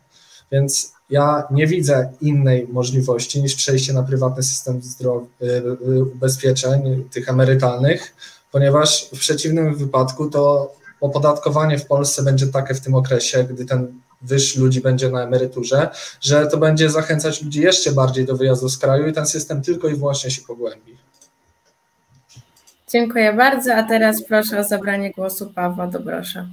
więc 0.52 0.94
ja 1.10 1.44
nie 1.52 1.68
widzę 1.68 2.12
innej 2.22 2.68
możliwości 2.68 3.42
niż 3.42 3.56
przejście 3.56 3.94
na 3.94 4.04
prywatny 4.04 4.44
system 4.44 4.82
zdrow- 4.82 5.26
y, 5.42 5.46
y, 5.46 6.04
ubezpieczeń 6.04 7.04
tych 7.12 7.30
emerytalnych, 7.30 8.16
ponieważ 8.52 9.10
w 9.14 9.20
przeciwnym 9.20 9.76
wypadku 9.76 10.30
to 10.30 10.74
opodatkowanie 11.02 11.78
w 11.78 11.88
Polsce 11.88 12.24
będzie 12.24 12.48
takie 12.48 12.74
w 12.74 12.82
tym 12.82 12.96
okresie, 12.96 13.44
gdy 13.44 13.66
ten 13.66 14.00
wyż 14.22 14.58
ludzi 14.58 14.82
będzie 14.82 15.10
na 15.10 15.24
emeryturze, 15.24 15.90
że 16.22 16.48
to 16.48 16.58
będzie 16.58 16.90
zachęcać 16.90 17.44
ludzi 17.44 17.62
jeszcze 17.62 17.92
bardziej 17.92 18.26
do 18.26 18.38
wyjazdu 18.38 18.70
z 18.70 18.78
kraju 18.78 19.08
i 19.08 19.14
ten 19.14 19.26
system 19.26 19.62
tylko 19.62 19.88
i 19.88 19.96
wyłącznie 19.96 20.32
się 20.32 20.42
pogłębi. 20.42 20.98
Dziękuję 22.92 23.34
bardzo, 23.34 23.76
a 23.76 23.84
teraz 23.84 24.24
proszę 24.24 24.60
o 24.60 24.64
zabranie 24.64 25.12
głosu 25.12 25.52
Pawła 25.56 25.88
Dobrosza. 25.88 26.48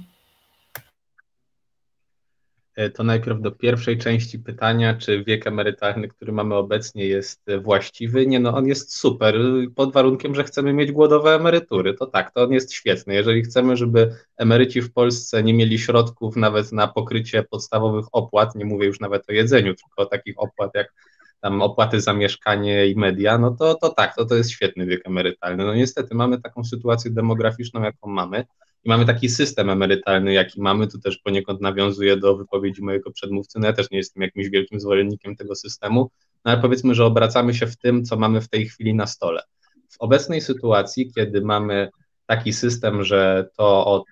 E, 2.77 2.89
to 2.89 3.03
najpierw 3.03 3.41
do 3.41 3.51
pierwszej 3.51 3.97
części 3.97 4.39
pytania, 4.39 4.93
czy 4.93 5.23
wiek 5.23 5.47
emerytalny, 5.47 6.07
który 6.07 6.31
mamy 6.31 6.55
obecnie 6.55 7.05
jest 7.05 7.41
właściwy? 7.61 8.27
Nie, 8.27 8.39
no 8.39 8.55
on 8.55 8.67
jest 8.67 8.95
super, 8.95 9.35
pod 9.75 9.93
warunkiem, 9.93 10.35
że 10.35 10.43
chcemy 10.43 10.73
mieć 10.73 10.91
głodowe 10.91 11.35
emerytury. 11.35 11.93
To 11.93 12.05
tak, 12.05 12.33
to 12.33 12.43
on 12.43 12.51
jest 12.51 12.73
świetny. 12.73 13.13
Jeżeli 13.13 13.43
chcemy, 13.43 13.77
żeby 13.77 14.15
emeryci 14.37 14.81
w 14.81 14.93
Polsce 14.93 15.43
nie 15.43 15.53
mieli 15.53 15.79
środków 15.79 16.35
nawet 16.35 16.71
na 16.71 16.87
pokrycie 16.87 17.43
podstawowych 17.43 18.05
opłat, 18.11 18.55
nie 18.55 18.65
mówię 18.65 18.87
już 18.87 18.99
nawet 18.99 19.29
o 19.29 19.33
jedzeniu, 19.33 19.75
tylko 19.75 20.01
o 20.01 20.05
takich 20.05 20.35
opłat 20.37 20.71
jak 20.75 20.93
tam 21.41 21.61
opłaty 21.61 22.01
za 22.01 22.13
mieszkanie 22.13 22.87
i 22.87 22.95
media, 22.95 23.37
no 23.37 23.51
to, 23.51 23.75
to 23.75 23.89
tak, 23.89 24.15
to, 24.15 24.25
to 24.25 24.35
jest 24.35 24.51
świetny 24.51 24.85
wiek 24.85 25.07
emerytalny. 25.07 25.65
No 25.65 25.75
niestety 25.75 26.15
mamy 26.15 26.41
taką 26.41 26.63
sytuację 26.63 27.11
demograficzną, 27.11 27.83
jaką 27.83 28.09
mamy 28.09 28.45
mamy 28.87 29.05
taki 29.05 29.29
system 29.29 29.69
emerytalny, 29.69 30.33
jaki 30.33 30.61
mamy, 30.61 30.87
tu 30.87 30.99
też 30.99 31.17
poniekąd 31.17 31.61
nawiązuje 31.61 32.17
do 32.17 32.37
wypowiedzi 32.37 32.83
mojego 32.83 33.11
przedmówcy, 33.11 33.59
no 33.59 33.67
ja 33.67 33.73
też 33.73 33.91
nie 33.91 33.97
jestem 33.97 34.23
jakimś 34.23 34.49
wielkim 34.49 34.79
zwolennikiem 34.79 35.35
tego 35.35 35.55
systemu, 35.55 36.11
no 36.45 36.51
ale 36.51 36.61
powiedzmy, 36.61 36.95
że 36.95 37.05
obracamy 37.05 37.53
się 37.53 37.67
w 37.67 37.77
tym, 37.77 38.05
co 38.05 38.17
mamy 38.17 38.41
w 38.41 38.49
tej 38.49 38.65
chwili 38.65 38.93
na 38.93 39.07
stole. 39.07 39.43
W 39.89 39.97
obecnej 39.99 40.41
sytuacji, 40.41 41.11
kiedy 41.15 41.41
mamy 41.41 41.89
taki 42.25 42.53
system, 42.53 43.03
że 43.03 43.49
to 43.57 43.85
od, 43.85 44.03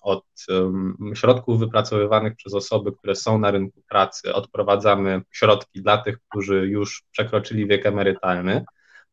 od 0.00 0.24
środków 1.14 1.58
wypracowywanych 1.58 2.36
przez 2.36 2.54
osoby, 2.54 2.92
które 2.92 3.14
są 3.14 3.38
na 3.38 3.50
rynku 3.50 3.82
pracy, 3.88 4.34
odprowadzamy 4.34 5.22
środki 5.30 5.82
dla 5.82 5.98
tych, 5.98 6.18
którzy 6.28 6.68
już 6.68 7.02
przekroczyli 7.10 7.66
wiek 7.66 7.86
emerytalny, 7.86 8.64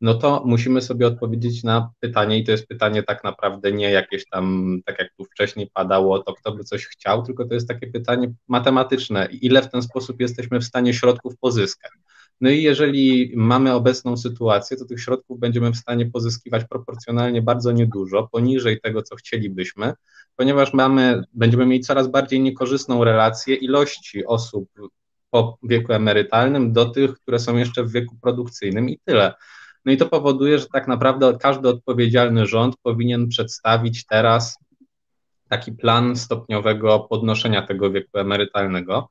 no 0.02 0.14
to 0.14 0.44
musimy 0.46 0.82
sobie 0.82 1.08
odpowiedzieć 1.08 1.64
na 1.64 1.92
pytanie, 2.00 2.40
i 2.40 2.44
to 2.44 2.52
jest 2.52 2.68
pytanie 2.68 3.04
tak 3.04 3.24
naprawdę 3.24 3.72
nie 3.72 3.92
jakieś 3.92 4.30
tam, 4.30 4.78
tak 4.86 5.00
jak 5.00 5.10
tu 5.18 5.26
wcześniej 5.26 5.70
padało, 5.74 6.24
to 6.24 6.34
kto 6.34 6.52
by 6.52 6.64
coś 6.64 6.86
chciał, 6.86 7.24
tylko 7.24 7.46
to 7.46 7.54
jest 7.54 7.68
takie 7.68 7.88
pytanie 7.88 8.34
matematyczne, 8.48 9.28
ile 9.42 9.62
w 9.62 9.70
ten 9.70 9.82
sposób 9.82 10.22
jesteśmy 10.22 10.60
w 10.60 10.66
stanie 10.66 10.94
środków 10.94 11.38
pozyskać. 11.38 11.92
No 12.42 12.50
i 12.50 12.64
jeżeli 12.64 13.34
mamy 13.36 13.74
obecną 13.74 14.18
sytuację, 14.18 14.78
to 14.78 14.86
tych 14.86 15.02
środków 15.02 15.40
będziemy 15.40 15.72
w 15.72 15.78
stanie 15.78 16.06
pozyskiwać 16.06 16.66
proporcjonalnie 16.70 17.42
bardzo 17.42 17.72
niedużo, 17.72 18.30
poniżej 18.32 18.82
tego, 18.82 19.02
co 19.02 19.16
chcielibyśmy, 19.16 19.94
ponieważ 20.36 20.74
mamy, 20.74 21.24
będziemy 21.34 21.66
mieli 21.66 21.84
coraz 21.84 22.08
bardziej 22.08 22.40
niekorzystną 22.40 23.04
relację 23.04 23.56
ilości 23.56 24.26
osób 24.26 24.70
po 25.30 25.58
wieku 25.64 25.94
emerytalnym 25.94 26.74
do 26.74 26.86
tych, 26.86 27.14
które 27.14 27.40
są 27.40 27.58
jeszcze 27.58 27.84
w 27.84 27.92
wieku 27.92 28.16
produkcyjnym 28.22 28.90
i 28.90 29.00
tyle. 29.06 29.34
No 29.86 29.92
i 29.92 29.98
to 29.98 30.06
powoduje, 30.06 30.60
że 30.60 30.66
tak 30.74 30.88
naprawdę 30.88 31.38
każdy 31.42 31.70
odpowiedzialny 31.70 32.46
rząd 32.46 32.76
powinien 32.84 33.28
przedstawić 33.28 34.06
teraz 34.06 34.58
taki 35.50 35.72
plan 35.72 36.16
stopniowego 36.16 37.00
podnoszenia 37.00 37.62
tego 37.62 37.92
wieku 37.92 38.18
emerytalnego 38.18 39.10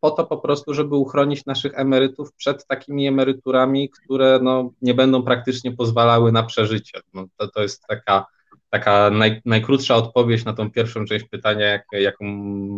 po 0.00 0.10
to 0.10 0.26
po 0.26 0.38
prostu, 0.38 0.74
żeby 0.74 0.96
uchronić 0.96 1.46
naszych 1.46 1.78
emerytów 1.78 2.34
przed 2.34 2.66
takimi 2.66 3.06
emeryturami, 3.06 3.90
które 3.90 4.40
no, 4.42 4.70
nie 4.82 4.94
będą 4.94 5.22
praktycznie 5.22 5.72
pozwalały 5.72 6.32
na 6.32 6.42
przeżycie. 6.42 7.00
No, 7.14 7.26
to, 7.36 7.48
to 7.48 7.62
jest 7.62 7.86
taka, 7.88 8.26
taka 8.70 9.10
naj, 9.10 9.42
najkrótsza 9.44 9.96
odpowiedź 9.96 10.44
na 10.44 10.52
tą 10.52 10.70
pierwszą 10.70 11.04
część 11.04 11.24
pytania, 11.24 11.66
jak, 11.66 11.86
jaką 11.92 12.24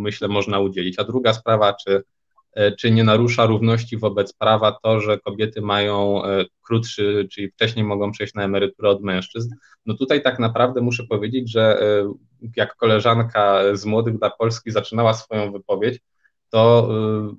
myślę 0.01 0.29
można 0.29 0.59
udzielić. 0.59 0.99
A 0.99 1.05
druga 1.05 1.33
sprawa, 1.33 1.75
czy, 1.75 2.03
czy 2.79 2.91
nie 2.91 3.05
narusza 3.05 3.47
równości 3.47 3.99
wobec 3.99 4.33
prawa 4.33 4.79
to, 4.83 5.01
że 5.01 5.19
kobiety 5.19 5.61
mają 5.61 6.25
e, 6.25 6.45
krótszy, 6.63 7.29
czyli 7.33 7.51
wcześniej 7.51 7.85
mogą 7.85 8.13
przejść 8.13 8.35
na 8.35 8.45
emeryturę 8.45 8.91
od 8.91 9.03
mężczyzn. 9.03 9.55
No 9.87 9.95
tutaj 9.95 10.23
tak 10.23 10.39
naprawdę 10.39 10.81
muszę 10.81 11.05
powiedzieć, 11.05 11.51
że 11.51 11.83
e, 11.83 12.13
jak 12.57 12.77
koleżanka 12.77 13.61
z 13.73 13.85
Młodych 13.85 14.19
dla 14.19 14.31
Polski 14.31 14.71
zaczynała 14.71 15.15
swoją 15.15 15.53
wypowiedź, 15.53 16.01
to 16.51 16.89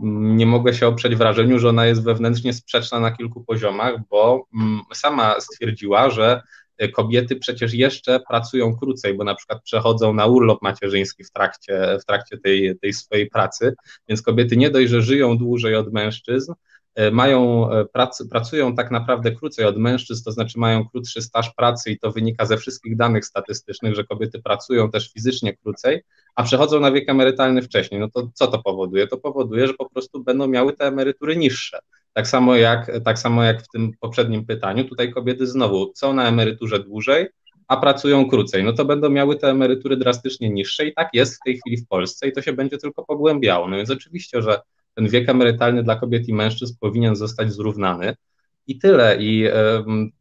nie 0.01 0.45
mogę 0.45 0.73
się 0.73 0.87
oprzeć 0.87 1.15
wrażeniu, 1.15 1.59
że 1.59 1.69
ona 1.69 1.85
jest 1.85 2.03
wewnętrznie 2.03 2.53
sprzeczna 2.53 2.99
na 2.99 3.11
kilku 3.11 3.43
poziomach, 3.43 3.95
bo 4.09 4.45
mm, 4.55 4.81
sama 4.93 5.39
stwierdziła, 5.39 6.09
że 6.09 6.41
kobiety 6.93 7.35
przecież 7.35 7.73
jeszcze 7.73 8.19
pracują 8.19 8.75
krócej, 8.75 9.13
bo 9.13 9.23
na 9.23 9.35
przykład 9.35 9.63
przechodzą 9.63 10.13
na 10.13 10.25
urlop 10.25 10.61
macierzyński 10.61 11.23
w 11.23 11.31
trakcie, 11.31 11.97
w 12.01 12.05
trakcie 12.05 12.37
tej, 12.37 12.79
tej 12.79 12.93
swojej 12.93 13.29
pracy, 13.29 13.73
więc 14.09 14.21
kobiety 14.21 14.57
nie 14.57 14.69
dość, 14.69 14.89
że 14.89 15.01
żyją 15.01 15.37
dłużej 15.37 15.75
od 15.75 15.93
mężczyzn, 15.93 16.53
E, 16.95 17.11
mają 17.11 17.71
e, 17.71 17.85
prac, 17.85 18.23
pracują 18.29 18.75
tak 18.75 18.91
naprawdę 18.91 19.31
krócej 19.31 19.65
od 19.65 19.77
mężczyzn, 19.77 20.23
to 20.23 20.31
znaczy 20.31 20.59
mają 20.59 20.89
krótszy 20.89 21.21
staż 21.21 21.53
pracy 21.53 21.91
i 21.91 21.99
to 21.99 22.11
wynika 22.11 22.45
ze 22.45 22.57
wszystkich 22.57 22.97
danych 22.97 23.25
statystycznych, 23.25 23.95
że 23.95 24.03
kobiety 24.03 24.41
pracują 24.41 24.91
też 24.91 25.13
fizycznie 25.13 25.57
krócej, 25.57 26.03
a 26.35 26.43
przechodzą 26.43 26.79
na 26.79 26.91
wiek 26.91 27.09
emerytalny 27.09 27.61
wcześniej. 27.61 27.99
No 27.99 28.09
to 28.09 28.29
co 28.33 28.47
to 28.47 28.59
powoduje? 28.59 29.07
To 29.07 29.17
powoduje, 29.17 29.67
że 29.67 29.73
po 29.73 29.89
prostu 29.89 30.23
będą 30.23 30.47
miały 30.47 30.73
te 30.73 30.85
emerytury 30.85 31.35
niższe. 31.35 31.79
Tak 32.13 32.27
samo 32.27 32.55
jak, 32.55 32.91
tak 33.05 33.19
samo 33.19 33.43
jak 33.43 33.63
w 33.63 33.67
tym 33.67 33.91
poprzednim 33.99 34.45
pytaniu, 34.45 34.83
tutaj 34.83 35.11
kobiety 35.11 35.47
znowu 35.47 35.91
są 35.95 36.13
na 36.13 36.27
emeryturze 36.27 36.79
dłużej, 36.79 37.27
a 37.67 37.77
pracują 37.77 38.29
krócej, 38.29 38.63
no 38.63 38.73
to 38.73 38.85
będą 38.85 39.09
miały 39.09 39.35
te 39.35 39.49
emerytury 39.49 39.97
drastycznie 39.97 40.49
niższe 40.49 40.85
i 40.85 40.93
tak 40.93 41.09
jest 41.13 41.35
w 41.35 41.39
tej 41.45 41.57
chwili 41.57 41.77
w 41.77 41.87
Polsce 41.87 42.27
i 42.27 42.31
to 42.31 42.41
się 42.41 42.53
będzie 42.53 42.77
tylko 42.77 43.05
pogłębiało. 43.05 43.67
No 43.67 43.77
więc 43.77 43.89
oczywiście, 43.89 44.41
że 44.41 44.61
ten 44.95 45.07
wiek 45.07 45.29
emerytalny 45.29 45.83
dla 45.83 45.95
kobiet 45.95 46.27
i 46.27 46.33
mężczyzn 46.33 46.73
powinien 46.79 47.15
zostać 47.15 47.53
zrównany. 47.53 48.15
I 48.67 48.79
tyle. 48.79 49.17
I 49.19 49.47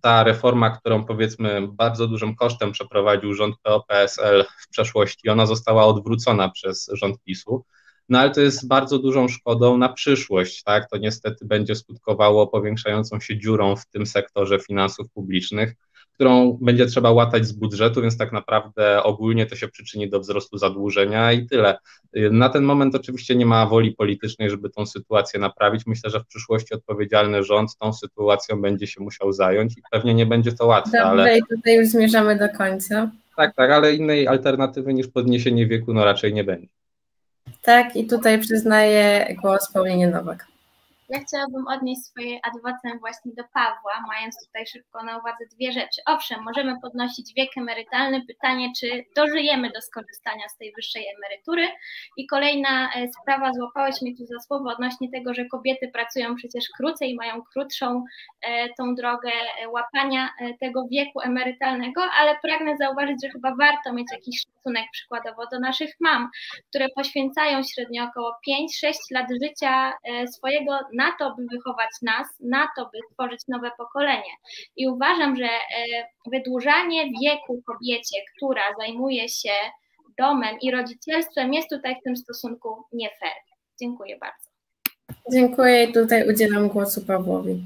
ta 0.00 0.24
reforma, 0.24 0.70
którą 0.70 1.04
powiedzmy 1.04 1.68
bardzo 1.68 2.06
dużym 2.06 2.36
kosztem 2.36 2.72
przeprowadził 2.72 3.34
rząd 3.34 3.56
PO-PSL 3.62 4.44
w 4.60 4.68
przeszłości, 4.68 5.28
ona 5.28 5.46
została 5.46 5.84
odwrócona 5.84 6.48
przez 6.48 6.90
rząd 6.92 7.22
PiSu. 7.24 7.64
No 8.12 8.18
ale 8.18 8.30
to 8.30 8.40
jest 8.40 8.68
bardzo 8.68 8.98
dużą 8.98 9.28
szkodą 9.28 9.78
na 9.78 9.88
przyszłość, 9.88 10.62
tak? 10.62 10.90
To 10.90 10.96
niestety 10.96 11.44
będzie 11.44 11.74
skutkowało 11.74 12.46
powiększającą 12.46 13.20
się 13.20 13.38
dziurą 13.38 13.76
w 13.76 13.86
tym 13.86 14.06
sektorze 14.06 14.58
finansów 14.58 15.06
publicznych 15.14 15.74
którą 16.14 16.58
będzie 16.60 16.86
trzeba 16.86 17.10
łatać 17.10 17.46
z 17.46 17.52
budżetu, 17.52 18.02
więc 18.02 18.18
tak 18.18 18.32
naprawdę 18.32 19.02
ogólnie 19.02 19.46
to 19.46 19.56
się 19.56 19.68
przyczyni 19.68 20.10
do 20.10 20.20
wzrostu 20.20 20.58
zadłużenia 20.58 21.32
i 21.32 21.46
tyle. 21.46 21.78
Na 22.30 22.48
ten 22.48 22.64
moment 22.64 22.94
oczywiście 22.94 23.36
nie 23.36 23.46
ma 23.46 23.66
woli 23.66 23.92
politycznej, 23.92 24.50
żeby 24.50 24.70
tą 24.70 24.86
sytuację 24.86 25.40
naprawić. 25.40 25.86
Myślę, 25.86 26.10
że 26.10 26.20
w 26.20 26.26
przyszłości 26.26 26.74
odpowiedzialny 26.74 27.44
rząd 27.44 27.76
tą 27.78 27.92
sytuacją 27.92 28.60
będzie 28.60 28.86
się 28.86 29.02
musiał 29.02 29.32
zająć 29.32 29.78
i 29.78 29.82
pewnie 29.90 30.14
nie 30.14 30.26
będzie 30.26 30.52
to 30.52 30.66
łatwe. 30.66 30.90
Dobrze, 30.90 31.06
ale... 31.06 31.38
i 31.38 31.42
tutaj 31.48 31.76
już 31.76 31.88
zmierzamy 31.88 32.38
do 32.38 32.48
końca. 32.58 33.10
Tak, 33.36 33.54
tak, 33.54 33.70
ale 33.70 33.94
innej 33.94 34.28
alternatywy 34.28 34.94
niż 34.94 35.08
podniesienie 35.08 35.66
wieku 35.66 35.94
no 35.94 36.04
raczej 36.04 36.34
nie 36.34 36.44
będzie. 36.44 36.81
Tak, 37.62 37.96
i 37.96 38.06
tutaj 38.06 38.40
przyznaję 38.40 39.36
głos 39.42 39.72
Paulinie 39.72 40.08
Nowak. 40.08 40.51
Ja 41.12 41.20
chciałabym 41.20 41.68
odnieść 41.68 42.02
swoje 42.02 42.38
adwocem 42.42 42.98
właśnie 43.00 43.32
do 43.36 43.44
Pawła, 43.54 44.04
mając 44.08 44.46
tutaj 44.46 44.66
szybko 44.66 45.02
na 45.02 45.18
uwadze 45.18 45.44
dwie 45.54 45.72
rzeczy. 45.72 46.00
Owszem, 46.06 46.42
możemy 46.42 46.80
podnosić 46.80 47.34
wiek 47.36 47.50
emerytalny, 47.56 48.26
pytanie, 48.26 48.72
czy 48.80 49.04
dożyjemy 49.16 49.70
do 49.70 49.80
skorzystania 49.80 50.48
z 50.48 50.56
tej 50.56 50.72
wyższej 50.76 51.04
emerytury. 51.16 51.68
I 52.16 52.26
kolejna 52.26 52.92
e, 52.94 53.08
sprawa, 53.08 53.52
złapałeś 53.52 54.02
mnie 54.02 54.16
tu 54.16 54.26
za 54.26 54.40
słowo 54.40 54.70
odnośnie 54.70 55.10
tego, 55.10 55.34
że 55.34 55.44
kobiety 55.44 55.88
pracują 55.88 56.34
przecież 56.34 56.64
krócej, 56.76 57.14
mają 57.14 57.42
krótszą 57.52 58.04
e, 58.40 58.68
tą 58.78 58.94
drogę 58.94 59.30
e, 59.32 59.68
łapania 59.68 60.28
tego 60.60 60.86
wieku 60.90 61.20
emerytalnego, 61.20 62.02
ale 62.20 62.36
pragnę 62.42 62.76
zauważyć, 62.76 63.16
że 63.24 63.30
chyba 63.30 63.54
warto 63.60 63.92
mieć 63.92 64.06
jakiś 64.12 64.42
szacunek 64.42 64.84
przykładowo 64.92 65.42
do 65.52 65.60
naszych 65.60 65.90
mam, 66.00 66.28
które 66.68 66.86
poświęcają 66.96 67.62
średnio 67.62 68.04
około 68.04 68.36
5-6 68.84 68.92
lat 69.10 69.26
życia 69.42 69.92
swojego 70.26 70.78
na 70.92 71.01
to, 71.18 71.34
by 71.38 71.46
wychować 71.56 71.90
nas, 72.02 72.26
na 72.40 72.68
to, 72.76 72.90
by 72.92 72.98
tworzyć 73.14 73.40
nowe 73.48 73.70
pokolenie. 73.78 74.32
I 74.76 74.88
uważam, 74.88 75.36
że 75.36 75.44
e, 75.44 75.60
wydłużanie 76.30 77.04
wieku 77.22 77.62
kobiecie, 77.66 78.16
która 78.36 78.62
zajmuje 78.78 79.28
się 79.28 79.52
domem 80.18 80.56
i 80.60 80.70
rodzicielstwem, 80.70 81.54
jest 81.54 81.68
tutaj 81.70 81.96
w 82.00 82.04
tym 82.04 82.16
stosunku 82.16 82.84
nie 82.92 83.08
fair. 83.20 83.32
Dziękuję 83.80 84.18
bardzo. 84.18 84.52
Dziękuję 85.32 85.84
i 85.84 85.92
tutaj 85.92 86.28
udzielam 86.28 86.68
głosu 86.68 87.06
Pawłowi. 87.06 87.62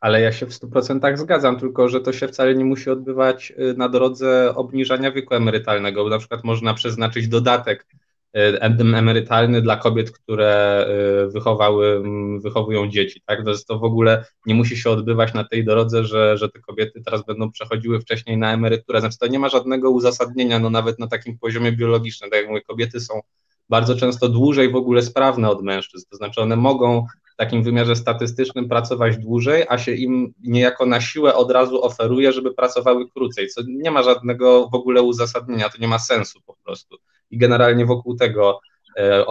Ale 0.00 0.20
ja 0.20 0.32
się 0.32 0.46
w 0.46 0.50
100% 0.50 1.16
zgadzam, 1.16 1.60
tylko 1.60 1.88
że 1.88 2.00
to 2.00 2.12
się 2.12 2.28
wcale 2.28 2.54
nie 2.54 2.64
musi 2.64 2.90
odbywać 2.90 3.52
y, 3.58 3.74
na 3.76 3.88
drodze 3.88 4.54
obniżania 4.54 5.12
wieku 5.12 5.34
emerytalnego, 5.34 6.04
bo 6.04 6.10
na 6.10 6.18
przykład 6.18 6.44
można 6.44 6.74
przeznaczyć 6.74 7.28
dodatek 7.28 7.86
emerytalny 8.34 9.62
dla 9.62 9.76
kobiet, 9.76 10.10
które 10.10 10.86
e, 10.86 11.28
wychowały, 11.28 12.02
wychowują 12.40 12.88
dzieci. 12.88 13.22
Tak? 13.26 13.40
To 13.68 13.78
w 13.78 13.84
ogóle 13.84 14.24
nie 14.46 14.54
musi 14.54 14.76
się 14.76 14.90
odbywać 14.90 15.34
na 15.34 15.44
tej 15.44 15.64
drodze, 15.64 16.04
że, 16.04 16.38
że 16.38 16.48
te 16.48 16.60
kobiety 16.60 17.02
teraz 17.04 17.24
będą 17.24 17.50
przechodziły 17.50 18.00
wcześniej 18.00 18.38
na 18.38 18.52
emeryturę. 18.52 19.00
Znaczy 19.00 19.18
to 19.18 19.26
nie 19.26 19.38
ma 19.38 19.48
żadnego 19.48 19.90
uzasadnienia, 19.90 20.58
no 20.58 20.70
nawet 20.70 20.98
na 20.98 21.06
takim 21.06 21.38
poziomie 21.38 21.72
biologicznym. 21.72 22.30
Tak 22.30 22.40
jak 22.40 22.48
mówię, 22.48 22.62
kobiety 22.62 23.00
są 23.00 23.20
bardzo 23.68 23.96
często 23.96 24.28
dłużej 24.28 24.70
w 24.70 24.76
ogóle 24.76 25.02
sprawne 25.02 25.50
od 25.50 25.62
mężczyzn. 25.62 26.06
To 26.10 26.16
znaczy 26.16 26.40
one 26.40 26.56
mogą 26.56 27.06
w 27.34 27.36
takim 27.36 27.62
wymiarze 27.62 27.96
statystycznym 27.96 28.68
pracować 28.68 29.18
dłużej, 29.18 29.64
a 29.68 29.78
się 29.78 29.92
im 29.92 30.34
niejako 30.42 30.86
na 30.86 31.00
siłę 31.00 31.34
od 31.34 31.50
razu 31.50 31.84
oferuje, 31.84 32.32
żeby 32.32 32.54
pracowały 32.54 33.10
krócej, 33.10 33.48
co 33.48 33.62
nie 33.66 33.90
ma 33.90 34.02
żadnego 34.02 34.68
w 34.68 34.74
ogóle 34.74 35.02
uzasadnienia, 35.02 35.68
to 35.68 35.78
nie 35.80 35.88
ma 35.88 35.98
sensu 35.98 36.40
po 36.46 36.56
prostu 36.64 36.96
i 37.30 37.38
generalnie 37.38 37.86
wokół 37.86 38.16
tego, 38.16 38.60
e, 38.96 39.24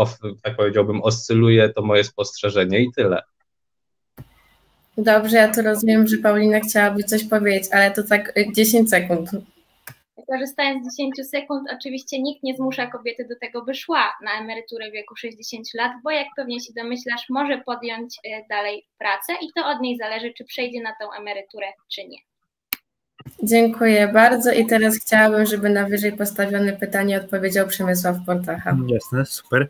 tak 0.43 0.55
powiedziałbym, 0.55 1.01
oscyluje 1.01 1.69
to 1.69 1.81
moje 1.81 2.03
spostrzeżenie 2.03 2.79
i 2.79 2.91
tyle. 2.91 3.21
Dobrze, 4.97 5.37
ja 5.37 5.53
to 5.53 5.61
rozumiem, 5.61 6.07
że 6.07 6.17
Paulina 6.17 6.59
chciałaby 6.59 7.03
coś 7.03 7.23
powiedzieć, 7.23 7.71
ale 7.71 7.91
to 7.91 8.03
tak 8.03 8.33
10 8.55 8.89
sekund. 8.89 9.29
Korzystając 10.27 10.93
z 10.93 10.97
10 10.97 11.29
sekund, 11.29 11.69
oczywiście 11.77 12.21
nikt 12.21 12.43
nie 12.43 12.55
zmusza 12.55 12.87
kobiety 12.87 13.27
do 13.29 13.35
tego, 13.41 13.65
by 13.65 13.75
szła 13.75 14.13
na 14.23 14.31
emeryturę 14.43 14.89
w 14.89 14.93
wieku 14.93 15.15
60 15.15 15.73
lat, 15.73 15.91
bo 16.03 16.11
jak 16.11 16.27
pewnie 16.35 16.59
się 16.59 16.73
domyślasz, 16.75 17.25
może 17.29 17.57
podjąć 17.65 18.19
e, 18.23 18.47
dalej 18.49 18.85
pracę 18.97 19.33
i 19.41 19.47
to 19.55 19.67
od 19.67 19.81
niej 19.81 19.97
zależy, 19.97 20.33
czy 20.37 20.45
przejdzie 20.45 20.81
na 20.81 20.93
tą 21.01 21.13
emeryturę, 21.21 21.67
czy 21.93 22.07
nie. 22.07 22.17
Dziękuję 23.43 24.07
bardzo 24.13 24.51
i 24.51 24.65
teraz 24.65 24.95
chciałabym, 24.95 25.45
żeby 25.45 25.69
na 25.69 25.87
wyżej 25.87 26.11
postawione 26.11 26.73
pytanie 26.73 27.17
odpowiedział 27.17 27.67
Przemysław 27.67 28.17
Portacha. 28.25 28.77
Jasne, 28.87 29.25
super. 29.25 29.69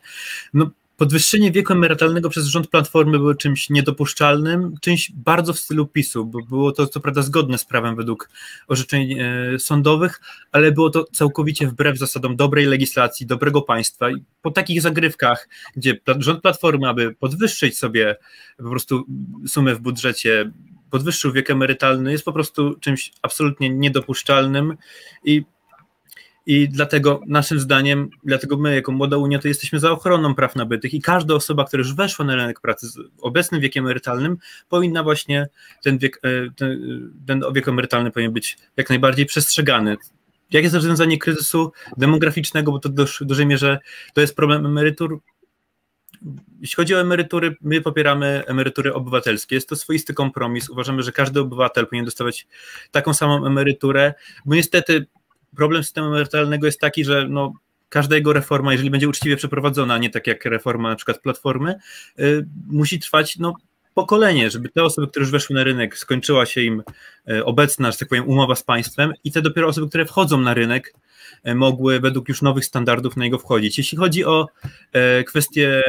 No, 0.54 0.70
podwyższenie 0.98 1.52
wieku 1.52 1.74
emerytalnego 1.74 2.30
przez 2.30 2.46
rząd 2.46 2.68
Platformy 2.68 3.18
było 3.18 3.36
czymś 3.36 3.70
niedopuszczalnym, 3.70 4.76
czymś 4.82 5.12
bardzo 5.12 5.54
w 5.54 5.60
stylu 5.60 5.88
PiSu, 5.88 6.26
bo 6.26 6.40
było 6.50 6.72
to 6.72 6.88
co 6.88 7.00
prawda 7.00 7.22
zgodne 7.22 7.58
z 7.58 7.66
prawem 7.66 7.96
według 7.96 8.30
orzeczeń 8.68 9.20
e, 9.20 9.60
sądowych, 9.60 10.22
ale 10.52 10.72
było 10.72 10.90
to 10.90 11.04
całkowicie 11.04 11.68
wbrew 11.68 11.98
zasadom 11.98 12.36
dobrej 12.36 12.66
legislacji, 12.66 13.26
dobrego 13.26 13.62
państwa 13.62 14.12
i 14.12 14.24
po 14.42 14.52
takich 14.52 14.82
zagrywkach, 14.82 15.50
gdzie 15.76 16.00
rząd 16.20 16.42
Platformy, 16.42 16.88
aby 16.90 17.16
podwyższyć 17.20 17.78
sobie 17.78 18.16
po 18.58 18.70
prostu 18.70 19.06
sumę 19.48 19.76
w 19.76 19.80
budżecie 19.80 20.52
podwyższył 20.94 21.32
wiek 21.32 21.50
emerytalny, 21.50 22.12
jest 22.12 22.26
po 22.26 22.34
prostu 22.34 22.76
czymś 22.80 23.12
absolutnie 23.22 23.70
niedopuszczalnym 23.70 24.78
i, 25.24 25.44
i 26.46 26.70
dlatego 26.70 27.22
naszym 27.28 27.60
zdaniem, 27.60 28.10
dlatego 28.24 28.58
my 28.58 28.76
jako 28.76 28.92
Młoda 28.92 29.18
Unia 29.18 29.40
to 29.40 29.48
jesteśmy 29.48 29.80
za 29.80 29.92
ochroną 29.92 30.36
praw 30.36 30.56
nabytych 30.56 30.94
i 30.94 31.02
każda 31.02 31.34
osoba, 31.34 31.66
która 31.66 31.82
już 31.82 31.94
weszła 31.94 32.26
na 32.26 32.36
rynek 32.36 32.60
pracy 32.60 32.88
z 32.88 32.98
obecnym 33.22 33.62
wiekiem 33.62 33.86
emerytalnym, 33.86 34.38
powinna 34.70 35.04
właśnie 35.04 35.48
ten 35.84 35.98
wiek, 35.98 36.20
e, 36.24 36.30
ten, 36.56 36.82
ten 37.28 37.44
wiek 37.54 37.68
emerytalny 37.68 38.12
powinien 38.12 38.34
być 38.34 38.58
jak 38.78 38.90
najbardziej 38.90 39.26
przestrzegany. 39.26 39.98
Jak 40.52 40.64
jest 40.64 40.76
rozwiązanie 40.76 41.18
kryzysu 41.18 41.72
demograficznego, 41.98 42.72
bo 42.72 42.80
to 42.80 42.90
w 42.90 43.26
dużej 43.26 43.46
mierze 43.46 43.80
to 44.14 44.22
jest 44.22 44.36
problem 44.36 44.66
emerytur, 44.66 45.20
jeśli 46.62 46.76
chodzi 46.76 46.96
o 46.96 47.02
emerytury, 47.02 47.56
my 47.62 47.82
popieramy 47.82 48.44
emerytury 48.48 48.94
obywatelskie. 48.94 49.56
Jest 49.56 49.70
to 49.70 49.76
swoisty 49.76 50.14
kompromis. 50.14 50.70
Uważamy, 50.70 51.04
że 51.04 51.12
każdy 51.12 51.40
obywatel 51.40 51.86
powinien 51.86 52.06
dostawać 52.06 52.48
taką 52.92 53.14
samą 53.14 53.46
emeryturę, 53.46 54.14
bo 54.46 54.56
niestety 54.56 55.06
problem 55.56 55.84
systemu 55.84 56.08
emerytalnego 56.08 56.66
jest 56.66 56.80
taki, 56.80 57.06
że 57.06 57.28
no, 57.30 57.54
każda 57.90 58.16
jego 58.16 58.34
reforma, 58.34 58.72
jeżeli 58.72 58.90
będzie 58.90 59.10
uczciwie 59.10 59.38
przeprowadzona, 59.38 59.98
nie 59.98 60.10
tak 60.10 60.28
jak 60.28 60.46
reforma 60.46 60.90
na 60.90 60.96
przykład 60.96 61.20
Platformy, 61.20 61.76
y, 62.20 62.46
musi 62.68 63.00
trwać 63.00 63.38
no, 63.38 63.56
pokolenie, 63.94 64.50
żeby 64.50 64.70
te 64.70 64.84
osoby, 64.84 65.08
które 65.08 65.24
już 65.24 65.32
weszły 65.32 65.56
na 65.56 65.64
rynek, 65.64 65.98
skończyła 65.98 66.46
się 66.46 66.62
im 66.62 66.84
y, 67.30 67.46
obecna, 67.46 67.92
że 67.92 67.98
tak 67.98 68.10
powiem, 68.10 68.28
umowa 68.28 68.56
z 68.56 68.64
państwem 68.64 69.14
i 69.24 69.32
te 69.32 69.42
dopiero 69.42 69.68
osoby, 69.68 69.90
które 69.90 70.06
wchodzą 70.06 70.38
na 70.38 70.54
rynek, 70.54 70.94
E, 71.44 71.56
mogły 71.56 72.00
według 72.00 72.30
już 72.30 72.42
nowych 72.42 72.66
standardów 72.66 73.18
na 73.18 73.24
niego 73.24 73.40
wchodzić. 73.40 73.78
Jeśli 73.78 73.98
chodzi 73.98 74.26
o 74.26 74.48
e, 74.92 75.24
kwestię 75.24 75.82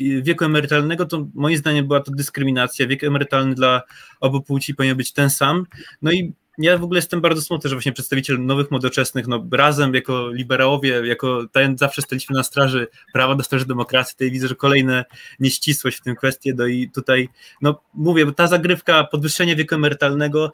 e, 0.00 0.22
wieku 0.22 0.44
emerytalnego, 0.44 1.06
to 1.06 1.26
moim 1.34 1.56
zdaniem 1.56 1.86
była 1.86 2.00
to 2.00 2.12
dyskryminacja. 2.12 2.86
Wiek 2.86 3.04
emerytalny 3.04 3.54
dla 3.54 3.82
obu 4.20 4.42
płci 4.42 4.74
powinien 4.74 4.96
być 4.96 5.12
ten 5.12 5.30
sam. 5.30 5.66
No 6.02 6.12
i 6.12 6.32
ja 6.58 6.78
w 6.78 6.84
ogóle 6.84 6.98
jestem 6.98 7.20
bardzo 7.20 7.42
smutny, 7.42 7.70
że 7.70 7.76
właśnie 7.76 7.92
przedstawiciel 7.92 8.46
nowych, 8.46 8.70
młodoczesnych, 8.70 9.26
no 9.26 9.46
razem 9.52 9.94
jako 9.94 10.28
liberałowie, 10.28 11.06
jako 11.06 11.46
ten 11.52 11.78
zawsze 11.78 12.02
staliśmy 12.02 12.36
na 12.36 12.42
straży 12.42 12.88
prawa 13.12 13.34
do 13.34 13.42
straży 13.42 13.66
demokracji, 13.66 14.14
tutaj 14.14 14.30
widzę, 14.30 14.48
że 14.48 14.54
kolejne 14.54 15.04
nieścisłość 15.40 15.98
w 15.98 16.02
tym 16.02 16.16
kwestii, 16.16 16.52
no 16.56 16.66
i 16.66 16.90
tutaj, 16.90 17.28
no 17.62 17.82
mówię, 17.94 18.32
ta 18.32 18.46
zagrywka, 18.46 19.04
podwyższenie 19.04 19.56
wieku 19.56 19.74
emerytalnego, 19.74 20.52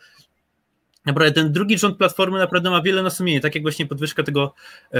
naprawdę 1.06 1.32
ten 1.42 1.52
drugi 1.52 1.78
rząd 1.78 1.98
Platformy 1.98 2.38
naprawdę 2.38 2.70
ma 2.70 2.82
wiele 2.82 3.02
na 3.02 3.10
sumieniu, 3.10 3.40
tak 3.40 3.54
jak 3.54 3.64
właśnie 3.64 3.86
podwyżka 3.86 4.22
tego 4.22 4.54
e, 4.92 4.98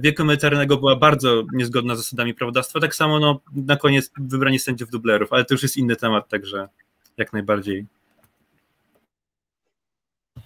wieku 0.00 0.22
emerytalnego 0.22 0.76
była 0.76 0.96
bardzo 0.96 1.42
niezgodna 1.52 1.94
z 1.94 1.98
zasadami 1.98 2.34
prawodawstwa, 2.34 2.80
tak 2.80 2.94
samo 2.94 3.20
no, 3.20 3.40
na 3.52 3.76
koniec 3.76 4.10
wybranie 4.18 4.60
sędziów 4.60 4.90
dublerów, 4.90 5.32
ale 5.32 5.44
to 5.44 5.54
już 5.54 5.62
jest 5.62 5.76
inny 5.76 5.96
temat, 5.96 6.28
także 6.28 6.68
jak 7.16 7.32
najbardziej. 7.32 7.86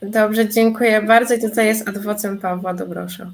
Dobrze, 0.02 0.48
dziękuję 0.48 1.02
bardzo 1.02 1.34
i 1.34 1.40
tutaj 1.40 1.66
jest 1.66 1.88
adwocem 1.88 2.38
Pawła 2.38 2.74
Dobrosza. 2.74 3.30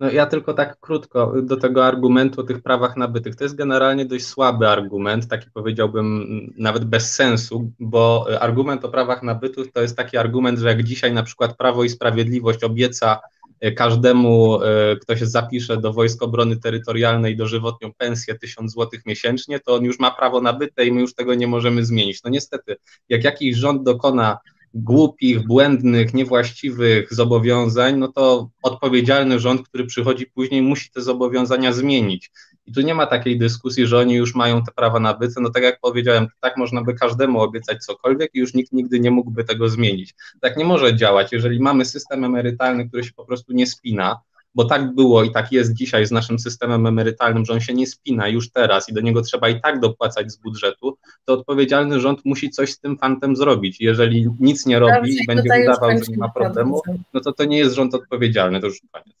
No 0.00 0.10
ja 0.10 0.26
tylko 0.26 0.54
tak 0.54 0.80
krótko 0.80 1.34
do 1.42 1.56
tego 1.56 1.86
argumentu 1.86 2.40
o 2.40 2.44
tych 2.44 2.62
prawach 2.62 2.96
nabytych. 2.96 3.36
To 3.36 3.44
jest 3.44 3.56
generalnie 3.56 4.04
dość 4.04 4.26
słaby 4.26 4.68
argument, 4.68 5.28
taki 5.28 5.50
powiedziałbym 5.50 6.26
nawet 6.58 6.84
bez 6.84 7.14
sensu, 7.14 7.70
bo 7.80 8.26
argument 8.40 8.84
o 8.84 8.88
prawach 8.88 9.22
nabytych 9.22 9.72
to 9.72 9.82
jest 9.82 9.96
taki 9.96 10.16
argument, 10.16 10.58
że 10.58 10.68
jak 10.68 10.82
dzisiaj 10.82 11.12
na 11.12 11.22
przykład 11.22 11.56
Prawo 11.56 11.84
i 11.84 11.88
Sprawiedliwość 11.88 12.64
obieca 12.64 13.20
e, 13.60 13.72
każdemu, 13.72 14.62
e, 14.62 14.96
kto 14.96 15.16
się 15.16 15.26
zapisze 15.26 15.76
do 15.76 15.92
Wojsk 15.92 16.22
Obrony 16.22 16.56
Terytorialnej 16.56 17.36
dożywotnią 17.36 17.92
pensję 17.98 18.34
1000 18.34 18.72
zł 18.72 19.00
miesięcznie, 19.06 19.60
to 19.60 19.74
on 19.74 19.84
już 19.84 19.98
ma 19.98 20.10
prawo 20.10 20.40
nabyte 20.40 20.84
i 20.84 20.92
my 20.92 21.00
już 21.00 21.14
tego 21.14 21.34
nie 21.34 21.46
możemy 21.46 21.84
zmienić. 21.84 22.22
No 22.24 22.30
niestety, 22.30 22.76
jak 23.08 23.24
jakiś 23.24 23.56
rząd 23.56 23.82
dokona 23.82 24.38
głupich, 24.74 25.46
błędnych, 25.46 26.14
niewłaściwych 26.14 27.14
zobowiązań, 27.14 27.98
no 27.98 28.08
to 28.08 28.50
odpowiedzialny 28.62 29.40
rząd, 29.40 29.68
który 29.68 29.86
przychodzi 29.86 30.26
później, 30.26 30.62
musi 30.62 30.90
te 30.90 31.02
zobowiązania 31.02 31.72
zmienić. 31.72 32.30
I 32.66 32.72
tu 32.72 32.80
nie 32.80 32.94
ma 32.94 33.06
takiej 33.06 33.38
dyskusji, 33.38 33.86
że 33.86 33.98
oni 33.98 34.14
już 34.14 34.34
mają 34.34 34.62
te 34.64 34.72
prawa 34.72 35.00
nabyte. 35.00 35.40
No 35.40 35.50
tak 35.50 35.62
jak 35.62 35.80
powiedziałem, 35.80 36.28
tak 36.40 36.56
można 36.56 36.82
by 36.82 36.94
każdemu 36.94 37.40
obiecać 37.40 37.84
cokolwiek 37.84 38.30
i 38.34 38.38
już 38.38 38.54
nikt 38.54 38.72
nigdy 38.72 39.00
nie 39.00 39.10
mógłby 39.10 39.44
tego 39.44 39.68
zmienić. 39.68 40.14
Tak 40.40 40.56
nie 40.56 40.64
może 40.64 40.96
działać. 40.96 41.32
Jeżeli 41.32 41.60
mamy 41.60 41.84
system 41.84 42.24
emerytalny, 42.24 42.88
który 42.88 43.04
się 43.04 43.12
po 43.12 43.24
prostu 43.24 43.52
nie 43.52 43.66
spina, 43.66 44.20
bo 44.54 44.64
tak 44.64 44.94
było 44.94 45.24
i 45.24 45.32
tak 45.32 45.52
jest 45.52 45.74
dzisiaj 45.74 46.06
z 46.06 46.10
naszym 46.10 46.38
systemem 46.38 46.86
emerytalnym, 46.86 47.44
że 47.44 47.52
on 47.52 47.60
się 47.60 47.74
nie 47.74 47.86
spina 47.86 48.28
już 48.28 48.50
teraz 48.50 48.88
i 48.88 48.92
do 48.92 49.00
niego 49.00 49.22
trzeba 49.22 49.48
i 49.48 49.60
tak 49.60 49.80
dopłacać 49.80 50.32
z 50.32 50.36
budżetu, 50.36 50.98
to 51.24 51.32
odpowiedzialny 51.32 52.00
rząd 52.00 52.24
musi 52.24 52.50
coś 52.50 52.72
z 52.72 52.78
tym 52.78 52.98
fantem 52.98 53.36
zrobić. 53.36 53.80
Jeżeli 53.80 54.28
nic 54.40 54.66
nie 54.66 54.78
robi 54.78 55.16
i 55.22 55.26
będzie 55.26 55.50
udawał, 55.62 55.90
że 55.90 56.04
nie 56.08 56.16
ma 56.16 56.28
problemu, 56.28 56.82
no 57.14 57.20
to 57.20 57.32
to 57.32 57.44
nie 57.44 57.58
jest 57.58 57.74
rząd 57.74 57.94
odpowiedzialny, 57.94 58.60
to 58.60 58.66
już 58.66 58.80
koniec. 58.92 59.16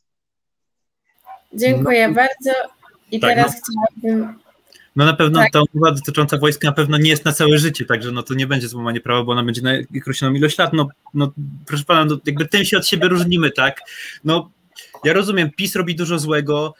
Dziękuję 1.54 2.08
no. 2.08 2.14
bardzo 2.14 2.50
i 3.10 3.20
tak, 3.20 3.30
teraz 3.30 3.54
no. 3.54 3.82
chciałabym 3.92 4.44
No 4.96 5.04
na 5.04 5.12
pewno 5.12 5.40
tak. 5.40 5.52
ta 5.52 5.60
umowa 5.74 5.92
dotycząca 5.92 6.38
wojska 6.38 6.68
na 6.68 6.72
pewno 6.72 6.98
nie 6.98 7.10
jest 7.10 7.24
na 7.24 7.32
całe 7.32 7.58
życie, 7.58 7.84
także 7.84 8.12
no 8.12 8.22
to 8.22 8.34
nie 8.34 8.46
będzie 8.46 8.68
złamanie 8.68 9.00
prawa, 9.00 9.24
bo 9.24 9.32
ona 9.32 9.44
będzie 9.44 9.62
na 9.62 9.70
określoną 10.00 10.34
ilość 10.34 10.58
lat. 10.58 10.72
No, 10.72 10.88
no 11.14 11.32
proszę 11.66 11.84
pana, 11.84 12.04
no, 12.04 12.18
jakby 12.26 12.48
tym 12.48 12.64
się 12.64 12.76
od 12.76 12.86
siebie 12.86 13.08
różnimy, 13.08 13.50
tak? 13.50 13.80
No 14.24 14.50
ja 15.04 15.12
rozumiem, 15.12 15.50
PiS 15.50 15.76
robi 15.76 15.94
dużo 15.94 16.18
złego, 16.18 16.74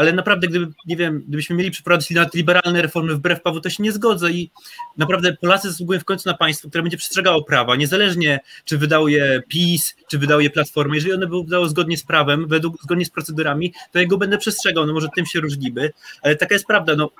ale 0.00 0.12
naprawdę, 0.12 0.48
gdyby, 0.48 0.72
nie 0.86 0.96
wiem, 0.96 1.24
gdybyśmy 1.28 1.56
mieli 1.56 1.70
przeprowadzić 1.70 2.18
liberalne 2.34 2.82
reformy 2.82 3.14
wbrew 3.14 3.42
prawu, 3.42 3.60
to 3.60 3.70
się 3.70 3.82
nie 3.82 3.92
zgodzę 3.92 4.30
i 4.30 4.50
naprawdę 4.96 5.36
Polacy 5.36 5.70
zasługują 5.70 6.00
w 6.00 6.04
końcu 6.04 6.28
na 6.28 6.34
państwo, 6.34 6.68
które 6.68 6.82
będzie 6.82 6.96
przestrzegało 6.96 7.44
prawa, 7.44 7.76
niezależnie 7.76 8.40
czy 8.64 8.78
wydał 8.78 9.08
je 9.08 9.42
PiS, 9.48 9.96
czy 10.08 10.18
wydał 10.18 10.40
je 10.40 10.50
Platforma, 10.50 10.94
jeżeli 10.94 11.14
one 11.14 11.26
by 11.26 11.42
wydało 11.42 11.68
zgodnie 11.68 11.96
z 11.96 12.04
prawem, 12.04 12.48
według, 12.48 12.82
zgodnie 12.82 13.04
z 13.04 13.10
procedurami, 13.10 13.74
to 13.92 13.98
ja 13.98 14.06
go 14.06 14.18
będę 14.18 14.38
przestrzegał, 14.38 14.86
no 14.86 14.92
może 14.92 15.08
tym 15.16 15.26
się 15.26 15.40
różnimy, 15.40 15.90
ale 16.22 16.36
taka 16.36 16.54
jest 16.54 16.66
prawda, 16.66 16.96
no 16.96 17.10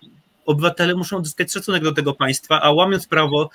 obywatele 0.46 0.94
muszą 0.94 1.16
odzyskać 1.16 1.53
szacunek 1.53 1.83
do 1.83 1.92
tego 1.92 2.14
państwa, 2.14 2.62
a 2.62 2.70
łamiąc 2.70 3.07
prawo, 3.07 3.51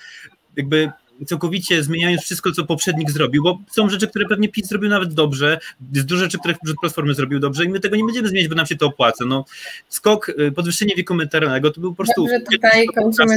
jakby 0.55 0.91
całkowicie 1.27 1.83
zmieniając 1.83 2.21
wszystko, 2.21 2.51
co 2.51 2.65
poprzednik 2.65 3.11
zrobił, 3.11 3.43
bo 3.43 3.59
są 3.71 3.89
rzeczy, 3.89 4.07
które 4.07 4.25
pewnie 4.25 4.49
PiS 4.49 4.67
zrobił 4.67 4.89
nawet 4.89 5.13
dobrze, 5.13 5.59
jest 5.93 6.07
dużo 6.07 6.23
rzeczy, 6.23 6.37
które 6.37 6.55
Platformy 6.81 7.13
zrobił 7.13 7.39
dobrze 7.39 7.65
i 7.65 7.69
my 7.69 7.79
tego 7.79 7.95
nie 7.95 8.03
będziemy 8.03 8.27
zmieniać, 8.27 8.49
bo 8.49 8.55
nam 8.55 8.65
się 8.65 8.75
to 8.75 8.85
opłaca. 8.85 9.25
No, 9.25 9.45
skok, 9.89 10.29
y, 10.29 10.51
podwyższenie 10.51 10.95
wieku 10.95 11.13
emerytalnego 11.13 11.71
to 11.71 11.81
był 11.81 11.95
po 11.95 12.03
prostu... 12.03 12.21
Dobrze, 12.21 12.39
tutaj 12.39 12.87
kończymy 12.87 13.35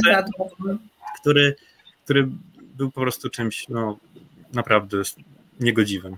który, 1.21 1.55
który 2.03 2.27
był 2.77 2.91
po 2.91 3.01
prostu 3.01 3.29
czymś 3.29 3.69
no, 3.69 3.97
naprawdę 4.53 4.97
niegodziwym. 5.59 6.17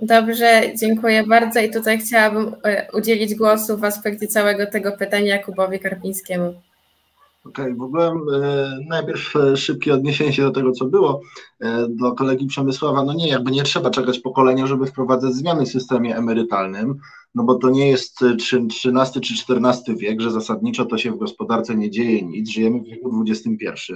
Dobrze, 0.00 0.62
dziękuję 0.80 1.26
bardzo 1.26 1.60
i 1.60 1.70
tutaj 1.70 1.98
chciałabym 1.98 2.46
y, 2.46 2.52
udzielić 2.92 3.34
głosu 3.34 3.78
w 3.78 3.84
aspekcie 3.84 4.26
całego 4.26 4.66
tego 4.66 4.92
pytania 4.92 5.36
Jakubowi 5.36 5.78
Karpińskiemu. 5.78 6.54
Okej, 7.48 7.64
okay, 7.64 7.76
w 7.76 7.82
ogóle 7.82 8.06
e, 8.08 8.78
najpierw 8.88 9.36
e, 9.36 9.56
szybkie 9.56 9.94
odniesienie 9.94 10.32
się 10.32 10.42
do 10.42 10.50
tego, 10.50 10.72
co 10.72 10.84
było, 10.84 11.20
e, 11.60 11.86
do 11.88 12.12
kolegi 12.12 12.46
Przemysława. 12.46 13.04
No 13.04 13.12
nie, 13.12 13.28
jakby 13.28 13.50
nie 13.50 13.62
trzeba 13.62 13.90
czekać 13.90 14.18
pokolenia, 14.18 14.66
żeby 14.66 14.86
wprowadzać 14.86 15.32
zmiany 15.32 15.66
w 15.66 15.68
systemie 15.68 16.16
emerytalnym 16.16 16.98
no 17.36 17.44
bo 17.44 17.54
to 17.54 17.70
nie 17.70 17.88
jest 17.88 18.22
XIII 18.22 19.20
czy 19.20 19.34
XIV 19.34 19.96
wiek, 19.96 20.20
że 20.20 20.30
zasadniczo 20.30 20.84
to 20.84 20.98
się 20.98 21.12
w 21.12 21.18
gospodarce 21.18 21.76
nie 21.76 21.90
dzieje 21.90 22.22
nic, 22.22 22.50
żyjemy 22.50 22.80
w 22.80 22.84
wieku 22.84 23.24
XXI. 23.28 23.92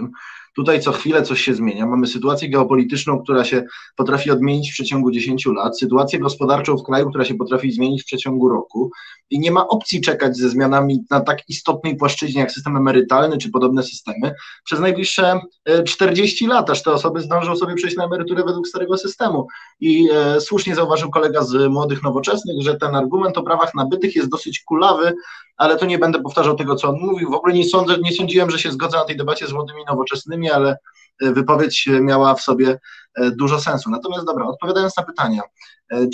Tutaj 0.57 0.81
co 0.81 0.92
chwilę 0.92 1.22
coś 1.22 1.40
się 1.40 1.55
zmienia. 1.55 1.87
Mamy 1.87 2.07
sytuację 2.07 2.50
geopolityczną, 2.50 3.22
która 3.22 3.44
się 3.44 3.64
potrafi 3.96 4.31
odmienić 4.31 4.70
w 4.70 4.72
przeciągu 4.72 5.11
10 5.11 5.46
lat, 5.46 5.79
sytuację 5.79 6.18
gospodarczą 6.18 6.76
w 6.76 6.83
kraju, 6.83 7.09
która 7.09 7.24
się 7.24 7.35
potrafi 7.35 7.72
zmienić 7.72 8.03
w 8.03 8.07
przeciągu 8.07 8.48
roku 8.48 8.90
i 9.31 9.40
nie 9.40 9.50
ma 9.50 9.68
opcji 9.68 10.00
czekać 10.00 10.37
ze 10.37 10.48
zmianami 10.48 11.05
na 11.11 11.20
tak 11.20 11.48
istotnej 11.48 11.96
płaszczyźnie 11.96 12.40
jak 12.40 12.53
system 12.53 12.76
emerytalny 12.76 13.38
czy 13.38 13.50
podobne 13.50 13.83
systemy 13.83 14.33
przez 14.64 14.81
najbliższe 14.81 15.40
40 15.87 16.44
e, 16.44 16.48
lat, 16.48 16.70
aż 16.70 16.83
te 16.83 16.92
osoby 16.92 17.20
zdążą 17.20 17.57
sobie 17.57 17.74
przejść 17.74 17.96
na 17.96 18.05
emeryturę 18.05 18.44
według 18.44 18.68
starego 18.68 18.98
systemu. 18.98 19.46
I 19.81 20.09
e, 20.12 20.40
słusznie 20.40 20.74
zauważył 20.74 21.11
kolega 21.11 21.42
z 21.42 21.70
Młodych 21.70 22.03
Nowoczesnych, 22.03 22.62
że 22.62 22.76
ten 22.76 22.94
argument 22.94 23.30
o 23.38 23.43
prawach 23.43 23.75
nabytych 23.75 24.16
jest 24.16 24.29
dosyć 24.29 24.61
kulawy, 24.61 25.14
ale 25.57 25.77
to 25.77 25.87
nie 25.87 25.99
będę 25.99 26.23
powtarzał 26.23 26.57
tego, 26.57 26.77
co 26.77 26.88
on 26.88 26.97
mówił. 27.01 27.31
W 27.31 27.35
ogóle 27.35 27.55
nie, 27.55 27.64
sądzę, 27.64 27.97
nie 27.99 28.12
sądziłem, 28.12 28.51
że 28.51 28.59
się 28.59 28.73
zgodzę 28.73 28.97
na 28.97 29.05
tej 29.05 29.16
debacie 29.16 29.47
z 29.47 29.53
Młodymi 29.53 29.83
Nowoczesnymi, 29.88 30.51
ale 30.51 30.77
e, 31.23 31.33
wypowiedź 31.33 31.88
miała 32.01 32.35
w 32.35 32.40
sobie 32.40 32.79
e, 33.14 33.31
dużo 33.31 33.61
sensu. 33.61 33.90
Natomiast 33.90 34.27
dobra, 34.27 34.47
odpowiadając 34.47 34.97
na 34.97 35.03
pytania, 35.03 35.43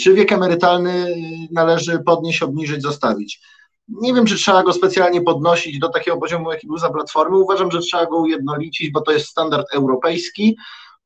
czy 0.01 0.15
wiek 0.15 0.33
emerytalny 0.33 1.17
należy 1.53 1.99
podnieść, 1.99 2.43
obniżyć, 2.43 2.83
zostawić? 2.83 3.41
Nie 3.89 4.15
wiem, 4.15 4.27
czy 4.27 4.37
trzeba 4.37 4.63
go 4.63 4.73
specjalnie 4.73 5.23
podnosić 5.23 5.79
do 5.79 5.89
takiego 5.89 6.17
poziomu, 6.17 6.53
jaki 6.53 6.67
był 6.67 6.79
za 6.79 6.91
Platformy. 6.91 7.37
Uważam, 7.37 7.71
że 7.71 7.79
trzeba 7.79 8.07
go 8.07 8.17
ujednolicić, 8.17 8.91
bo 8.91 9.01
to 9.01 9.13
jest 9.13 9.27
standard 9.27 9.67
europejski. 9.75 10.57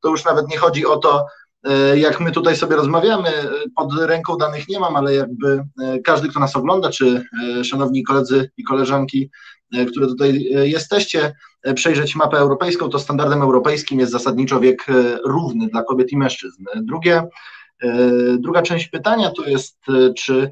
To 0.01 0.09
już 0.09 0.25
nawet 0.25 0.47
nie 0.47 0.57
chodzi 0.57 0.85
o 0.85 0.97
to, 0.97 1.25
E, 1.25 1.40
jak 1.95 2.19
my 2.19 2.31
tutaj 2.31 2.55
sobie 2.55 2.75
rozmawiamy, 2.75 3.29
e, 3.29 3.49
pod 3.75 3.93
ręką 3.99 4.37
danych 4.37 4.67
nie 4.69 4.79
mam, 4.79 4.95
ale 4.95 5.13
jakby 5.13 5.63
e, 5.83 5.99
każdy, 5.99 6.27
kto 6.29 6.39
nas 6.39 6.55
ogląda, 6.55 6.89
czy 6.89 7.25
szanowni 7.63 8.03
koledzy 8.03 8.51
i 8.57 8.63
koleżanki, 8.63 9.29
które 9.87 10.07
tutaj 10.07 10.43
jesteście, 10.63 11.35
przejrzeć 11.75 12.15
mapę 12.15 12.37
europejską, 12.37 12.89
to 12.89 12.99
standardem 12.99 13.41
europejskim 13.41 13.99
jest 13.99 14.11
zasadniczo 14.11 14.59
wiek 14.59 14.85
równy 15.25 15.67
dla 15.67 15.83
kobiet 15.83 16.11
i 16.11 16.17
mężczyzn. 16.17 16.63
Drugie, 16.75 17.23
druga 18.37 18.61
część 18.61 18.87
pytania 18.87 19.31
to 19.37 19.45
jest, 19.45 19.79
czy 20.17 20.51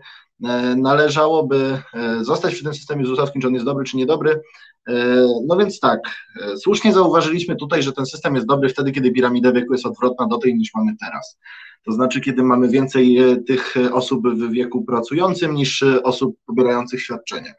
należałoby 0.78 1.82
zostać 2.22 2.54
przy 2.54 2.64
tym 2.64 2.74
systemie 2.74 3.06
ZUS-owskim, 3.06 3.42
czy 3.42 3.48
on 3.48 3.54
jest 3.54 3.66
dobry, 3.66 3.86
czy 3.86 3.98
niedobry. 3.98 4.42
E, 4.88 5.28
no 5.48 5.58
więc 5.58 5.80
tak, 5.80 6.00
e, 6.42 6.58
słusznie 6.58 6.94
zauważyliśmy 6.94 7.56
tutaj, 7.56 7.84
że 7.84 7.94
ten 7.94 8.06
system 8.06 8.36
jest 8.36 8.48
dobry 8.48 8.70
wtedy, 8.70 8.92
kiedy 8.92 9.12
piramida 9.12 9.52
wieku 9.52 9.74
jest 9.74 9.86
odwrotna 9.86 10.28
do 10.28 10.38
tej 10.38 10.56
niż 10.56 10.72
mamy 10.76 10.96
teraz. 11.00 11.38
To 11.86 11.92
znaczy, 11.92 12.22
kiedy 12.22 12.44
mamy 12.44 12.70
więcej 12.70 13.18
e, 13.18 13.38
tych 13.38 13.76
osób 13.94 14.28
w 14.28 14.52
wieku 14.52 14.84
pracującym 14.84 15.56
niż 15.56 15.84
osób 16.04 16.36
pobierających 16.46 17.02
świadczenia. 17.02 17.54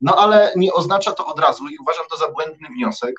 No 0.00 0.16
ale 0.16 0.52
nie 0.56 0.72
oznacza 0.72 1.12
to 1.12 1.26
od 1.26 1.40
razu 1.40 1.64
i 1.68 1.78
uważam 1.82 2.04
to 2.10 2.16
za 2.16 2.28
błędny 2.28 2.68
wniosek, 2.76 3.14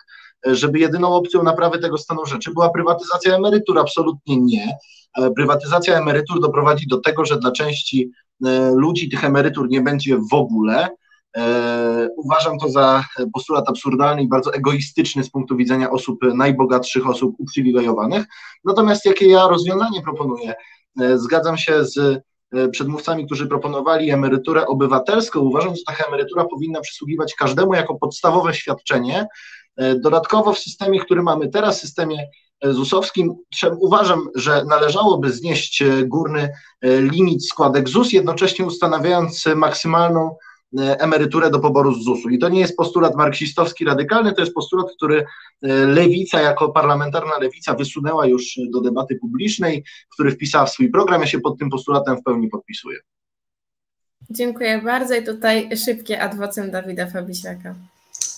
żeby 0.45 0.79
jedyną 0.79 1.15
opcją 1.15 1.43
naprawy 1.43 1.79
tego 1.79 1.97
stanu 1.97 2.25
rzeczy 2.25 2.51
była 2.53 2.69
prywatyzacja 2.69 3.35
emerytur. 3.35 3.79
Absolutnie 3.79 4.41
nie. 4.41 4.77
Prywatyzacja 5.35 5.97
emerytur 5.97 6.41
doprowadzi 6.41 6.87
do 6.87 6.97
tego, 6.97 7.25
że 7.25 7.39
dla 7.39 7.51
części 7.51 8.11
ludzi 8.75 9.09
tych 9.09 9.23
emerytur 9.23 9.69
nie 9.69 9.81
będzie 9.81 10.17
w 10.31 10.33
ogóle, 10.33 10.89
uważam 12.15 12.59
to 12.59 12.69
za 12.69 13.05
postulat 13.33 13.69
absurdalny 13.69 14.23
i 14.23 14.27
bardzo 14.27 14.53
egoistyczny 14.53 15.23
z 15.23 15.29
punktu 15.29 15.55
widzenia 15.55 15.91
osób 15.91 16.19
najbogatszych, 16.33 17.09
osób 17.09 17.35
uprzywilejowanych. 17.37 18.25
Natomiast 18.63 19.05
jakie 19.05 19.27
ja 19.27 19.47
rozwiązanie 19.47 20.01
proponuję? 20.01 20.53
E, 21.01 21.17
zgadzam 21.17 21.57
się 21.57 21.85
z 21.85 21.97
e, 22.53 22.69
przedmówcami, 22.69 23.25
którzy 23.25 23.47
proponowali 23.47 24.11
emeryturę 24.11 24.67
obywatelską. 24.67 25.39
Uważam, 25.39 25.75
że 25.75 25.81
taka 25.87 26.07
emerytura 26.07 26.45
powinna 26.45 26.81
przysługiwać 26.81 27.35
każdemu 27.35 27.73
jako 27.73 27.95
podstawowe 27.95 28.53
świadczenie. 28.53 29.27
Dodatkowo 29.99 30.53
w 30.53 30.59
systemie, 30.59 30.99
który 30.99 31.23
mamy 31.23 31.47
teraz, 31.49 31.79
systemie 31.79 32.27
ZUS-owskim, 32.63 33.35
uważam, 33.79 34.27
że 34.35 34.65
należałoby 34.65 35.31
znieść 35.31 35.83
górny 36.05 36.49
limit 36.83 37.47
składek 37.47 37.89
ZUS, 37.89 38.13
jednocześnie 38.13 38.65
ustanawiając 38.65 39.45
maksymalną 39.55 40.35
E, 40.35 40.35
emeryturę 40.77 41.49
do 41.49 41.59
poboru 41.59 41.93
z 41.93 42.03
ZUS-u. 42.03 42.29
I 42.29 42.39
to 42.39 42.49
nie 42.49 42.59
jest 42.59 42.77
postulat 42.77 43.15
marksistowski 43.15 43.85
radykalny, 43.85 44.33
to 44.33 44.41
jest 44.41 44.53
postulat, 44.53 44.87
który 44.97 45.25
e, 45.61 45.67
lewica, 45.85 46.41
jako 46.41 46.69
parlamentarna 46.69 47.37
lewica 47.41 47.73
wysunęła 47.73 48.25
już 48.25 48.59
do 48.69 48.81
debaty 48.81 49.15
publicznej, 49.15 49.83
który 50.13 50.31
wpisała 50.31 50.65
w 50.65 50.71
swój 50.71 50.91
program. 50.91 51.21
Ja 51.21 51.27
się 51.27 51.39
pod 51.39 51.59
tym 51.59 51.69
postulatem 51.69 52.17
w 52.17 52.23
pełni 52.23 52.47
podpisuję. 52.47 52.99
Dziękuję 54.29 54.81
bardzo 54.81 55.15
i 55.15 55.23
tutaj 55.23 55.69
szybkie 55.85 56.21
adwocem 56.21 56.71
Dawida 56.71 57.07
Fabisiaka 57.07 57.75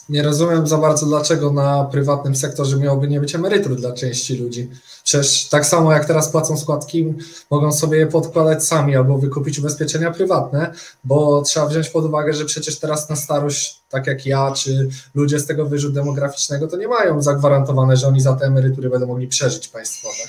nie 0.09 0.23
rozumiem 0.23 0.67
za 0.67 0.77
bardzo, 0.77 1.05
dlaczego 1.05 1.53
na 1.53 1.85
prywatnym 1.85 2.35
sektorze 2.35 2.77
miałoby 2.77 3.07
nie 3.07 3.19
być 3.19 3.35
emerytur 3.35 3.75
dla 3.75 3.93
części 3.93 4.37
ludzi. 4.37 4.69
Przecież 5.03 5.49
tak 5.49 5.65
samo 5.65 5.91
jak 5.91 6.05
teraz 6.05 6.31
płacą 6.31 6.57
składki, 6.57 7.13
mogą 7.51 7.71
sobie 7.71 7.97
je 7.97 8.07
podkładać 8.07 8.65
sami 8.65 8.95
albo 8.95 9.17
wykupić 9.17 9.59
ubezpieczenia 9.59 10.11
prywatne, 10.11 10.73
bo 11.03 11.41
trzeba 11.41 11.65
wziąć 11.67 11.89
pod 11.89 12.05
uwagę, 12.05 12.33
że 12.33 12.45
przecież 12.45 12.79
teraz 12.79 13.09
na 13.09 13.15
starość, 13.15 13.81
tak 13.89 14.07
jak 14.07 14.25
ja, 14.25 14.51
czy 14.51 14.89
ludzie 15.15 15.39
z 15.39 15.45
tego 15.45 15.65
wyrzut 15.65 15.93
demograficznego, 15.93 16.67
to 16.67 16.77
nie 16.77 16.87
mają 16.87 17.21
zagwarantowane, 17.21 17.97
że 17.97 18.07
oni 18.07 18.21
za 18.21 18.33
te 18.33 18.45
emerytury 18.45 18.89
będą 18.89 19.07
mogli 19.07 19.27
przeżyć 19.27 19.67
państwowe. 19.67 20.23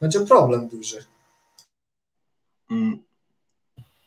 Będzie 0.00 0.20
problem 0.20 0.68
duży. 0.68 1.04
Mm. 2.70 2.98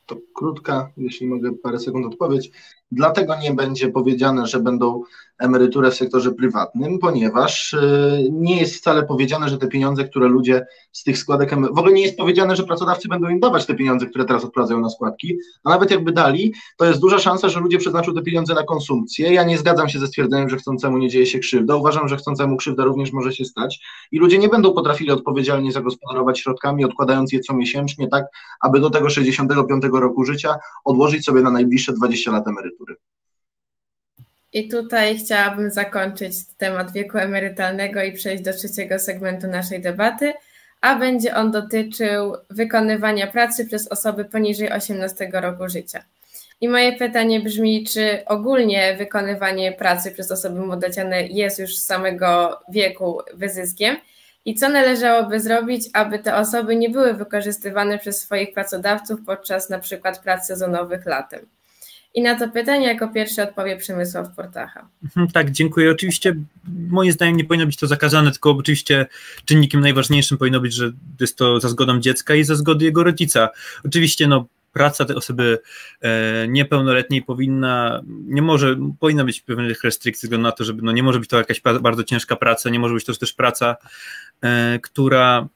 To 0.05 0.17
krótka, 0.35 0.91
jeśli 0.97 1.27
mogę 1.27 1.51
parę 1.63 1.79
sekund 1.79 2.05
odpowiedź. 2.05 2.51
Dlatego 2.91 3.35
nie 3.35 3.53
będzie 3.53 3.89
powiedziane, 3.89 4.47
że 4.47 4.59
będą 4.59 5.03
emerytury 5.39 5.91
w 5.91 5.95
sektorze 5.95 6.31
prywatnym, 6.31 6.99
ponieważ 6.99 7.73
e, 7.73 8.19
nie 8.31 8.59
jest 8.59 8.75
wcale 8.75 9.03
powiedziane, 9.03 9.49
że 9.49 9.57
te 9.57 9.67
pieniądze, 9.67 10.03
które 10.03 10.27
ludzie 10.27 10.65
z 10.91 11.03
tych 11.03 11.17
składek, 11.17 11.55
w 11.73 11.79
ogóle 11.79 11.93
nie 11.93 12.01
jest 12.01 12.17
powiedziane, 12.17 12.55
że 12.55 12.63
pracodawcy 12.63 13.07
będą 13.07 13.29
im 13.29 13.39
dawać 13.39 13.65
te 13.65 13.75
pieniądze, 13.75 14.05
które 14.05 14.25
teraz 14.25 14.43
odprowadzają 14.43 14.79
na 14.79 14.89
składki, 14.89 15.37
a 15.63 15.69
nawet 15.69 15.91
jakby 15.91 16.11
dali, 16.11 16.53
to 16.77 16.85
jest 16.85 16.99
duża 16.99 17.19
szansa, 17.19 17.49
że 17.49 17.59
ludzie 17.59 17.77
przeznaczą 17.77 18.13
te 18.13 18.21
pieniądze 18.21 18.53
na 18.53 18.63
konsumpcję. 18.63 19.33
Ja 19.33 19.43
nie 19.43 19.57
zgadzam 19.57 19.89
się 19.89 19.99
ze 19.99 20.07
stwierdzeniem, 20.07 20.49
że 20.49 20.57
chcącemu 20.57 20.97
nie 20.97 21.09
dzieje 21.09 21.25
się 21.25 21.39
krzywda. 21.39 21.75
Uważam, 21.75 22.07
że 22.07 22.17
chcącemu 22.17 22.57
krzywda 22.57 22.83
również 22.83 23.11
może 23.11 23.33
się 23.33 23.45
stać 23.45 23.79
i 24.11 24.19
ludzie 24.19 24.37
nie 24.37 24.49
będą 24.49 24.73
potrafili 24.73 25.11
odpowiedzialnie 25.11 25.71
zagospodarować 25.71 26.39
środkami, 26.39 26.85
odkładając 26.85 27.31
je 27.33 27.39
co 27.39 27.53
miesięcznie, 27.53 28.07
tak, 28.07 28.25
aby 28.61 28.79
do 28.79 28.89
tego 28.89 29.09
65 29.09 29.83
roku 29.93 30.25
życia 30.25 30.55
odłożyć 30.85 31.25
sobie 31.25 31.41
na 31.41 31.51
najbliższe 31.51 31.93
20 31.93 32.31
lat 32.31 32.47
emerytury. 32.47 32.95
I 34.57 34.67
tutaj 34.67 35.17
chciałabym 35.17 35.71
zakończyć 35.71 36.33
temat 36.57 36.91
wieku 36.91 37.17
emerytalnego 37.17 38.03
i 38.03 38.11
przejść 38.11 38.43
do 38.43 38.53
trzeciego 38.53 38.99
segmentu 38.99 39.47
naszej 39.47 39.81
debaty, 39.81 40.33
a 40.81 40.95
będzie 40.95 41.35
on 41.35 41.51
dotyczył 41.51 42.35
wykonywania 42.49 43.27
pracy 43.27 43.65
przez 43.65 43.87
osoby 43.87 44.25
poniżej 44.25 44.71
18 44.71 45.29
roku 45.33 45.69
życia. 45.69 46.03
I 46.61 46.69
moje 46.69 46.93
pytanie 46.93 47.39
brzmi, 47.39 47.85
czy 47.85 48.25
ogólnie 48.25 48.95
wykonywanie 48.97 49.71
pracy 49.71 50.11
przez 50.11 50.31
osoby 50.31 50.59
młodociane 50.59 51.27
jest 51.27 51.59
już 51.59 51.77
z 51.77 51.85
samego 51.85 52.59
wieku 52.69 53.21
wyzyskiem 53.33 53.97
i 54.45 54.55
co 54.55 54.69
należałoby 54.69 55.39
zrobić, 55.39 55.89
aby 55.93 56.19
te 56.19 56.35
osoby 56.35 56.75
nie 56.75 56.89
były 56.89 57.13
wykorzystywane 57.13 57.99
przez 57.99 58.19
swoich 58.19 58.53
pracodawców 58.53 59.19
podczas 59.25 59.69
na 59.69 59.79
przykład 59.79 60.19
prac 60.19 60.47
sezonowych 60.47 61.05
latem? 61.05 61.56
I 62.17 62.21
na 62.21 62.39
to 62.39 62.49
pytanie 62.49 62.87
jako 62.87 63.07
pierwszy 63.07 63.43
odpowie 63.43 63.77
Przemysław 63.77 64.35
Portacha. 64.35 64.87
Mhm, 65.03 65.27
tak, 65.27 65.51
dziękuję. 65.51 65.91
Oczywiście 65.91 66.35
moim 66.89 67.11
zdaniem 67.11 67.37
nie 67.37 67.45
powinno 67.45 67.65
być 67.65 67.77
to 67.77 67.87
zakazane, 67.87 68.31
tylko 68.31 68.51
oczywiście 68.51 69.05
czynnikiem 69.45 69.81
najważniejszym 69.81 70.37
powinno 70.37 70.59
być, 70.59 70.73
że 70.73 70.91
jest 71.19 71.37
to 71.37 71.59
za 71.59 71.69
zgodą 71.69 71.99
dziecka 71.99 72.35
i 72.35 72.43
za 72.43 72.55
zgody 72.55 72.85
jego 72.85 73.03
rodzica. 73.03 73.49
Oczywiście 73.85 74.27
no, 74.27 74.45
praca 74.73 75.05
tej 75.05 75.15
osoby 75.15 75.59
e, 76.01 76.47
niepełnoletniej 76.47 77.21
powinna, 77.21 78.01
nie 78.07 78.41
może, 78.41 78.75
powinna 78.99 79.23
być 79.23 79.41
pewnych 79.41 79.83
restrykcji 79.83 80.27
względu 80.27 80.43
na 80.43 80.51
to, 80.51 80.63
żeby 80.63 80.81
no, 80.81 80.91
nie 80.91 81.03
może 81.03 81.19
być 81.19 81.29
to 81.29 81.37
jakaś 81.37 81.61
bardzo 81.61 82.03
ciężka 82.03 82.35
praca, 82.35 82.69
nie 82.69 82.79
może 82.79 82.93
być 82.93 83.05
to 83.05 83.13
też 83.13 83.33
praca, 83.33 83.75
e, 84.41 84.79
która 84.79 85.47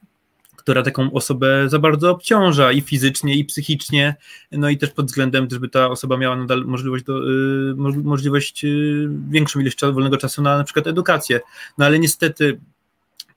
która 0.62 0.82
taką 0.82 1.12
osobę 1.12 1.68
za 1.68 1.78
bardzo 1.78 2.10
obciąża 2.10 2.72
i 2.72 2.80
fizycznie, 2.80 3.36
i 3.36 3.44
psychicznie, 3.44 4.16
no 4.52 4.70
i 4.70 4.78
też 4.78 4.90
pod 4.90 5.06
względem, 5.06 5.48
żeby 5.50 5.68
ta 5.68 5.90
osoba 5.90 6.16
miała 6.16 6.36
nadal 6.36 6.64
możliwość, 6.64 7.04
do, 7.04 7.30
y, 7.30 7.74
możliwość 8.04 8.64
y, 8.64 9.08
większą 9.30 9.60
ilość 9.60 9.80
wolnego 9.80 10.16
czasu 10.16 10.42
na 10.42 10.58
na 10.58 10.64
przykład 10.64 10.86
edukację. 10.86 11.40
No 11.78 11.84
ale 11.84 11.98
niestety 11.98 12.60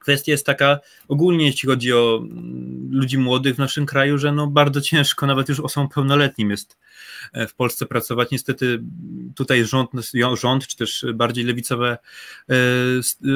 kwestia 0.05 0.31
jest 0.31 0.45
taka 0.45 0.79
ogólnie, 1.07 1.45
jeśli 1.45 1.69
chodzi 1.69 1.93
o 1.93 2.21
mm, 2.21 2.89
ludzi 2.91 3.17
młodych 3.17 3.55
w 3.55 3.57
naszym 3.57 3.85
kraju, 3.85 4.17
że 4.17 4.31
no 4.31 4.47
bardzo 4.47 4.81
ciężko, 4.81 5.25
nawet 5.25 5.49
już 5.49 5.59
osobom 5.59 5.89
pełnoletnim 5.89 6.51
jest 6.51 6.77
e, 7.33 7.47
w 7.47 7.53
Polsce 7.53 7.85
pracować. 7.85 8.31
Niestety 8.31 8.83
tutaj 9.35 9.65
rząd, 9.65 9.89
rząd 10.33 10.67
czy 10.67 10.77
też 10.77 11.05
bardziej 11.13 11.45
lewicowe 11.45 11.97
e, 12.49 12.55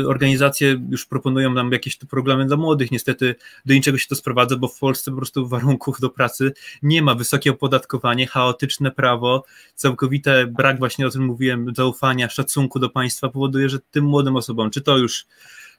organizacje 0.07 0.81
już 0.89 1.05
proponują 1.05 1.53
nam 1.53 1.71
jakieś 1.71 1.97
tu 1.97 2.07
programy 2.07 2.45
dla 2.45 2.57
młodych. 2.57 2.91
Niestety 2.91 3.35
do 3.65 3.73
niczego 3.73 3.97
się 3.97 4.07
to 4.07 4.15
sprowadza, 4.15 4.55
bo 4.55 4.67
w 4.67 4.79
Polsce 4.79 5.11
po 5.11 5.17
prostu 5.17 5.47
warunków 5.47 5.99
do 5.99 6.09
pracy 6.09 6.53
nie 6.81 7.01
ma. 7.01 7.15
Wysokie 7.15 7.51
opodatkowanie, 7.51 8.27
chaotyczne 8.27 8.91
prawo, 8.91 9.45
całkowity 9.75 10.47
brak 10.47 10.79
właśnie 10.79 11.07
o 11.07 11.09
tym 11.09 11.25
mówiłem, 11.25 11.73
zaufania, 11.75 12.29
szacunku 12.29 12.79
do 12.79 12.89
państwa 12.89 13.29
powoduje, 13.29 13.69
że 13.69 13.79
tym 13.91 14.05
młodym 14.05 14.35
osobom, 14.35 14.71
czy 14.71 14.81
to 14.81 14.97
już 14.97 15.25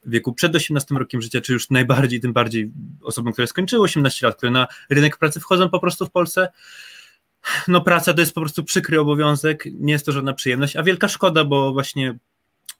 wieku 0.06 0.32
przed 0.32 0.54
18 0.54 0.94
rokiem 0.94 1.22
życia, 1.22 1.40
czy 1.40 1.52
już 1.52 1.70
najbardziej, 1.70 2.20
tym 2.20 2.32
bardziej 2.32 2.70
osobom, 3.02 3.32
które 3.32 3.46
skończyły 3.46 3.82
18 3.82 4.26
lat, 4.26 4.36
które 4.36 4.52
na 4.52 4.66
rynek 4.90 5.16
pracy 5.16 5.40
wchodzą 5.40 5.68
po 5.68 5.80
prostu 5.80 6.06
w 6.06 6.10
Polsce, 6.10 6.48
no 7.68 7.80
praca 7.80 8.14
to 8.14 8.20
jest 8.20 8.34
po 8.34 8.40
prostu 8.40 8.64
przykry 8.64 9.00
obowiązek, 9.00 9.64
nie 9.72 9.92
jest 9.92 10.06
to 10.06 10.12
żadna 10.12 10.32
przyjemność, 10.32 10.76
a 10.76 10.82
wielka 10.82 11.08
szkoda, 11.08 11.44
bo 11.44 11.72
właśnie 11.72 12.18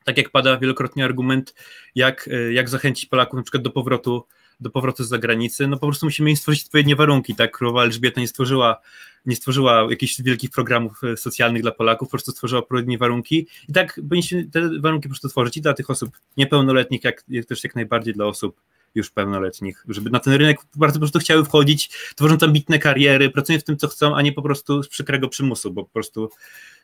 tak 0.04 0.18
jak 0.18 0.30
pada 0.30 0.58
wielokrotnie 0.58 1.04
argument, 1.04 1.54
jak, 1.94 2.28
jak 2.52 2.68
zachęcić 2.68 3.06
Polaków 3.06 3.36
na 3.36 3.42
przykład 3.42 3.62
do 3.62 3.70
powrotu 3.70 4.26
do 4.60 4.70
powrotu 4.70 5.04
z 5.04 5.08
zagranicy, 5.08 5.66
no 5.66 5.76
po 5.76 5.86
prostu 5.86 6.06
musimy 6.06 6.30
im 6.30 6.36
stworzyć 6.36 6.64
odpowiednie 6.64 6.96
warunki, 6.96 7.34
tak? 7.34 7.56
Królowa 7.56 7.82
Elżbieta 7.82 8.20
nie 8.20 8.28
stworzyła, 8.28 8.80
nie 9.26 9.36
stworzyła 9.36 9.86
jakichś 9.90 10.22
wielkich 10.22 10.50
programów 10.50 11.04
e, 11.04 11.16
socjalnych 11.16 11.62
dla 11.62 11.70
Polaków, 11.70 12.08
po 12.08 12.10
prostu 12.10 12.32
stworzyła 12.32 12.62
odpowiednie 12.62 12.98
warunki 12.98 13.46
i 13.68 13.72
tak 13.72 14.00
powinniśmy 14.08 14.44
te 14.44 14.80
warunki 14.80 15.08
po 15.08 15.12
prostu 15.12 15.28
tworzyć 15.28 15.56
i 15.56 15.60
dla 15.60 15.74
tych 15.74 15.90
osób 15.90 16.10
niepełnoletnich, 16.36 17.04
jak, 17.04 17.24
jak 17.28 17.46
też 17.46 17.64
jak 17.64 17.74
najbardziej 17.74 18.14
dla 18.14 18.26
osób 18.26 18.60
już 18.94 19.10
pełnoletnich, 19.10 19.84
żeby 19.88 20.10
na 20.10 20.20
ten 20.20 20.32
rynek 20.32 20.58
bardzo 20.76 20.94
po 20.94 21.00
prostu 21.00 21.18
chciały 21.18 21.44
wchodzić, 21.44 21.88
tworząc 22.16 22.42
ambitne 22.42 22.78
kariery, 22.78 23.30
pracując 23.30 23.62
w 23.62 23.66
tym, 23.66 23.76
co 23.76 23.88
chcą, 23.88 24.16
a 24.16 24.22
nie 24.22 24.32
po 24.32 24.42
prostu 24.42 24.82
z 24.82 24.88
przykrego 24.88 25.28
przymusu, 25.28 25.70
bo 25.70 25.84
po 25.84 25.90
prostu 25.90 26.30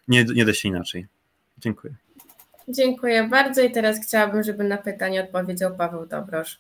nie, 0.09 0.25
nie 0.25 0.45
da 0.45 0.55
się 0.55 0.69
inaczej. 0.69 1.07
Dziękuję. 1.59 1.95
Dziękuję 2.69 3.29
bardzo 3.29 3.63
i 3.63 3.73
teraz 3.73 4.01
chciałabym, 4.03 4.43
żeby 4.43 4.65
na 4.65 4.77
pytanie 4.77 5.25
odpowiedział 5.25 5.77
Paweł 5.77 6.07
Dobrosz. 6.07 6.59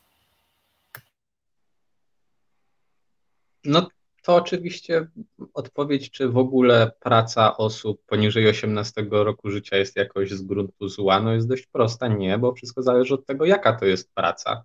No 3.66 3.88
to 4.22 4.34
oczywiście 4.34 5.06
odpowiedź, 5.54 6.10
czy 6.10 6.28
w 6.28 6.38
ogóle 6.38 6.92
praca 7.00 7.56
osób 7.56 8.02
poniżej 8.06 8.48
18 8.48 9.06
roku 9.10 9.50
życia 9.50 9.76
jest 9.76 9.96
jakoś 9.96 10.30
z 10.30 10.42
gruntu 10.42 10.88
zła, 10.88 11.20
no 11.20 11.32
jest 11.32 11.48
dość 11.48 11.66
prosta. 11.66 12.08
Nie, 12.08 12.38
bo 12.38 12.52
wszystko 12.52 12.82
zależy 12.82 13.14
od 13.14 13.26
tego, 13.26 13.44
jaka 13.44 13.72
to 13.72 13.84
jest 13.84 14.14
praca. 14.14 14.64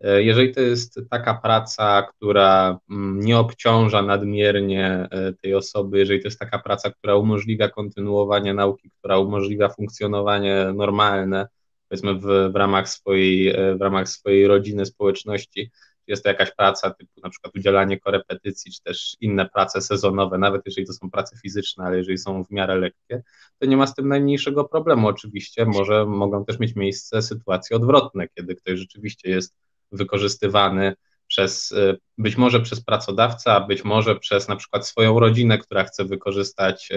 E, 0.00 0.22
jeżeli 0.22 0.54
to 0.54 0.60
jest 0.60 1.00
taka 1.10 1.34
praca, 1.34 2.02
która 2.02 2.78
mm, 2.90 3.20
nie 3.20 3.38
obciąża 3.38 4.02
nadmiernie 4.02 5.08
e, 5.10 5.32
tej 5.32 5.54
osoby, 5.54 5.98
jeżeli 5.98 6.20
to 6.20 6.28
jest 6.28 6.38
taka 6.38 6.58
praca, 6.58 6.90
która 6.90 7.16
umożliwia 7.16 7.68
kontynuowanie 7.68 8.54
nauki, 8.54 8.90
która 8.98 9.18
umożliwia 9.18 9.68
funkcjonowanie 9.68 10.72
normalne, 10.74 11.48
powiedzmy 11.88 12.14
w, 12.14 12.52
w, 12.52 12.56
ramach, 12.56 12.88
swojej, 12.88 13.48
e, 13.48 13.76
w 13.76 13.80
ramach 13.80 14.08
swojej 14.08 14.46
rodziny, 14.46 14.86
społeczności, 14.86 15.70
jest 16.10 16.22
to 16.22 16.28
jakaś 16.28 16.54
praca 16.54 16.90
typu 16.90 17.20
na 17.22 17.30
przykład 17.30 17.56
udzielanie 17.56 18.00
korepetycji, 18.00 18.72
czy 18.72 18.82
też 18.82 19.16
inne 19.20 19.48
prace 19.48 19.80
sezonowe, 19.80 20.38
nawet 20.38 20.62
jeżeli 20.66 20.86
to 20.86 20.92
są 20.92 21.10
prace 21.10 21.36
fizyczne, 21.42 21.84
ale 21.84 21.96
jeżeli 21.98 22.18
są 22.18 22.44
w 22.44 22.50
miarę 22.50 22.78
lekkie, 22.78 23.22
to 23.58 23.66
nie 23.66 23.76
ma 23.76 23.86
z 23.86 23.94
tym 23.94 24.08
najmniejszego 24.08 24.64
problemu. 24.64 25.08
Oczywiście 25.08 25.64
może 25.64 26.06
mogą 26.06 26.44
też 26.44 26.58
mieć 26.58 26.76
miejsce 26.76 27.22
sytuacje 27.22 27.76
odwrotne, 27.76 28.28
kiedy 28.28 28.54
ktoś 28.54 28.78
rzeczywiście 28.78 29.30
jest 29.30 29.56
wykorzystywany 29.92 30.94
przez, 31.30 31.72
y, 31.72 31.98
być 32.18 32.36
może 32.36 32.60
przez 32.60 32.84
pracodawcę, 32.84 33.52
a 33.52 33.60
być 33.60 33.84
może 33.84 34.16
przez 34.16 34.48
na 34.48 34.56
przykład 34.56 34.86
swoją 34.86 35.20
rodzinę, 35.20 35.58
która 35.58 35.84
chce 35.84 36.04
wykorzystać 36.04 36.88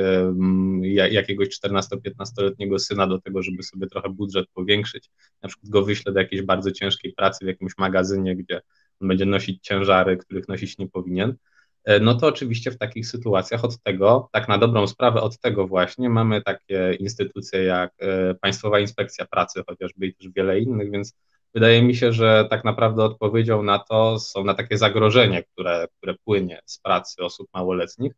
jakiegoś 1.11 1.47
14-15-letniego 1.47 2.80
syna 2.80 3.07
do 3.07 3.22
tego, 3.22 3.43
żeby 3.43 3.64
sobie 3.64 3.88
trochę 3.88 4.09
budżet 4.09 4.45
powiększyć, 4.53 5.09
na 5.41 5.49
przykład 5.49 5.70
go 5.70 5.84
wyśle 5.84 6.14
do 6.14 6.20
jakiejś 6.20 6.41
bardzo 6.41 6.72
ciężkiej 6.72 7.14
pracy 7.14 7.45
w 7.45 7.47
jakimś 7.47 7.72
magazynie, 7.78 8.36
gdzie 8.36 8.61
będzie 9.02 9.26
nosić 9.26 9.64
ciężary, 9.64 10.18
których 10.18 10.48
nosić 10.48 10.78
nie 10.78 10.88
powinien, 10.88 11.36
e, 11.84 12.00
no 12.00 12.16
to 12.16 12.28
oczywiście 12.28 12.72
w 12.72 12.78
takich 12.78 13.08
sytuacjach 13.08 13.66
od 13.66 13.84
tego, 13.84 14.30
tak 14.32 14.48
na 14.48 14.58
dobrą 14.58 14.88
sprawę, 14.88 15.22
od 15.22 15.39
tego 15.39 15.68
właśnie 15.68 16.10
mamy 16.10 16.41
takie 16.41 16.94
instytucje 17.00 17.64
jak 17.64 17.94
e, 18.00 18.36
Państwowa 18.36 18.80
Inspekcja 18.80 19.26
Pracy, 19.26 19.64
chociażby 19.68 20.08
i 20.08 20.16
też 20.16 20.30
wiele 20.36 20.60
innych, 20.60 20.91
więc 20.91 21.14
wydaje 21.54 21.84
mi 21.84 21.96
się, 21.96 22.14
że 22.14 22.48
tak 22.50 22.64
naprawdę 22.64 23.04
odpowiedzią 23.04 23.64
na 23.64 23.80
to 23.80 24.20
są 24.20 24.44
na 24.44 24.54
takie 24.54 24.78
zagrożenie, 24.78 25.44
które, 25.44 25.88
które 25.98 26.16
płynie 26.26 26.60
z 26.66 26.80
pracy 26.80 27.24
osób 27.24 27.48
małoletnich, 27.54 28.14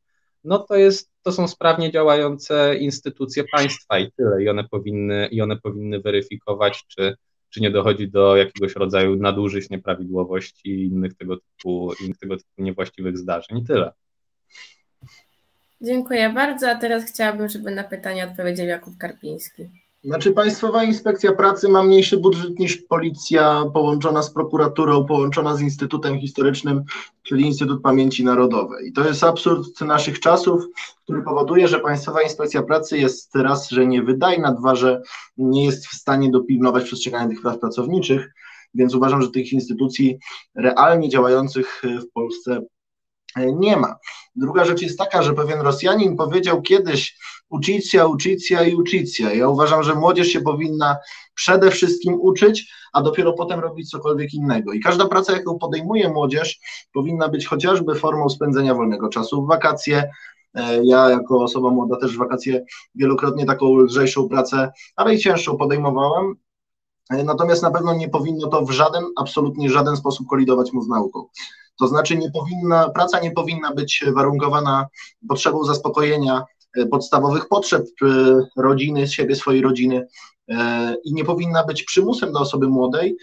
no 0.45 0.59
to 0.59 0.75
jest, 0.75 1.11
to 1.21 1.31
są 1.31 1.47
sprawnie 1.47 1.91
działające 1.91 2.75
instytucje 2.75 3.43
państwa 3.51 3.99
i 3.99 4.11
tyle. 4.11 4.43
I 4.43 4.49
one 4.49 4.63
powinny, 4.63 5.27
i 5.31 5.41
one 5.41 5.57
powinny 5.57 5.99
weryfikować, 5.99 6.83
czy 6.87 7.15
czy 7.55 7.61
nie 7.61 7.71
dochodzi 7.71 8.07
do 8.09 8.35
jakiegoś 8.35 8.75
rodzaju 8.75 9.15
nadużyć, 9.15 9.69
nieprawidłowości 9.69 10.69
i 10.69 10.85
innych 10.85 11.13
tego 11.13 11.37
typu, 11.37 11.91
innych 12.03 12.17
tego 12.17 12.37
typu 12.37 12.61
niewłaściwych 12.61 13.17
zdarzeń. 13.17 13.57
I 13.57 13.65
tyle. 13.65 13.91
Dziękuję 15.81 16.29
bardzo, 16.29 16.69
a 16.69 16.75
teraz 16.75 17.05
chciałabym, 17.05 17.49
żeby 17.49 17.71
na 17.71 17.83
pytanie 17.83 18.27
odpowiedział 18.27 18.67
Jakub 18.67 18.97
Karpiński. 18.97 19.69
Znaczy 20.05 20.31
Państwowa 20.31 20.83
Inspekcja 20.83 21.33
Pracy 21.33 21.69
ma 21.69 21.83
mniejszy 21.83 22.17
budżet 22.17 22.59
niż 22.59 22.77
policja 22.77 23.63
połączona 23.73 24.23
z 24.23 24.31
prokuraturą, 24.33 25.05
połączona 25.05 25.55
z 25.55 25.61
Instytutem 25.61 26.19
Historycznym, 26.19 26.83
czyli 27.23 27.45
Instytut 27.45 27.81
Pamięci 27.81 28.23
Narodowej. 28.23 28.87
I 28.87 28.93
to 28.93 29.07
jest 29.07 29.23
absurd 29.23 29.81
naszych 29.81 30.19
czasów, 30.19 30.63
który 31.03 31.21
powoduje, 31.21 31.67
że 31.67 31.79
Państwowa 31.79 32.21
Inspekcja 32.21 32.63
Pracy 32.63 32.97
jest 32.97 33.35
raz, 33.35 33.69
że 33.69 33.87
niewydajna, 33.87 34.51
dwa, 34.51 34.75
że 34.75 35.01
nie 35.37 35.65
jest 35.65 35.87
w 35.87 35.95
stanie 35.95 36.31
dopilnować 36.31 36.83
przestrzegania 36.83 37.29
tych 37.29 37.41
praw 37.41 37.59
pracowniczych, 37.59 38.33
więc 38.73 38.95
uważam, 38.95 39.21
że 39.21 39.31
tych 39.31 39.53
instytucji 39.53 40.17
realnie 40.55 41.09
działających 41.09 41.81
w 41.83 42.11
Polsce 42.13 42.61
nie 43.35 43.77
ma. 43.77 43.95
Druga 44.35 44.65
rzecz 44.65 44.81
jest 44.81 44.97
taka, 44.97 45.23
że 45.23 45.33
pewien 45.33 45.61
Rosjanin 45.61 46.15
powiedział 46.15 46.61
kiedyś 46.61 47.17
ucicja, 47.49 48.05
ucicja 48.05 48.63
i 48.63 48.75
ucicja. 48.75 49.33
Ja 49.33 49.49
uważam, 49.49 49.83
że 49.83 49.95
młodzież 49.95 50.27
się 50.27 50.41
powinna 50.41 50.97
przede 51.35 51.71
wszystkim 51.71 52.15
uczyć, 52.21 52.73
a 52.93 53.01
dopiero 53.01 53.33
potem 53.33 53.59
robić 53.59 53.89
cokolwiek 53.89 54.33
innego. 54.33 54.73
I 54.73 54.79
każda 54.79 55.07
praca, 55.07 55.33
jaką 55.33 55.57
podejmuje 55.57 56.09
młodzież, 56.09 56.59
powinna 56.93 57.29
być 57.29 57.47
chociażby 57.47 57.95
formą 57.95 58.29
spędzenia 58.29 58.75
wolnego 58.75 59.09
czasu 59.09 59.45
w 59.45 59.47
wakacje. 59.47 60.09
E, 60.53 60.85
ja 60.85 61.09
jako 61.09 61.43
osoba 61.43 61.69
młoda 61.69 61.95
też 61.97 62.15
w 62.15 62.17
wakacje 62.17 62.65
wielokrotnie 62.95 63.45
taką 63.45 63.77
lżejszą 63.77 64.29
pracę, 64.29 64.71
ale 64.95 65.15
i 65.15 65.19
cięższą 65.19 65.57
podejmowałem. 65.57 66.35
E, 67.09 67.23
natomiast 67.23 67.63
na 67.63 67.71
pewno 67.71 67.93
nie 67.93 68.09
powinno 68.09 68.47
to 68.47 68.65
w 68.65 68.71
żaden, 68.71 69.03
absolutnie 69.17 69.69
żaden 69.69 69.97
sposób 69.97 70.27
kolidować 70.27 70.73
mu 70.73 70.81
z 70.81 70.87
nauką. 70.87 71.27
To 71.79 71.87
znaczy 71.87 72.17
nie 72.17 72.31
powinna, 72.31 72.89
praca 72.89 73.19
nie 73.19 73.31
powinna 73.31 73.73
być 73.73 74.03
warunkowana 74.15 74.87
potrzebą 75.29 75.63
zaspokojenia 75.63 76.43
e, 76.77 76.85
podstawowych 76.85 77.47
potrzeb 77.47 77.85
e, 78.01 78.05
rodziny, 78.57 79.07
siebie, 79.07 79.35
swojej 79.35 79.61
rodziny 79.61 80.07
e, 80.49 80.95
i 81.03 81.13
nie 81.13 81.25
powinna 81.25 81.63
być 81.63 81.83
przymusem 81.83 82.31
dla 82.31 82.41
osoby 82.41 82.67
młodej, 82.67 83.17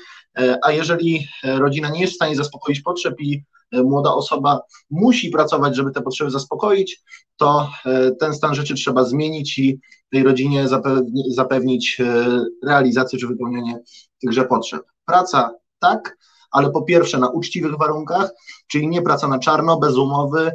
a 0.63 0.73
jeżeli 0.73 1.29
rodzina 1.45 1.91
nie 1.91 2.01
jest 2.01 2.13
w 2.13 2.17
stanie 2.17 2.37
zaspokoić 2.37 2.81
potrzeb 2.81 3.21
i 3.21 3.43
młoda 3.73 4.15
osoba 4.15 4.61
musi 4.91 5.31
pracować, 5.31 5.77
żeby 5.77 5.91
te 5.91 6.03
potrzeby 6.03 6.31
zaspokoić, 6.31 7.03
to 7.37 7.71
ten 8.21 8.35
stan 8.35 8.55
rzeczy 8.55 8.75
trzeba 8.75 9.05
zmienić 9.05 9.59
i 9.59 9.81
tej 10.11 10.23
rodzinie 10.23 10.69
zapewni, 10.69 11.25
zapewnić 11.35 11.99
realizację 12.65 13.19
czy 13.19 13.27
wypełnienie 13.27 13.79
tychże 14.21 14.45
potrzeb. 14.45 14.83
Praca 15.05 15.55
tak, 15.79 16.17
ale 16.53 16.71
po 16.71 16.83
pierwsze 16.83 17.19
na 17.19 17.29
uczciwych 17.29 17.79
warunkach, 17.79 18.31
czyli 18.67 18.89
nie 18.89 19.03
praca 19.03 19.29
na 19.29 19.39
czarno, 19.39 19.79
bez 19.79 19.97
umowy, 19.97 20.41
e, 20.41 20.53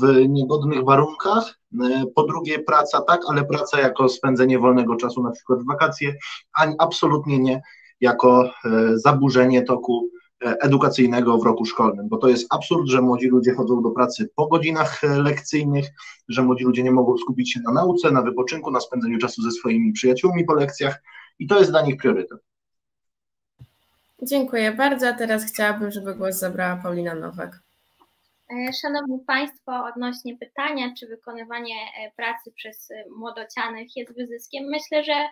w 0.00 0.28
niegodnych 0.28 0.84
warunkach. 0.84 1.58
E, 1.82 2.04
po 2.14 2.22
drugie 2.22 2.58
praca 2.58 3.00
tak, 3.00 3.20
ale 3.28 3.44
praca 3.44 3.80
jako 3.80 4.08
spędzenie 4.08 4.58
wolnego 4.58 4.96
czasu, 4.96 5.22
na 5.22 5.30
przykład 5.30 5.62
w 5.62 5.66
wakacje, 5.66 6.14
a 6.58 6.66
absolutnie 6.78 7.38
nie 7.38 7.62
jako 8.00 8.44
e, 8.44 8.50
zaburzenie 8.98 9.62
toku 9.62 10.10
edukacyjnego 10.60 11.38
w 11.38 11.44
roku 11.44 11.64
szkolnym, 11.64 12.08
bo 12.08 12.16
to 12.16 12.28
jest 12.28 12.54
absurd, 12.54 12.86
że 12.86 13.02
młodzi 13.02 13.26
ludzie 13.26 13.54
chodzą 13.54 13.82
do 13.82 13.90
pracy 13.90 14.30
po 14.36 14.46
godzinach 14.46 15.02
lekcyjnych, 15.02 15.86
że 16.28 16.42
młodzi 16.42 16.64
ludzie 16.64 16.82
nie 16.82 16.90
mogą 16.90 17.18
skupić 17.18 17.52
się 17.52 17.60
na 17.60 17.72
nauce, 17.72 18.10
na 18.10 18.22
wypoczynku, 18.22 18.70
na 18.70 18.80
spędzeniu 18.80 19.18
czasu 19.18 19.42
ze 19.42 19.50
swoimi 19.50 19.92
przyjaciółmi 19.92 20.44
po 20.44 20.54
lekcjach 20.54 21.02
i 21.38 21.46
to 21.46 21.58
jest 21.58 21.70
dla 21.70 21.82
nich 21.82 21.96
priorytet. 21.96 22.38
Dziękuję 24.22 24.72
bardzo. 24.72 25.08
A 25.08 25.12
teraz 25.12 25.44
chciałabym, 25.44 25.90
żeby 25.90 26.14
głos 26.14 26.34
zabrała 26.34 26.76
Paulina 26.76 27.14
Nowak. 27.14 27.60
E, 28.50 28.72
szanowni 28.72 29.18
Państwo, 29.26 29.84
odnośnie 29.84 30.36
pytania, 30.36 30.94
czy 30.98 31.06
wykonywanie 31.06 31.74
e, 31.74 32.10
pracy 32.16 32.52
przez 32.52 32.90
e, 32.90 33.04
młodocianych 33.18 33.96
jest 33.96 34.16
wyzyskiem, 34.16 34.64
myślę, 34.64 35.04
że 35.04 35.28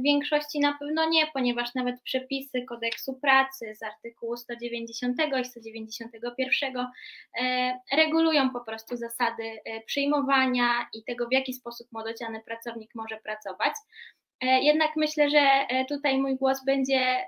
w 0.00 0.02
większości 0.02 0.60
na 0.60 0.78
pewno 0.78 1.08
nie, 1.08 1.26
ponieważ 1.26 1.74
nawet 1.74 2.00
przepisy 2.02 2.62
kodeksu 2.62 3.14
pracy 3.14 3.74
z 3.74 3.82
artykułu 3.82 4.36
190 4.36 5.16
i 5.40 5.44
191 5.44 6.86
regulują 7.92 8.50
po 8.50 8.60
prostu 8.60 8.96
zasady 8.96 9.42
przyjmowania 9.86 10.88
i 10.94 11.04
tego, 11.04 11.28
w 11.28 11.32
jaki 11.32 11.54
sposób 11.54 11.88
młodociany 11.92 12.40
pracownik 12.40 12.90
może 12.94 13.16
pracować. 13.16 13.72
Jednak 14.42 14.90
myślę, 14.96 15.30
że 15.30 15.66
tutaj 15.88 16.18
mój 16.18 16.36
głos 16.36 16.64
będzie 16.64 17.24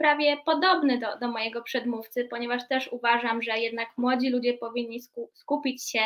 prawie 0.00 0.36
podobny 0.44 0.98
do, 0.98 1.18
do 1.18 1.28
mojego 1.28 1.62
przedmówcy, 1.62 2.24
ponieważ 2.24 2.68
też 2.68 2.88
uważam, 2.92 3.42
że 3.42 3.58
jednak 3.58 3.88
młodzi 3.96 4.30
ludzie 4.30 4.54
powinni 4.54 5.00
skupić 5.34 5.90
się 5.90 6.00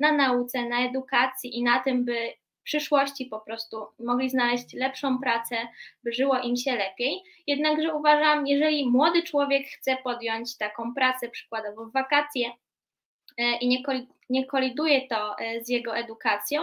na 0.00 0.12
nauce, 0.12 0.64
na 0.64 0.86
edukacji 0.86 1.58
i 1.58 1.62
na 1.62 1.82
tym, 1.82 2.04
by 2.04 2.32
w 2.60 2.62
przyszłości 2.62 3.26
po 3.26 3.40
prostu 3.40 3.86
mogli 3.98 4.30
znaleźć 4.30 4.74
lepszą 4.74 5.18
pracę, 5.18 5.56
by 6.04 6.12
żyło 6.12 6.38
im 6.38 6.56
się 6.56 6.76
lepiej. 6.76 7.22
Jednakże 7.46 7.94
uważam, 7.94 8.46
jeżeli 8.46 8.90
młody 8.90 9.22
człowiek 9.22 9.66
chce 9.66 9.96
podjąć 10.04 10.56
taką 10.56 10.94
pracę, 10.94 11.28
przykładowo 11.28 11.86
w 11.86 11.92
wakacje, 11.92 12.50
i 13.60 13.68
nie, 13.68 13.82
nie 14.30 14.46
koliduje 14.46 15.08
to 15.08 15.38
e, 15.38 15.64
z 15.64 15.68
jego 15.68 15.96
edukacją, 15.96 16.62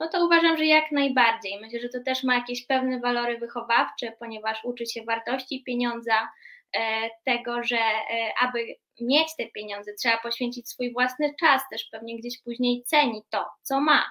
no 0.00 0.08
to 0.08 0.26
uważam, 0.26 0.56
że 0.56 0.66
jak 0.66 0.92
najbardziej. 0.92 1.60
Myślę, 1.60 1.80
że 1.80 1.88
to 1.88 2.00
też 2.04 2.24
ma 2.24 2.34
jakieś 2.34 2.66
pewne 2.66 3.00
walory 3.00 3.38
wychowawcze, 3.38 4.12
ponieważ 4.18 4.64
uczy 4.64 4.86
się 4.86 5.04
wartości 5.04 5.62
pieniądza, 5.64 6.28
e, 6.76 7.10
tego, 7.24 7.62
że 7.62 7.78
e, 7.78 8.32
aby 8.40 8.76
mieć 9.00 9.28
te 9.38 9.46
pieniądze, 9.46 9.94
trzeba 9.94 10.18
poświęcić 10.18 10.68
swój 10.68 10.92
własny 10.92 11.34
czas, 11.40 11.62
też 11.70 11.84
pewnie 11.92 12.18
gdzieś 12.18 12.42
później 12.42 12.82
ceni 12.82 13.22
to, 13.30 13.46
co 13.62 13.80
ma. 13.80 14.04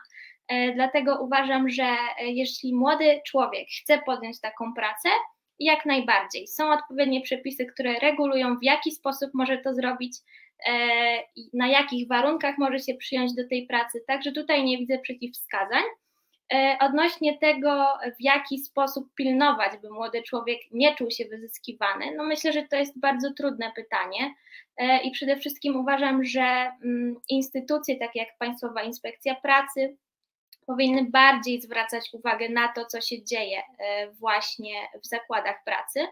Dlatego 0.76 1.20
uważam, 1.22 1.70
że 1.70 1.96
jeśli 2.20 2.76
młody 2.76 3.22
człowiek 3.28 3.68
chce 3.82 4.02
podjąć 4.06 4.42
taką 4.42 4.74
pracę, 4.74 5.10
jak 5.60 5.86
najbardziej. 5.86 6.48
Są 6.48 6.72
odpowiednie 6.72 7.22
przepisy, 7.22 7.66
które 7.66 8.00
regulują, 8.00 8.58
w 8.58 8.64
jaki 8.64 8.92
sposób 8.92 9.30
może 9.34 9.58
to 9.58 9.74
zrobić, 9.74 10.18
E, 10.18 10.45
na 11.54 11.68
jakich 11.68 12.08
warunkach 12.08 12.58
może 12.58 12.80
się 12.80 12.94
przyjąć 12.94 13.36
do 13.36 13.48
tej 13.48 13.68
pracy. 13.68 14.04
Także 14.08 14.32
tutaj 14.32 14.64
nie 14.64 14.78
widzę 14.78 15.00
przeciwwskazań. 15.00 15.84
E, 16.54 16.78
odnośnie 16.82 17.38
tego, 17.38 17.88
w 18.20 18.22
jaki 18.24 18.60
sposób 18.60 19.14
pilnować, 19.16 19.78
by 19.82 19.90
młody 19.90 20.24
człowiek 20.24 20.60
nie 20.72 20.96
czuł 20.96 21.12
się 21.12 21.26
wyzyskiwany, 21.26 22.06
no 22.16 22.24
myślę, 22.24 22.54
że 22.54 22.64
to 22.64 22.76
jest 22.76 23.00
bardzo 23.00 23.34
trudne 23.34 23.72
pytanie 23.76 24.34
e, 24.78 25.04
i 25.04 25.12
przede 25.12 25.38
wszystkim 25.38 25.76
uważam, 25.76 26.24
że 26.24 26.42
mm, 26.42 27.16
instytucje 27.30 27.96
takie 28.00 28.20
jak 28.20 28.38
Państwowa 28.38 28.84
Inspekcja 28.84 29.36
Pracy 29.36 29.98
powinny 30.68 31.06
bardziej 31.12 31.62
zwracać 31.62 32.10
uwagę 32.14 32.50
na 32.50 32.68
to, 32.68 32.86
co 32.86 33.02
się 33.02 33.24
dzieje 33.24 33.62
właśnie 34.12 34.74
w 35.04 35.08
zakładach 35.08 35.64
pracy. 35.64 36.08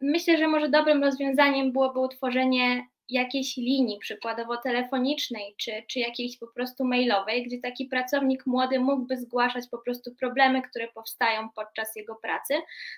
Myślę, 0.00 0.38
że 0.38 0.48
może 0.48 0.68
dobrym 0.68 1.04
rozwiązaniem 1.04 1.72
byłoby 1.72 2.00
utworzenie 2.00 2.86
jakiejś 3.08 3.56
linii, 3.56 3.98
przykładowo 3.98 4.56
telefonicznej, 4.56 5.54
czy, 5.56 5.72
czy 5.88 5.98
jakiejś 5.98 6.38
po 6.38 6.46
prostu 6.46 6.84
mailowej, 6.84 7.46
gdzie 7.46 7.58
taki 7.58 7.86
pracownik 7.86 8.46
młody 8.46 8.80
mógłby 8.80 9.16
zgłaszać 9.16 9.64
po 9.70 9.78
prostu 9.78 10.14
problemy, 10.14 10.62
które 10.62 10.88
powstają 10.88 11.48
podczas 11.50 11.96
jego 11.96 12.14
pracy. 12.14 12.54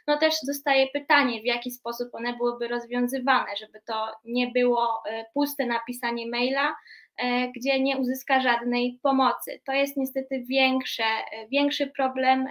No 0.06 0.18
też 0.18 0.34
zostaje 0.42 0.86
pytanie, 0.86 1.42
w 1.42 1.44
jaki 1.44 1.70
sposób 1.70 2.14
one 2.14 2.36
byłyby 2.36 2.68
rozwiązywane, 2.68 3.56
żeby 3.60 3.80
to 3.86 4.06
nie 4.24 4.46
było 4.46 5.02
e, 5.06 5.24
puste 5.34 5.66
napisanie 5.66 6.26
maila, 6.26 6.76
e, 7.16 7.48
gdzie 7.48 7.80
nie 7.80 7.96
uzyska 7.96 8.40
żadnej 8.40 8.98
pomocy. 9.02 9.60
To 9.64 9.72
jest 9.72 9.96
niestety 9.96 10.44
większe, 10.48 11.04
e, 11.04 11.48
większy 11.48 11.86
problem, 11.86 12.46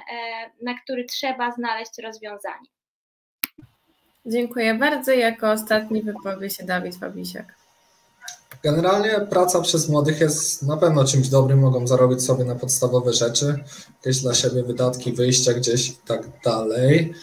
na 0.61 0.73
który 0.73 1.05
trzeba 1.05 1.51
znaleźć 1.51 1.99
rozwiązanie. 2.03 2.74
Dziękuję 4.25 4.73
bardzo. 4.73 5.11
Jako 5.11 5.51
ostatni 5.51 6.01
wypowie 6.01 6.49
się 6.49 6.63
Dawid 6.63 6.95
Fabisiak. 6.95 7.55
Generalnie 8.63 9.27
praca 9.29 9.61
przez 9.61 9.89
młodych 9.89 10.19
jest 10.19 10.63
na 10.63 10.77
pewno 10.77 11.05
czymś 11.05 11.27
dobrym, 11.27 11.59
mogą 11.59 11.87
zarobić 11.87 12.23
sobie 12.23 12.45
na 12.45 12.55
podstawowe 12.55 13.13
rzeczy, 13.13 13.63
jakieś 13.95 14.21
dla 14.21 14.33
siebie 14.33 14.63
wydatki, 14.63 15.13
wyjścia 15.13 15.53
gdzieś 15.53 15.89
i 15.89 15.95
tak 16.07 16.21
dalej 16.45 17.13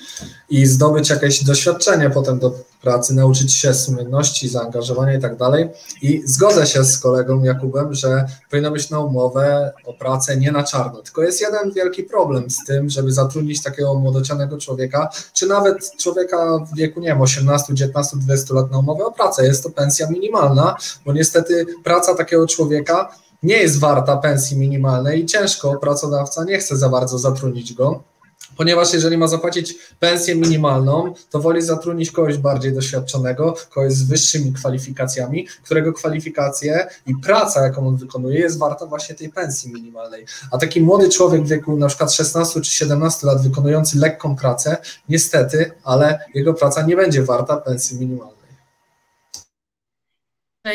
i 0.50 0.66
zdobyć 0.66 1.10
jakieś 1.10 1.44
doświadczenie 1.44 2.10
potem 2.10 2.38
do 2.38 2.54
pracy, 2.82 3.14
nauczyć 3.14 3.54
się 3.54 3.74
sumienności, 3.74 4.48
zaangażowania 4.48 5.14
i 5.14 5.20
tak 5.20 5.36
dalej. 5.36 5.68
I 6.02 6.22
zgodzę 6.26 6.66
się 6.66 6.84
z 6.84 6.98
kolegą 6.98 7.42
Jakubem, 7.42 7.94
że 7.94 8.26
powinno 8.50 8.70
być 8.70 8.90
na 8.90 9.00
umowę 9.00 9.72
o 9.86 9.92
pracę 9.92 10.36
nie 10.36 10.52
na 10.52 10.62
czarno. 10.62 11.02
Tylko 11.02 11.22
jest 11.22 11.40
jeden 11.40 11.72
wielki 11.72 12.02
problem 12.02 12.50
z 12.50 12.64
tym, 12.66 12.90
żeby 12.90 13.12
zatrudnić 13.12 13.62
takiego 13.62 13.94
młodocianego 13.94 14.58
człowieka, 14.58 15.10
czy 15.32 15.46
nawet 15.46 15.96
człowieka 15.96 16.58
w 16.72 16.76
wieku, 16.76 17.00
nie 17.00 17.08
wiem, 17.08 17.20
18, 17.20 17.74
19, 17.74 18.16
20 18.16 18.54
lat 18.54 18.70
na 18.70 18.78
umowę 18.78 19.04
o 19.04 19.12
pracę. 19.12 19.46
Jest 19.46 19.62
to 19.62 19.70
pensja 19.70 20.10
minimalna, 20.10 20.76
bo 21.06 21.12
niestety 21.12 21.66
praca 21.84 22.14
takiego 22.14 22.46
człowieka 22.46 23.08
nie 23.42 23.56
jest 23.56 23.78
warta 23.78 24.16
pensji 24.16 24.58
minimalnej 24.58 25.22
i 25.22 25.26
ciężko 25.26 25.76
pracodawca 25.76 26.44
nie 26.44 26.58
chce 26.58 26.76
za 26.76 26.88
bardzo 26.88 27.18
zatrudnić 27.18 27.74
go 27.74 28.11
ponieważ 28.56 28.92
jeżeli 28.92 29.18
ma 29.18 29.26
zapłacić 29.26 29.74
pensję 30.00 30.34
minimalną, 30.34 31.14
to 31.30 31.40
woli 31.40 31.62
zatrudnić 31.62 32.10
kogoś 32.10 32.38
bardziej 32.38 32.72
doświadczonego, 32.72 33.54
kogoś 33.70 33.92
z 33.92 34.02
wyższymi 34.02 34.52
kwalifikacjami, 34.52 35.46
którego 35.64 35.92
kwalifikacje 35.92 36.86
i 37.06 37.14
praca, 37.16 37.62
jaką 37.62 37.88
on 37.88 37.96
wykonuje, 37.96 38.40
jest 38.40 38.58
warta 38.58 38.86
właśnie 38.86 39.14
tej 39.14 39.28
pensji 39.28 39.72
minimalnej. 39.72 40.26
A 40.50 40.58
taki 40.58 40.80
młody 40.80 41.08
człowiek 41.08 41.42
w 41.42 41.48
wieku 41.48 41.76
na 41.76 41.86
przykład 41.86 42.12
16 42.12 42.60
czy 42.60 42.74
17 42.74 43.26
lat 43.26 43.42
wykonujący 43.42 43.98
lekką 43.98 44.36
pracę, 44.36 44.76
niestety, 45.08 45.72
ale 45.84 46.18
jego 46.34 46.54
praca 46.54 46.82
nie 46.82 46.96
będzie 46.96 47.22
warta 47.22 47.56
pensji 47.56 47.98
minimalnej. 47.98 48.42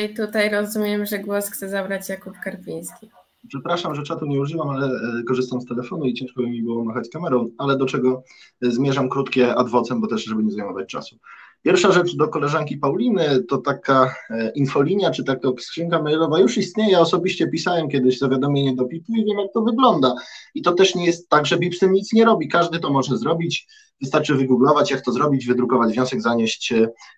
I 0.04 0.14
tutaj 0.14 0.50
rozumiem, 0.50 1.06
że 1.06 1.20
głos 1.20 1.50
chce 1.50 1.70
zabrać 1.70 2.10
Jakub 2.10 2.34
Karpiński. 2.44 3.17
Przepraszam, 3.48 3.96
że 3.96 4.04
czatu 4.04 4.26
nie 4.26 4.40
używam, 4.40 4.70
ale 4.70 4.88
e, 4.88 5.24
korzystam 5.24 5.62
z 5.62 5.66
telefonu 5.66 6.06
i 6.06 6.14
ciężko 6.14 6.42
mi 6.42 6.64
było 6.64 6.86
machać 6.86 7.10
kamerą, 7.10 7.50
ale 7.58 7.78
do 7.78 7.86
czego 7.86 8.24
e, 8.62 8.72
zmierzam 8.72 9.10
krótkie 9.10 9.56
adwocem, 9.56 10.02
bo 10.02 10.08
też, 10.08 10.24
żeby 10.24 10.44
nie 10.44 10.52
zajmować 10.52 10.88
czasu. 10.88 11.18
Pierwsza 11.62 11.92
rzecz 11.92 12.16
do 12.16 12.28
koleżanki 12.28 12.78
Pauliny, 12.78 13.44
to 13.44 13.58
taka 13.58 14.16
e, 14.30 14.52
infolinia, 14.56 15.12
czy 15.12 15.24
taka 15.24 15.50
skrzynka 15.60 16.02
mailowa 16.02 16.40
już 16.40 16.58
istnieje. 16.58 16.92
Ja 16.92 17.00
osobiście 17.00 17.48
pisałem 17.48 17.90
kiedyś 17.90 18.20
zawiadomienie 18.20 18.76
do 18.76 18.86
PIP-u 18.86 19.16
i 19.16 19.26
wiem, 19.26 19.40
jak 19.40 19.54
to 19.54 19.62
wygląda. 19.62 20.16
I 20.56 20.62
to 20.62 20.72
też 20.72 20.96
nie 20.96 21.06
jest 21.06 21.30
tak, 21.30 21.46
że 21.46 21.58
PIP 21.58 21.76
z 21.76 21.80
tym 21.80 21.94
nic 21.94 22.14
nie 22.14 22.26
robi. 22.26 22.48
Każdy 22.48 22.80
to 22.80 22.90
może 22.90 23.18
zrobić. 23.18 23.68
Wystarczy 24.02 24.36
wygooglować, 24.36 24.92
jak 24.92 25.02
to 25.02 25.12
zrobić, 25.12 25.48
wydrukować 25.48 25.94
wniosek, 25.94 26.22
zanieść 26.22 26.74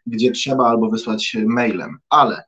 gdzie 0.06 0.32
trzeba 0.32 0.68
albo 0.68 0.90
wysłać 0.90 1.38
mailem. 1.46 1.98
Ale 2.10 2.44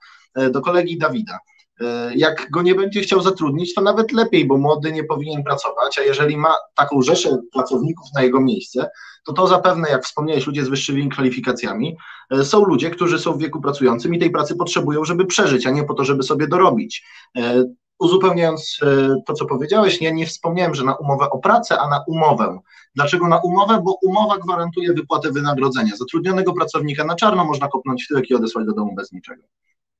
do 0.51 0.61
kolegi 0.61 0.97
Dawida. 0.97 1.39
E, 1.81 2.11
jak 2.15 2.51
go 2.51 2.61
nie 2.61 2.75
będzie 2.75 3.01
chciał 3.01 3.21
zatrudnić, 3.21 3.73
to 3.73 3.81
nawet 3.81 4.11
lepiej, 4.11 4.45
bo 4.45 4.57
młody 4.57 4.91
nie 4.91 5.03
powinien 5.03 5.43
pracować, 5.43 5.99
a 5.99 6.01
jeżeli 6.01 6.37
ma 6.37 6.53
taką 6.75 7.01
rzeszę 7.01 7.37
pracowników 7.53 8.07
na 8.15 8.23
jego 8.23 8.41
miejsce, 8.41 8.89
to 9.25 9.33
to 9.33 9.47
zapewne, 9.47 9.89
jak 9.89 10.05
wspomniałeś, 10.05 10.47
ludzie 10.47 10.65
z 10.65 10.69
wyższymi 10.69 11.09
kwalifikacjami, 11.09 11.97
e, 12.31 12.45
są 12.45 12.65
ludzie, 12.65 12.89
którzy 12.89 13.19
są 13.19 13.33
w 13.33 13.39
wieku 13.39 13.61
pracującym 13.61 14.15
i 14.15 14.19
tej 14.19 14.29
pracy 14.29 14.55
potrzebują, 14.55 15.05
żeby 15.05 15.25
przeżyć, 15.25 15.67
a 15.67 15.71
nie 15.71 15.83
po 15.83 15.93
to, 15.93 16.05
żeby 16.05 16.23
sobie 16.23 16.47
dorobić. 16.47 17.05
E, 17.37 17.63
uzupełniając 17.99 18.79
to, 19.25 19.33
co 19.33 19.45
powiedziałeś, 19.45 20.01
ja 20.01 20.11
nie 20.11 20.25
wspomniałem, 20.25 20.75
że 20.75 20.83
na 20.83 20.95
umowę 20.95 21.29
o 21.29 21.39
pracę, 21.39 21.79
a 21.79 21.89
na 21.89 22.03
umowę. 22.07 22.59
Dlaczego 22.95 23.27
na 23.27 23.37
umowę? 23.37 23.81
Bo 23.83 23.97
umowa 24.01 24.37
gwarantuje 24.37 24.93
wypłatę 24.93 25.31
wynagrodzenia. 25.31 25.95
Zatrudnionego 25.95 26.53
pracownika 26.53 27.05
na 27.05 27.15
czarno 27.15 27.45
można 27.45 27.67
kopnąć 27.67 28.03
w 28.03 28.07
tyłek 28.07 28.29
i 28.29 28.35
odesłać 28.35 28.65
do 28.65 28.73
domu 28.73 28.95
bez 28.95 29.11
niczego. 29.11 29.43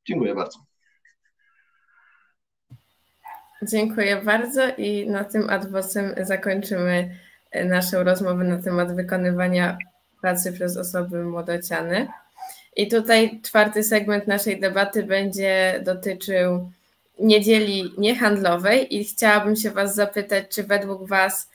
Dziękuję 0.08 0.36
bardzo. 0.36 0.60
Dziękuję 3.68 4.22
bardzo 4.26 4.62
i 4.78 5.10
na 5.10 5.24
tym 5.24 5.50
adwocem 5.50 6.16
zakończymy 6.22 7.16
naszą 7.66 8.04
rozmowę 8.04 8.44
na 8.44 8.62
temat 8.62 8.96
wykonywania 8.96 9.78
pracy 10.22 10.54
przez 10.54 10.78
osoby 10.78 11.24
młodociane. 11.24 12.08
I 12.76 12.88
tutaj 12.88 13.42
czwarty 13.44 13.84
segment 13.84 14.28
naszej 14.28 14.60
debaty 14.60 15.04
będzie 15.04 15.82
dotyczył 15.86 16.72
niedzieli 17.20 17.94
niehandlowej 17.98 18.96
i 18.96 19.04
chciałabym 19.04 19.56
się 19.56 19.72
Was 19.72 19.96
zapytać, 19.96 20.46
czy 20.50 20.64
według 20.64 21.08
Was 21.08 21.50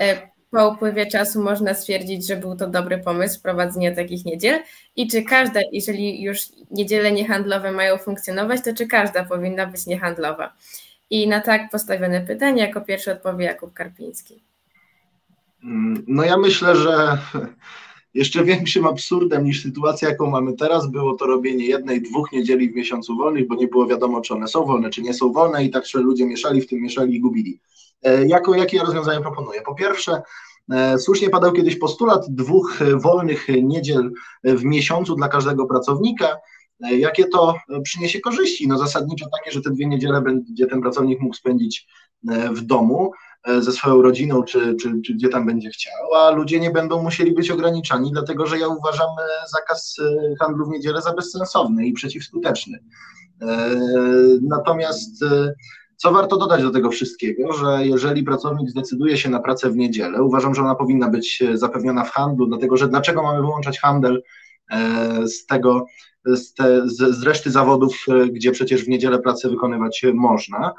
e, 0.00 0.28
po 0.50 0.68
upływie 0.68 1.06
czasu 1.06 1.42
można 1.42 1.74
stwierdzić, 1.74 2.26
że 2.26 2.36
był 2.36 2.56
to 2.56 2.66
dobry 2.66 2.98
pomysł 2.98 3.42
prowadzenie 3.42 3.92
takich 3.92 4.24
niedziel 4.24 4.60
i 4.96 5.08
czy 5.08 5.22
każda, 5.22 5.60
jeżeli 5.72 6.22
już 6.22 6.38
niedziele 6.70 7.12
niehandlowe 7.12 7.72
mają 7.72 7.98
funkcjonować, 7.98 8.64
to 8.64 8.74
czy 8.74 8.86
każda 8.86 9.24
powinna 9.24 9.66
być 9.66 9.86
niehandlowa? 9.86 10.52
I 11.10 11.28
na 11.28 11.40
tak 11.40 11.70
postawione 11.70 12.20
pytanie 12.20 12.62
jako 12.62 12.80
pierwszy 12.80 13.12
odpowie 13.12 13.44
Jakub 13.44 13.72
Karpiński. 13.72 14.42
Mm, 15.64 16.04
no 16.08 16.24
ja 16.24 16.36
myślę, 16.36 16.76
że 16.76 17.18
jeszcze 18.14 18.44
większym 18.44 18.86
absurdem 18.86 19.44
niż 19.44 19.62
sytuacja, 19.62 20.08
jaką 20.08 20.30
mamy 20.30 20.52
teraz, 20.52 20.90
było 20.90 21.14
to 21.14 21.26
robienie 21.26 21.66
jednej, 21.66 22.02
dwóch 22.02 22.32
niedzieli 22.32 22.70
w 22.70 22.74
miesiącu 22.74 23.16
wolnych, 23.16 23.46
bo 23.46 23.54
nie 23.54 23.68
było 23.68 23.86
wiadomo, 23.86 24.20
czy 24.20 24.34
one 24.34 24.48
są 24.48 24.64
wolne, 24.64 24.90
czy 24.90 25.02
nie 25.02 25.14
są 25.14 25.32
wolne 25.32 25.64
i 25.64 25.70
tak 25.70 25.86
że 25.86 25.98
ludzie 25.98 26.26
mieszali, 26.26 26.60
w 26.60 26.66
tym 26.66 26.80
mieszali 26.80 27.14
i 27.14 27.20
gubili. 27.20 27.60
E, 28.02 28.26
jako, 28.26 28.54
jakie 28.54 28.76
ja 28.76 28.82
rozwiązanie 28.82 29.20
proponuję? 29.20 29.62
Po 29.62 29.74
pierwsze, 29.74 30.22
e, 30.70 30.98
słusznie 30.98 31.30
padał 31.30 31.52
kiedyś 31.52 31.78
postulat 31.78 32.26
dwóch 32.28 32.78
wolnych 32.94 33.46
niedziel 33.62 34.12
w 34.44 34.64
miesiącu 34.64 35.14
dla 35.14 35.28
każdego 35.28 35.66
pracownika. 35.66 36.36
E, 36.84 36.96
jakie 36.96 37.24
to 37.24 37.54
przyniesie 37.82 38.20
korzyści? 38.20 38.68
No 38.68 38.78
zasadniczo 38.78 39.26
takie, 39.38 39.50
że 39.50 39.62
te 39.62 39.70
dwie 39.70 39.86
niedziele 39.86 40.22
będzie 40.22 40.66
ten 40.66 40.80
pracownik 40.82 41.20
mógł 41.20 41.34
spędzić 41.34 41.86
w 42.52 42.60
domu, 42.60 43.12
E, 43.48 43.62
ze 43.62 43.72
swoją 43.72 44.02
rodziną, 44.02 44.42
czy, 44.42 44.74
czy, 44.74 45.00
czy 45.06 45.14
gdzie 45.14 45.28
tam 45.28 45.46
będzie 45.46 45.70
chciał, 45.70 46.14
a 46.14 46.30
ludzie 46.30 46.60
nie 46.60 46.70
będą 46.70 47.02
musieli 47.02 47.32
być 47.32 47.50
ograniczani, 47.50 48.12
dlatego 48.12 48.46
że 48.46 48.58
ja 48.58 48.68
uważam 48.68 49.08
e, 49.08 49.48
zakaz 49.48 49.96
e, 49.98 50.34
handlu 50.40 50.66
w 50.66 50.70
niedzielę 50.70 51.02
za 51.02 51.14
bezsensowny 51.14 51.86
i 51.86 51.92
przeciwskuteczny. 51.92 52.78
Natomiast 54.42 55.24
co 55.96 56.12
warto 56.12 56.36
dodać 56.36 56.62
do 56.62 56.70
tego 56.70 56.90
wszystkiego, 56.90 57.52
że 57.52 57.86
jeżeli 57.86 58.22
pracownik 58.22 58.70
zdecyduje 58.70 59.16
się 59.16 59.30
na 59.30 59.40
pracę 59.40 59.70
w 59.70 59.76
niedzielę, 59.76 60.22
uważam, 60.22 60.54
że 60.54 60.62
ona 60.62 60.74
powinna 60.74 61.08
być 61.08 61.42
zapewniona 61.54 62.04
w 62.04 62.10
handlu, 62.10 62.46
dlatego 62.46 62.76
że 62.76 62.88
dlaczego 62.88 63.22
mamy 63.22 63.40
wyłączać 63.40 63.78
handel 63.78 64.22
z 65.24 65.46
tego, 65.46 65.86
z, 66.36 66.54
te, 66.54 66.88
z, 66.88 66.96
z 66.96 67.22
reszty 67.22 67.50
zawodów, 67.50 68.06
gdzie 68.30 68.52
przecież 68.52 68.84
w 68.84 68.88
niedzielę 68.88 69.18
pracę 69.18 69.48
wykonywać 69.48 70.06
można. 70.14 70.74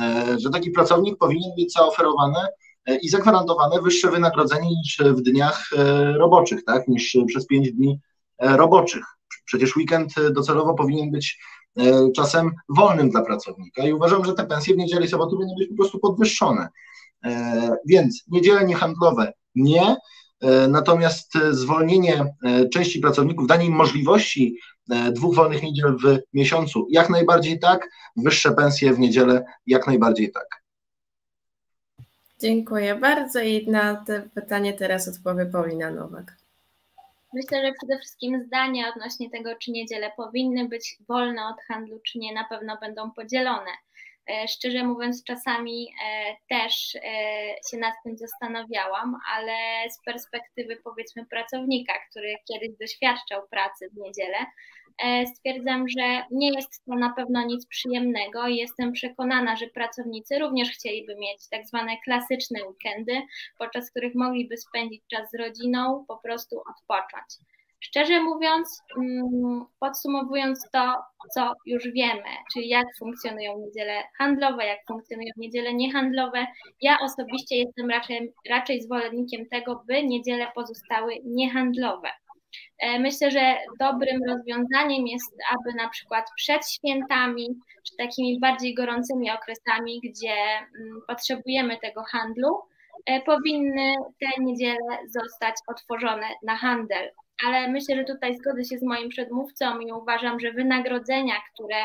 E, 0.00 0.36
że 0.38 0.50
taki 0.50 0.70
pracownik 0.70 1.18
powinien 1.18 1.50
mieć 1.58 1.72
zaoferowane 1.72 2.48
e, 2.86 2.96
i 2.96 3.08
zagwarantowane 3.08 3.82
wyższe 3.82 4.10
wynagrodzenie 4.10 4.68
niż 4.68 4.98
w 5.04 5.20
dniach 5.20 5.70
e, 5.76 6.12
roboczych, 6.12 6.64
tak, 6.64 6.88
niż 6.88 7.16
przez 7.26 7.46
pięć 7.46 7.72
dni 7.72 8.00
roboczych. 8.40 9.04
Przecież 9.44 9.76
weekend 9.76 10.14
docelowo 10.30 10.74
powinien 10.74 11.10
być 11.10 11.40
czasem 12.16 12.50
wolnym 12.68 13.10
dla 13.10 13.22
pracownika 13.22 13.86
i 13.86 13.92
uważam, 13.92 14.24
że 14.24 14.32
te 14.32 14.46
pensje 14.46 14.74
w 14.74 14.76
niedzielę 14.76 15.06
i 15.06 15.08
soboty 15.08 15.36
powinny 15.36 15.54
być 15.58 15.68
po 15.68 15.74
prostu 15.74 15.98
podwyższone. 15.98 16.68
Więc 17.86 18.24
niedziele 18.28 18.64
niehandlowe 18.64 19.32
nie, 19.54 19.96
natomiast 20.68 21.32
zwolnienie 21.50 22.24
części 22.72 23.00
pracowników, 23.00 23.46
danie 23.46 23.66
im 23.66 23.72
możliwości 23.72 24.58
E, 24.90 25.12
dwóch 25.12 25.34
wolnych 25.34 25.62
niedziel 25.62 25.96
w 26.04 26.18
miesiącu, 26.32 26.86
jak 26.90 27.10
najbardziej 27.10 27.58
tak, 27.58 27.88
wyższe 28.16 28.52
pensje 28.52 28.92
w 28.92 28.98
niedzielę, 28.98 29.44
jak 29.66 29.86
najbardziej 29.86 30.32
tak. 30.32 30.62
Dziękuję 32.40 32.94
bardzo 32.94 33.40
i 33.40 33.70
na 33.70 33.96
to 33.96 34.12
pytanie 34.34 34.72
teraz 34.72 35.08
odpowie 35.08 35.46
Paulina 35.46 35.90
Nowak. 35.90 36.36
Myślę, 37.34 37.66
że 37.66 37.72
przede 37.72 37.98
wszystkim 37.98 38.44
zdania 38.46 38.92
odnośnie 38.94 39.30
tego, 39.30 39.50
czy 39.56 39.70
niedziele 39.70 40.12
powinny 40.16 40.68
być 40.68 40.98
wolne 41.08 41.46
od 41.46 41.60
handlu, 41.68 42.00
czy 42.00 42.18
nie, 42.18 42.34
na 42.34 42.44
pewno 42.44 42.78
będą 42.80 43.10
podzielone. 43.10 43.70
E, 44.30 44.48
szczerze 44.48 44.84
mówiąc, 44.84 45.24
czasami 45.24 45.88
e, 46.04 46.36
też 46.48 46.96
się 47.70 47.76
nad 47.76 47.94
tym 48.04 48.16
zastanawiałam, 48.16 49.16
ale 49.34 49.90
z 49.90 50.04
perspektywy 50.04 50.76
powiedzmy 50.84 51.26
pracownika, 51.26 51.92
który 52.10 52.34
kiedyś 52.48 52.78
doświadczał 52.80 53.42
pracy 53.50 53.90
w 53.90 53.96
niedzielę, 53.96 54.46
E, 54.98 55.26
stwierdzam, 55.26 55.88
że 55.88 56.22
nie 56.30 56.52
jest 56.52 56.84
to 56.84 56.94
na 56.94 57.12
pewno 57.12 57.46
nic 57.46 57.66
przyjemnego 57.66 58.48
i 58.48 58.56
jestem 58.56 58.92
przekonana, 58.92 59.56
że 59.56 59.66
pracownicy 59.66 60.38
również 60.38 60.70
chcieliby 60.70 61.16
mieć 61.16 61.48
tak 61.48 61.66
zwane 61.66 61.96
klasyczne 62.04 62.60
weekendy, 62.64 63.22
podczas 63.58 63.90
których 63.90 64.14
mogliby 64.14 64.56
spędzić 64.56 65.02
czas 65.10 65.30
z 65.30 65.38
rodziną, 65.38 66.04
po 66.08 66.16
prostu 66.16 66.62
odpocząć. 66.70 67.57
Szczerze 67.80 68.22
mówiąc, 68.22 68.82
mm, 68.98 69.64
podsumowując 69.80 70.70
to, 70.72 70.94
co 71.34 71.52
już 71.66 71.84
wiemy, 71.84 72.30
czyli 72.54 72.68
jak 72.68 72.86
funkcjonują 72.98 73.58
niedziele 73.58 74.02
handlowe, 74.18 74.66
jak 74.66 74.78
funkcjonują 74.88 75.32
niedziele 75.36 75.74
niehandlowe, 75.74 76.46
ja 76.80 76.98
osobiście 77.02 77.56
jestem 77.56 77.90
raczej, 77.90 78.32
raczej 78.50 78.82
zwolennikiem 78.82 79.46
tego, 79.48 79.82
by 79.86 80.02
niedziele 80.02 80.46
pozostały 80.54 81.14
niehandlowe. 81.24 82.08
E, 82.78 82.98
myślę, 82.98 83.30
że 83.30 83.56
dobrym 83.80 84.20
rozwiązaniem 84.28 85.06
jest, 85.06 85.36
aby 85.50 85.76
na 85.76 85.88
przykład 85.88 86.26
przed 86.36 86.70
świętami, 86.70 87.46
czy 87.86 87.96
takimi 87.96 88.40
bardziej 88.40 88.74
gorącymi 88.74 89.30
okresami, 89.30 90.00
gdzie 90.04 90.34
mm, 90.34 91.00
potrzebujemy 91.08 91.78
tego 91.78 92.02
handlu, 92.02 92.48
e, 93.06 93.20
powinny 93.20 93.94
te 94.20 94.42
niedziele 94.42 94.98
zostać 95.08 95.54
otworzone 95.66 96.26
na 96.42 96.56
handel. 96.56 97.10
Ale 97.46 97.68
myślę, 97.68 97.96
że 97.96 98.04
tutaj 98.04 98.36
zgodzę 98.38 98.64
się 98.64 98.78
z 98.78 98.82
moim 98.82 99.08
przedmówcą 99.08 99.80
i 99.80 99.92
uważam, 99.92 100.40
że 100.40 100.52
wynagrodzenia, 100.52 101.34
które 101.54 101.76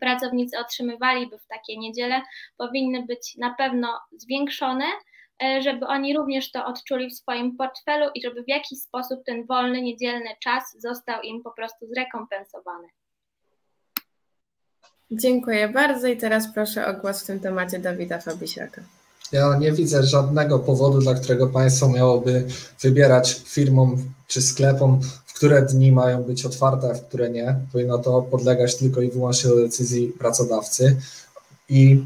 pracownicy 0.00 0.58
otrzymywaliby 0.58 1.38
w 1.38 1.46
takie 1.46 1.78
niedziele, 1.78 2.22
powinny 2.56 3.06
być 3.06 3.36
na 3.36 3.54
pewno 3.54 4.00
zwiększone, 4.12 4.84
E, 5.42 5.62
żeby 5.62 5.86
oni 5.86 6.16
również 6.16 6.50
to 6.50 6.66
odczuli 6.66 7.10
w 7.10 7.14
swoim 7.14 7.56
portfelu 7.56 8.10
i 8.14 8.22
żeby 8.22 8.42
w 8.42 8.48
jakiś 8.48 8.78
sposób 8.78 9.24
ten 9.26 9.46
wolny, 9.46 9.82
niedzielny 9.82 10.30
czas 10.40 10.62
został 10.78 11.22
im 11.22 11.42
po 11.42 11.50
prostu 11.50 11.86
zrekompensowany. 11.86 12.88
Dziękuję 15.10 15.68
bardzo 15.68 16.08
i 16.08 16.16
teraz 16.16 16.54
proszę 16.54 16.86
o 16.86 16.94
głos 16.94 17.24
w 17.24 17.26
tym 17.26 17.40
temacie 17.40 17.78
Dawida 17.78 18.20
Fabisiaka. 18.20 18.82
Ja 19.32 19.56
nie 19.56 19.72
widzę 19.72 20.02
żadnego 20.02 20.58
powodu, 20.58 20.98
dla 20.98 21.14
którego 21.14 21.46
państwo 21.46 21.88
miałoby 21.88 22.46
wybierać 22.80 23.42
firmom 23.46 24.04
czy 24.26 24.42
sklepom, 24.42 25.00
w 25.26 25.32
które 25.34 25.62
dni 25.62 25.92
mają 25.92 26.22
być 26.22 26.46
otwarte, 26.46 26.90
a 26.90 26.94
w 26.94 27.02
które 27.02 27.30
nie. 27.30 27.56
Powinno 27.72 27.98
to 27.98 28.22
podlegać 28.22 28.76
tylko 28.76 29.00
i 29.00 29.10
wyłącznie 29.10 29.50
decyzji 29.50 30.08
pracodawcy. 30.08 30.96
I 31.68 32.04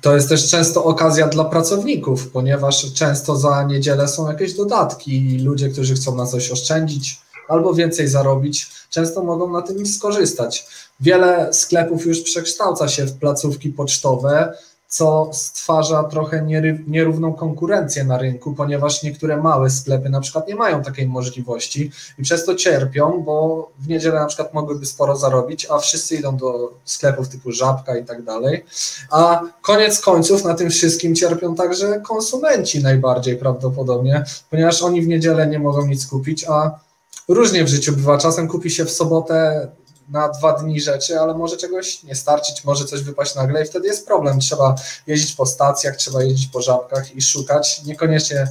to 0.00 0.14
jest 0.14 0.28
też 0.28 0.50
często 0.50 0.84
okazja 0.84 1.28
dla 1.28 1.44
pracowników, 1.44 2.30
ponieważ 2.30 2.92
często 2.92 3.36
za 3.36 3.62
niedzielę 3.62 4.08
są 4.08 4.30
jakieś 4.30 4.54
dodatki 4.54 5.34
i 5.34 5.38
ludzie, 5.38 5.68
którzy 5.68 5.94
chcą 5.94 6.16
na 6.16 6.26
coś 6.26 6.50
oszczędzić 6.50 7.20
albo 7.48 7.74
więcej 7.74 8.08
zarobić, 8.08 8.70
często 8.90 9.24
mogą 9.24 9.52
na 9.52 9.62
tym 9.62 9.86
skorzystać. 9.86 10.66
Wiele 11.00 11.52
sklepów 11.52 12.06
już 12.06 12.20
przekształca 12.20 12.88
się 12.88 13.06
w 13.06 13.18
placówki 13.18 13.70
pocztowe, 13.70 14.54
co 14.96 15.30
stwarza 15.32 16.04
trochę 16.04 16.46
nierówną 16.86 17.32
konkurencję 17.32 18.04
na 18.04 18.18
rynku, 18.18 18.54
ponieważ 18.54 19.02
niektóre 19.02 19.36
małe 19.36 19.70
sklepy 19.70 20.08
na 20.08 20.20
przykład 20.20 20.48
nie 20.48 20.54
mają 20.54 20.82
takiej 20.82 21.08
możliwości 21.08 21.90
i 22.18 22.22
przez 22.22 22.44
to 22.44 22.54
cierpią, 22.54 23.22
bo 23.22 23.68
w 23.78 23.88
niedzielę 23.88 24.20
na 24.20 24.26
przykład 24.26 24.54
mogłyby 24.54 24.86
sporo 24.86 25.16
zarobić, 25.16 25.66
a 25.70 25.78
wszyscy 25.78 26.16
idą 26.16 26.36
do 26.36 26.72
sklepów 26.84 27.28
typu 27.28 27.52
Żabka 27.52 27.96
i 27.96 28.04
tak 28.04 28.22
dalej. 28.22 28.64
A 29.10 29.42
koniec 29.62 30.00
końców 30.00 30.44
na 30.44 30.54
tym 30.54 30.70
wszystkim 30.70 31.14
cierpią 31.14 31.54
także 31.54 32.00
konsumenci 32.00 32.82
najbardziej 32.82 33.36
prawdopodobnie, 33.36 34.24
ponieważ 34.50 34.82
oni 34.82 35.02
w 35.02 35.06
niedzielę 35.06 35.46
nie 35.46 35.58
mogą 35.58 35.86
nic 35.86 36.06
kupić, 36.06 36.44
a 36.48 36.78
różnie 37.28 37.64
w 37.64 37.68
życiu 37.68 37.92
bywa. 37.92 38.18
Czasem 38.18 38.48
kupi 38.48 38.70
się 38.70 38.84
w 38.84 38.90
sobotę 38.90 39.68
na 40.08 40.28
dwa 40.28 40.52
dni 40.52 40.80
rzeczy, 40.80 41.20
ale 41.20 41.34
może 41.34 41.56
czegoś 41.56 42.02
nie 42.02 42.14
starczyć, 42.14 42.64
może 42.64 42.84
coś 42.84 43.02
wypaść 43.02 43.34
nagle 43.34 43.62
i 43.62 43.66
wtedy 43.66 43.88
jest 43.88 44.06
problem. 44.06 44.40
Trzeba 44.40 44.74
jeździć 45.06 45.34
po 45.34 45.46
stacjach, 45.46 45.96
trzeba 45.96 46.22
jeździć 46.22 46.46
po 46.46 46.62
żabkach 46.62 47.16
i 47.16 47.22
szukać. 47.22 47.84
Niekoniecznie 47.84 48.46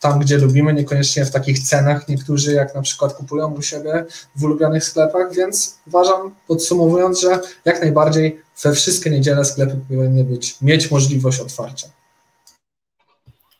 tam, 0.00 0.20
gdzie 0.20 0.38
lubimy, 0.38 0.74
niekoniecznie 0.74 1.24
w 1.24 1.30
takich 1.30 1.58
cenach. 1.58 2.08
Niektórzy, 2.08 2.52
jak 2.52 2.74
na 2.74 2.82
przykład, 2.82 3.14
kupują 3.14 3.54
u 3.54 3.62
siebie 3.62 4.04
w 4.36 4.44
ulubionych 4.44 4.84
sklepach, 4.84 5.34
więc 5.34 5.78
uważam, 5.86 6.34
podsumowując, 6.46 7.20
że 7.20 7.40
jak 7.64 7.80
najbardziej 7.80 8.42
we 8.62 8.72
wszystkie 8.72 9.10
niedziele 9.10 9.44
sklepy 9.44 9.76
powinny 9.88 10.24
być, 10.24 10.60
mieć 10.62 10.90
możliwość 10.90 11.40
otwarcia. 11.40 11.88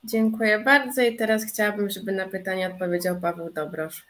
Dziękuję 0.05 0.59
bardzo 0.59 1.03
i 1.03 1.17
teraz 1.17 1.45
chciałabym, 1.45 1.91
żeby 1.91 2.13
na 2.13 2.29
pytanie 2.29 2.71
odpowiedział 2.73 3.21
Paweł 3.21 3.53
Dobrosz. 3.53 4.07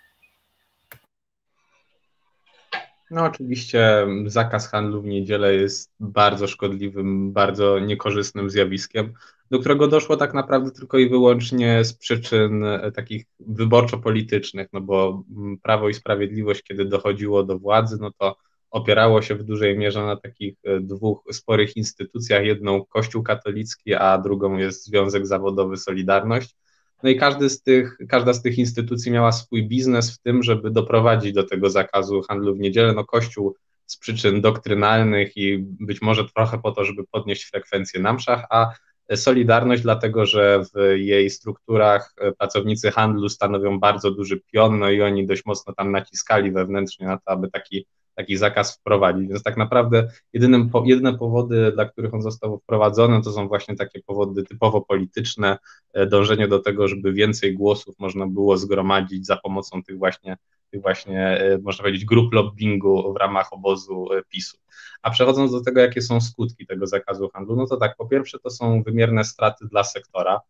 No 3.11 3.25
oczywiście 3.25 4.07
zakaz 4.27 4.71
handlu 4.71 5.03
w 5.03 5.07
niedzielę 5.07 5.55
jest 5.55 5.93
bardzo 6.01 6.47
szkodliwym, 6.47 7.33
bardzo 7.33 7.79
niekorzystnym 7.79 8.51
zjawiskiem, 8.51 9.13
do 9.51 9.59
którego 9.59 9.89
doszło 9.89 10.17
tak 10.17 10.35
naprawdę 10.35 10.71
tylko 10.71 10.99
i 10.99 11.09
wyłącznie 11.09 11.85
z 11.85 11.93
przyczyn 11.93 12.65
e, 12.65 12.93
takich 12.93 13.25
wyborczo-politycznych, 13.41 14.69
no 14.73 14.81
bo 14.81 15.25
mm, 15.37 15.59
Prawo 15.59 15.89
i 15.89 15.95
Sprawiedliwość, 15.95 16.63
kiedy 16.63 16.85
dochodziło 16.85 17.45
do 17.45 17.59
władzy, 17.59 17.99
no 18.01 18.11
to 18.19 18.37
opierało 18.71 19.23
się 19.23 19.35
w 19.35 19.43
dużej 19.43 19.79
mierze 19.79 20.03
na 20.03 20.17
takich 20.17 20.55
e, 20.65 20.81
dwóch 20.81 21.23
sporych 21.33 21.77
instytucjach, 21.77 22.45
jedną 22.45 22.85
Kościół 22.85 23.23
katolicki, 23.23 23.95
a 23.95 24.19
drugą 24.19 24.57
jest 24.57 24.85
Związek 24.85 25.27
Zawodowy 25.27 25.77
Solidarność. 25.77 26.57
No 27.03 27.11
i 27.11 27.17
każdy 27.17 27.51
z 27.51 27.63
tych, 27.63 27.99
każda 28.09 28.33
z 28.33 28.43
tych 28.43 28.59
instytucji 28.59 29.13
miała 29.13 29.33
swój 29.33 29.69
biznes 29.69 30.15
w 30.15 30.19
tym, 30.19 30.43
żeby 30.43 30.71
doprowadzić 30.71 31.33
do 31.33 31.45
tego 31.45 31.71
zakazu 31.71 32.23
handlu 32.23 32.55
w 32.55 32.59
niedzielę. 32.59 32.93
No 32.93 33.05
Kościół 33.05 33.57
z 33.87 33.97
przyczyn 33.97 34.41
doktrynalnych 34.41 35.37
i 35.37 35.59
być 35.59 36.03
może 36.03 36.25
trochę 36.25 36.59
po 36.59 36.73
to, 36.73 36.85
żeby 36.85 37.05
podnieść 37.11 37.45
frekwencję 37.51 38.01
na 38.01 38.13
mszach, 38.13 38.47
a 38.51 38.73
Solidarność, 39.15 39.83
dlatego 39.83 40.27
że 40.27 40.63
w 40.75 40.97
jej 40.97 41.31
strukturach 41.31 42.15
pracownicy 42.39 42.91
handlu 42.91 43.29
stanowią 43.29 43.81
bardzo 43.81 44.11
duży 44.11 44.41
pion, 44.41 44.79
no 44.79 44.91
i 44.91 45.03
oni 45.03 45.27
dość 45.27 45.45
mocno 45.45 45.73
tam 45.73 45.93
naciskali 45.93 46.53
wewnętrznie 46.53 47.07
na 47.07 47.17
to, 47.17 47.31
aby 47.31 47.51
taki 47.51 47.87
taki 48.19 48.37
zakaz 48.37 48.77
wprowadzić. 48.77 49.29
Więc 49.29 49.43
tak 49.43 49.57
naprawdę 49.57 50.09
jedynym, 50.33 50.71
jedyne 50.85 51.19
powody, 51.19 51.73
dla 51.73 51.85
których 51.85 52.15
on 52.15 52.23
został 52.23 52.59
wprowadzony, 52.59 53.23
to 53.23 53.33
są 53.33 53.49
właśnie 53.49 53.77
takie 53.77 54.03
powody 54.03 54.43
typowo 54.43 54.81
polityczne, 54.81 55.59
e, 55.93 56.07
dążenie 56.07 56.49
do 56.49 56.59
tego, 56.59 56.89
żeby 56.89 57.13
więcej 57.13 57.55
głosów 57.55 57.99
można 57.99 58.27
było 58.27 58.57
zgromadzić 58.57 59.27
za 59.27 59.37
pomocą 59.37 59.83
tych 59.83 59.99
właśnie, 59.99 60.37
właśnie 60.75 61.21
e, 61.21 61.59
można 61.59 61.83
powiedzieć, 61.83 62.05
grup 62.05 62.33
lobbingu 62.33 63.13
w 63.13 63.17
ramach 63.17 63.53
obozu 63.53 64.13
e, 64.13 64.23
PiSu. 64.29 64.59
A 65.03 65.11
przechodząc 65.11 65.53
do 65.53 65.61
tego, 65.61 65.81
jakie 65.81 66.03
są 66.03 66.21
skutki 66.21 66.67
tego 66.67 66.87
zakazu 66.87 67.29
handlu, 67.29 67.57
no 67.57 67.67
to 67.67 67.77
tak, 67.77 67.97
po 67.97 68.07
pierwsze 68.07 68.39
to 68.39 68.51
są 68.51 68.83
wymierne 68.83 69.25
straty 69.25 69.67
dla 69.67 69.85
sektora. 69.85 70.41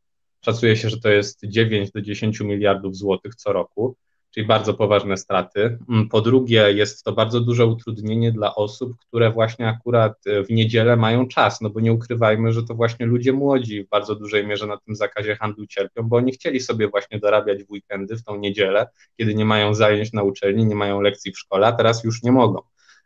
Szacuje 0.45 0.77
się, 0.77 0.91
że 0.91 1.01
to 1.01 1.09
jest 1.09 1.41
9 1.45 1.91
do 1.91 2.03
10 2.03 2.41
miliardów 2.41 2.97
złotych 2.97 3.35
co 3.35 3.53
roku 3.53 3.97
czyli 4.31 4.47
bardzo 4.47 4.75
poważne 4.75 5.17
straty. 5.17 5.79
Mm, 5.89 6.09
po 6.09 6.21
drugie, 6.21 6.73
jest 6.73 7.05
to 7.05 7.13
bardzo 7.13 7.41
duże 7.41 7.67
utrudnienie 7.67 8.33
dla 8.33 8.55
osób, 8.55 8.93
które 8.99 9.31
właśnie 9.31 9.69
akurat 9.69 10.27
e, 10.27 10.45
w 10.45 10.51
niedzielę 10.51 10.97
mają 10.97 11.29
czas, 11.29 11.61
no 11.61 11.71
bo 11.71 11.81
nie 11.81 11.93
ukrywajmy, 11.93 12.53
że 12.53 12.63
to 12.63 12.75
właśnie 12.75 13.07
ludzie 13.07 13.33
młodzi 13.33 13.85
w 13.85 13.89
bardzo 13.89 14.15
dużej 14.15 14.47
mierze 14.47 14.67
na 14.67 14.77
tym 14.77 14.97
zakazie 14.97 15.37
handlu 15.37 15.67
cierpią, 15.67 16.03
bo 16.03 16.17
oni 16.17 16.33
chcieli 16.33 16.61
sobie 16.61 16.89
właśnie 16.89 17.19
dorabiać 17.19 17.65
w 17.65 17.71
weekendy, 17.71 18.17
w 18.17 18.25
tą 18.25 18.37
niedzielę, 18.37 18.87
kiedy 19.17 19.35
nie 19.35 19.45
mają 19.45 19.75
zajęć 19.75 20.13
na 20.13 20.23
uczelni, 20.23 20.67
nie 20.67 20.75
mają 20.75 21.01
lekcji 21.01 21.33
w 21.33 21.39
szkole, 21.39 21.67
a 21.67 21.73
teraz 21.73 22.05
już 22.05 22.23
nie 22.23 22.33
mogą. 22.33 22.61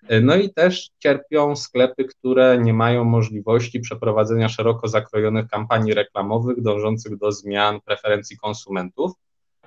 E, 0.08 0.20
no 0.20 0.36
i 0.36 0.50
też 0.50 0.90
cierpią 0.98 1.56
sklepy, 1.56 2.04
które 2.04 2.58
nie 2.58 2.74
mają 2.74 3.04
możliwości 3.04 3.80
przeprowadzenia 3.80 4.48
szeroko 4.48 4.88
zakrojonych 4.88 5.48
kampanii 5.48 5.94
reklamowych 5.94 6.62
dążących 6.62 7.16
do 7.18 7.32
zmian 7.32 7.80
preferencji 7.80 8.36
konsumentów 8.36 9.12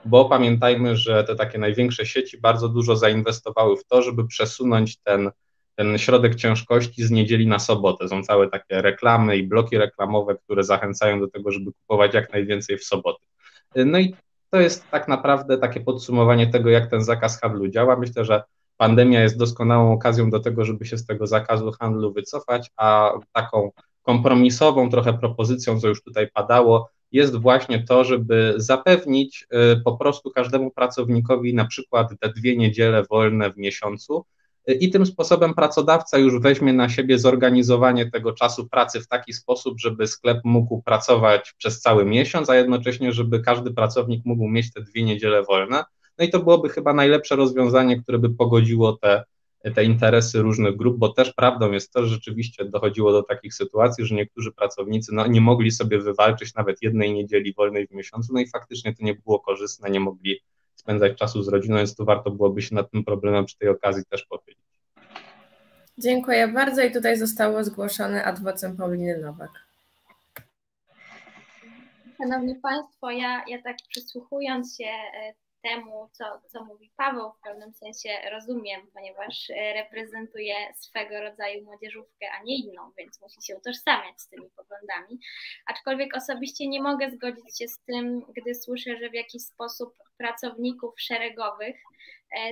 bo 0.05 0.25
pamiętajmy, 0.25 0.97
że 0.97 1.23
te 1.23 1.35
takie 1.35 1.57
największe 1.57 2.05
sieci 2.05 2.37
bardzo 2.37 2.69
dużo 2.69 2.95
zainwestowały 2.95 3.77
w 3.77 3.85
to, 3.85 4.01
żeby 4.01 4.27
przesunąć 4.27 4.97
ten, 4.97 5.31
ten 5.75 5.97
środek 5.97 6.35
ciężkości 6.35 7.03
z 7.03 7.11
niedzieli 7.11 7.47
na 7.47 7.59
sobotę. 7.59 8.07
Są 8.07 8.23
całe 8.23 8.49
takie 8.49 8.81
reklamy 8.81 9.37
i 9.37 9.43
bloki 9.43 9.77
reklamowe, 9.77 10.35
które 10.35 10.63
zachęcają 10.63 11.19
do 11.19 11.27
tego, 11.27 11.51
żeby 11.51 11.71
kupować 11.71 12.13
jak 12.13 12.33
najwięcej 12.33 12.77
w 12.77 12.83
soboty. 12.83 13.25
No 13.75 13.99
i 13.99 14.15
to 14.49 14.59
jest 14.59 14.89
tak 14.91 15.07
naprawdę 15.07 15.57
takie 15.57 15.79
podsumowanie 15.79 16.47
tego, 16.47 16.69
jak 16.69 16.89
ten 16.89 17.03
zakaz 17.03 17.41
handlu 17.41 17.67
działa. 17.67 17.95
Myślę, 17.95 18.25
że 18.25 18.43
pandemia 18.77 19.23
jest 19.23 19.37
doskonałą 19.37 19.93
okazją 19.93 20.29
do 20.29 20.39
tego, 20.39 20.65
żeby 20.65 20.85
się 20.85 20.97
z 20.97 21.05
tego 21.05 21.27
zakazu 21.27 21.71
handlu 21.71 22.13
wycofać, 22.13 22.71
a 22.77 23.11
taką 23.31 23.71
kompromisową 24.03 24.89
trochę 24.89 25.13
propozycją, 25.13 25.79
co 25.79 25.87
już 25.87 26.03
tutaj 26.03 26.27
padało, 26.33 26.89
jest 27.15 27.35
właśnie 27.35 27.83
to, 27.83 28.03
żeby 28.03 28.53
zapewnić 28.57 29.47
y, 29.73 29.81
po 29.81 29.97
prostu 29.97 30.31
każdemu 30.31 30.71
pracownikowi 30.71 31.53
na 31.53 31.65
przykład 31.65 32.09
te 32.19 32.29
dwie 32.29 32.57
niedziele 32.57 33.03
wolne 33.03 33.51
w 33.51 33.57
miesiącu. 33.57 34.25
Y, 34.69 34.73
I 34.73 34.89
tym 34.89 35.05
sposobem 35.05 35.53
pracodawca 35.53 36.17
już 36.17 36.39
weźmie 36.39 36.73
na 36.73 36.89
siebie 36.89 37.19
zorganizowanie 37.19 38.11
tego 38.11 38.31
czasu 38.31 38.69
pracy 38.69 39.01
w 39.01 39.07
taki 39.07 39.33
sposób, 39.33 39.79
żeby 39.79 40.07
sklep 40.07 40.39
mógł 40.43 40.81
pracować 40.81 41.53
przez 41.57 41.81
cały 41.81 42.05
miesiąc, 42.05 42.49
a 42.49 42.55
jednocześnie, 42.55 43.11
żeby 43.11 43.39
każdy 43.39 43.71
pracownik 43.71 44.25
mógł 44.25 44.47
mieć 44.47 44.73
te 44.73 44.81
dwie 44.81 45.03
niedziele 45.03 45.43
wolne. 45.43 45.83
No 46.17 46.25
i 46.25 46.29
to 46.29 46.39
byłoby 46.39 46.69
chyba 46.69 46.93
najlepsze 46.93 47.35
rozwiązanie, 47.35 48.01
które 48.01 48.19
by 48.19 48.29
pogodziło 48.29 48.93
te 48.93 49.23
te 49.71 49.83
interesy 49.83 50.41
różnych 50.41 50.75
grup, 50.75 50.97
bo 50.97 51.09
też 51.09 51.33
prawdą 51.33 51.71
jest 51.71 51.93
to, 51.93 52.03
że 52.03 52.13
rzeczywiście 52.13 52.65
dochodziło 52.65 53.11
do 53.11 53.23
takich 53.23 53.53
sytuacji, 53.53 54.05
że 54.05 54.15
niektórzy 54.15 54.51
pracownicy 54.51 55.15
no, 55.15 55.27
nie 55.27 55.41
mogli 55.41 55.71
sobie 55.71 55.99
wywalczyć 55.99 56.55
nawet 56.55 56.81
jednej 56.81 57.13
niedzieli 57.13 57.53
wolnej 57.53 57.87
w 57.87 57.91
miesiącu, 57.91 58.33
no 58.33 58.39
i 58.39 58.47
faktycznie 58.47 58.95
to 58.95 59.05
nie 59.05 59.15
było 59.15 59.39
korzystne, 59.39 59.89
nie 59.89 59.99
mogli 59.99 60.39
spędzać 60.75 61.17
czasu 61.17 61.43
z 61.43 61.47
rodziną, 61.47 61.77
więc 61.77 61.95
tu 61.95 62.05
warto 62.05 62.31
byłoby 62.31 62.61
się 62.61 62.75
nad 62.75 62.91
tym 62.91 63.03
problemem 63.03 63.45
przy 63.45 63.57
tej 63.57 63.69
okazji 63.69 64.03
też 64.09 64.25
powiedzieć. 64.25 64.65
Dziękuję 65.97 66.47
bardzo 66.47 66.83
i 66.83 66.91
tutaj 66.91 67.17
zostało 67.17 67.63
zgłoszone 67.63 68.23
adwocem 68.23 68.77
Pauliny 68.77 69.17
Nowak. 69.17 69.51
Szanowni 72.17 72.55
Państwo, 72.55 73.11
ja, 73.11 73.43
ja 73.47 73.61
tak 73.61 73.75
przysłuchując 73.89 74.77
się 74.77 74.85
e, 74.85 75.33
temu, 75.65 76.09
co, 76.11 76.25
co 76.51 76.63
mówi 76.63 76.91
Paweł, 76.97 77.31
w 77.31 77.43
pewnym 77.43 77.73
sensie 77.73 78.09
rozumiem, 78.31 78.81
ponieważ 78.93 79.49
e, 79.49 79.73
reprezentuje 79.73 80.55
swego 80.75 81.21
rodzaju 81.21 81.63
młodzieżówkę, 81.63 82.25
a 82.39 82.43
nie 82.43 82.55
inną, 82.55 82.91
więc 82.97 83.21
musi 83.21 83.41
się 83.41 83.57
utożsamiać 83.57 84.21
z 84.21 84.29
tymi 84.29 84.49
poglądami. 84.49 85.19
Aczkolwiek 85.65 86.17
osobiście 86.17 86.67
nie 86.67 86.81
mogę 86.81 87.11
zgodzić 87.11 87.57
się 87.57 87.67
z 87.67 87.79
tym, 87.79 88.21
gdy 88.37 88.55
słyszę, 88.55 88.97
że 88.97 89.09
w 89.09 89.13
jakiś 89.13 89.43
sposób 89.43 89.93
pracowników 90.17 90.93
szeregowych 91.01 91.75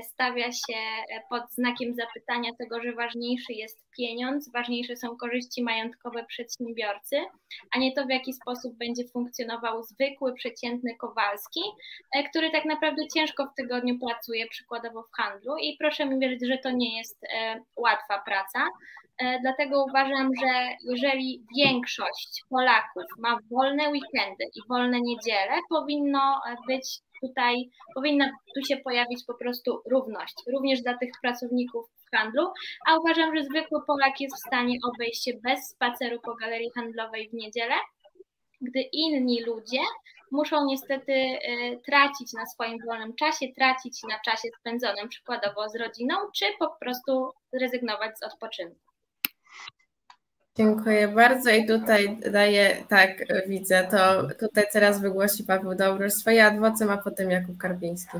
stawia 0.03 0.51
się 0.51 0.77
e, 0.77 1.21
pod 1.29 1.51
znakiem 1.51 1.93
zapytania 1.95 2.51
tego, 2.59 2.81
że 2.81 2.91
ważniejszy 2.91 3.53
jest 3.53 3.79
pieniądz, 3.97 4.51
ważniejsze 4.51 4.95
są 4.95 5.17
korzyści 5.17 5.63
majątkowe 5.63 6.25
przedsiębiorcy, 6.25 7.15
a 7.75 7.79
nie 7.79 7.93
to, 7.93 8.05
w 8.05 8.09
jaki 8.09 8.33
sposób 8.33 8.77
będzie 8.77 9.03
funkcjonował 9.13 9.83
zwykły, 9.83 10.33
przeciętny 10.33 10.95
Kowalski, 10.95 11.61
e, 12.15 12.23
który 12.29 12.51
tak 12.51 12.65
naprawdę 12.65 13.07
ciężko 13.15 13.45
w 13.45 13.55
tygodniu 13.55 13.99
pracuje, 13.99 14.47
przykładowo 14.47 15.03
w 15.03 15.15
handlu 15.17 15.57
i 15.57 15.77
proszę 15.79 16.05
mi 16.05 16.19
wierzyć, 16.19 16.47
że 16.47 16.57
to 16.57 16.71
nie 16.71 16.97
jest 16.97 17.25
łatwa 17.77 18.21
praca. 18.25 18.69
Dlatego 19.41 19.85
uważam, 19.85 20.29
że 20.41 20.75
jeżeli 20.91 21.45
większość 21.57 22.41
Polaków 22.49 23.03
ma 23.19 23.37
wolne 23.51 23.89
weekendy 23.89 24.43
i 24.55 24.59
wolne 24.69 25.01
niedziele, 25.01 25.59
powinno 25.69 26.41
być 26.67 26.99
tutaj 27.27 27.69
powinna 27.95 28.31
tu 28.55 28.65
się 28.67 28.77
pojawić 28.77 29.23
po 29.27 29.33
prostu 29.33 29.81
równość, 29.91 30.33
również 30.53 30.81
dla 30.81 30.97
tych 30.97 31.09
pracowników 31.21 31.85
w 32.07 32.15
handlu, 32.15 32.47
a 32.87 32.97
uważam, 32.99 33.35
że 33.35 33.43
zwykły 33.43 33.85
Polak 33.87 34.21
jest 34.21 34.35
w 34.35 34.47
stanie 34.47 34.77
obejść 34.83 35.23
się 35.23 35.31
bez 35.33 35.69
spaceru 35.69 36.19
po 36.21 36.35
galerii 36.35 36.71
handlowej 36.75 37.29
w 37.29 37.33
niedzielę, 37.33 37.75
gdy 38.61 38.81
inni 38.81 39.43
ludzie 39.43 39.81
muszą 40.31 40.65
niestety 40.65 41.13
e, 41.13 41.37
tracić 41.77 42.33
na 42.33 42.45
swoim 42.45 42.77
wolnym 42.87 43.15
czasie, 43.15 43.45
tracić 43.55 44.03
na 44.09 44.19
czasie 44.19 44.49
spędzonym 44.59 45.09
przykładowo 45.09 45.69
z 45.69 45.75
rodziną, 45.75 46.15
czy 46.35 46.45
po 46.59 46.69
prostu 46.79 47.31
zrezygnować 47.53 48.19
z 48.19 48.23
odpoczynku. 48.23 48.92
Dziękuję 50.57 51.07
bardzo 51.07 51.51
i 51.51 51.67
tutaj 51.67 52.19
daję, 52.31 52.77
tak 52.89 53.25
widzę, 53.47 53.87
to 53.91 54.27
tutaj 54.39 54.63
teraz 54.73 55.01
wygłosi 55.01 55.43
Paweł 55.43 55.75
Dobrosz 55.75 56.13
swoje 56.13 56.45
adwocem, 56.45 56.89
a 56.89 56.97
potem 56.97 57.31
Jakub 57.31 57.57
Karbiński. 57.57 58.17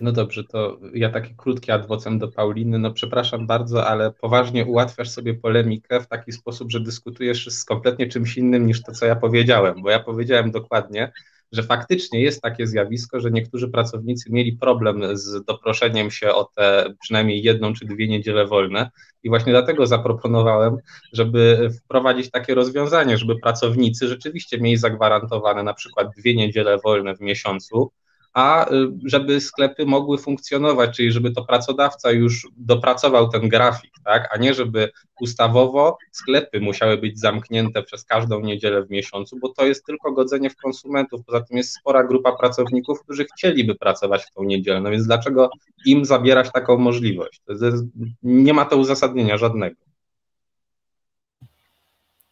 No 0.00 0.12
dobrze, 0.12 0.44
to 0.44 0.78
ja 0.94 1.10
taki 1.10 1.34
krótki 1.36 1.70
adwocem 1.70 2.18
do 2.18 2.28
Pauliny. 2.28 2.78
No 2.78 2.92
przepraszam 2.92 3.46
bardzo, 3.46 3.86
ale 3.86 4.12
poważnie 4.12 4.66
ułatwiasz 4.66 5.10
sobie 5.10 5.34
polemikę 5.34 6.00
w 6.00 6.06
taki 6.06 6.32
sposób, 6.32 6.70
że 6.70 6.80
dyskutujesz 6.80 7.48
z 7.50 7.64
kompletnie 7.64 8.06
czymś 8.06 8.36
innym 8.36 8.66
niż 8.66 8.82
to, 8.82 8.92
co 8.92 9.06
ja 9.06 9.16
powiedziałem, 9.16 9.82
bo 9.82 9.90
ja 9.90 10.00
powiedziałem 10.00 10.50
dokładnie, 10.50 11.12
że 11.52 11.62
faktycznie 11.62 12.20
jest 12.20 12.42
takie 12.42 12.66
zjawisko, 12.66 13.20
że 13.20 13.30
niektórzy 13.30 13.68
pracownicy 13.68 14.32
mieli 14.32 14.52
problem 14.52 15.16
z 15.16 15.44
doproszeniem 15.44 16.10
się 16.10 16.34
o 16.34 16.44
te 16.56 16.94
przynajmniej 17.00 17.42
jedną 17.42 17.72
czy 17.72 17.86
dwie 17.86 18.08
niedziele 18.08 18.46
wolne. 18.46 18.90
I 19.22 19.28
właśnie 19.28 19.52
dlatego 19.52 19.86
zaproponowałem, 19.86 20.76
żeby 21.12 21.70
wprowadzić 21.84 22.30
takie 22.30 22.54
rozwiązanie, 22.54 23.18
żeby 23.18 23.38
pracownicy 23.38 24.08
rzeczywiście 24.08 24.58
mieli 24.60 24.76
zagwarantowane 24.76 25.62
na 25.62 25.74
przykład 25.74 26.08
dwie 26.18 26.34
niedziele 26.34 26.78
wolne 26.78 27.16
w 27.16 27.20
miesiącu, 27.20 27.90
a 28.32 28.70
y, 28.70 28.92
żeby 29.04 29.40
sklepy 29.40 29.86
mogły 29.86 30.18
funkcjonować, 30.18 30.96
czyli 30.96 31.12
żeby 31.12 31.30
to 31.30 31.44
pracodawca 31.44 32.10
już 32.10 32.48
dopracował 32.56 33.28
ten 33.28 33.48
grafik, 33.48 33.92
tak, 34.04 34.28
a 34.34 34.38
nie 34.38 34.54
żeby 34.54 34.90
ustawowo 35.20 35.98
sklepy 36.10 36.60
musiały 36.60 36.98
być 36.98 37.20
zamknięte 37.20 37.82
przez 37.82 38.04
każdą 38.04 38.40
niedzielę 38.40 38.82
w 38.82 38.90
miesiącu, 38.90 39.38
bo 39.38 39.48
to 39.48 39.66
jest 39.66 39.86
tylko 39.86 40.12
godzenie 40.12 40.50
w 40.50 40.56
konsumentów. 40.56 41.20
Poza 41.26 41.40
tym 41.40 41.56
jest 41.56 41.74
spora 41.74 42.04
grupa 42.04 42.32
pracowników, 42.32 43.02
którzy 43.02 43.24
chcieliby 43.24 43.74
pracować 43.74 44.24
w 44.24 44.34
tą 44.34 44.44
niedzielę. 44.44 44.80
No 44.80 44.90
więc 44.90 45.06
dlaczego 45.06 45.50
im 45.86 46.04
zabierać 46.04 46.52
taką 46.52 46.78
możliwość? 46.78 47.42
Jest, 47.48 47.84
nie 48.22 48.54
ma 48.54 48.64
to 48.64 48.76
uzasadnienia 48.76 49.36
żadnego. 49.36 49.76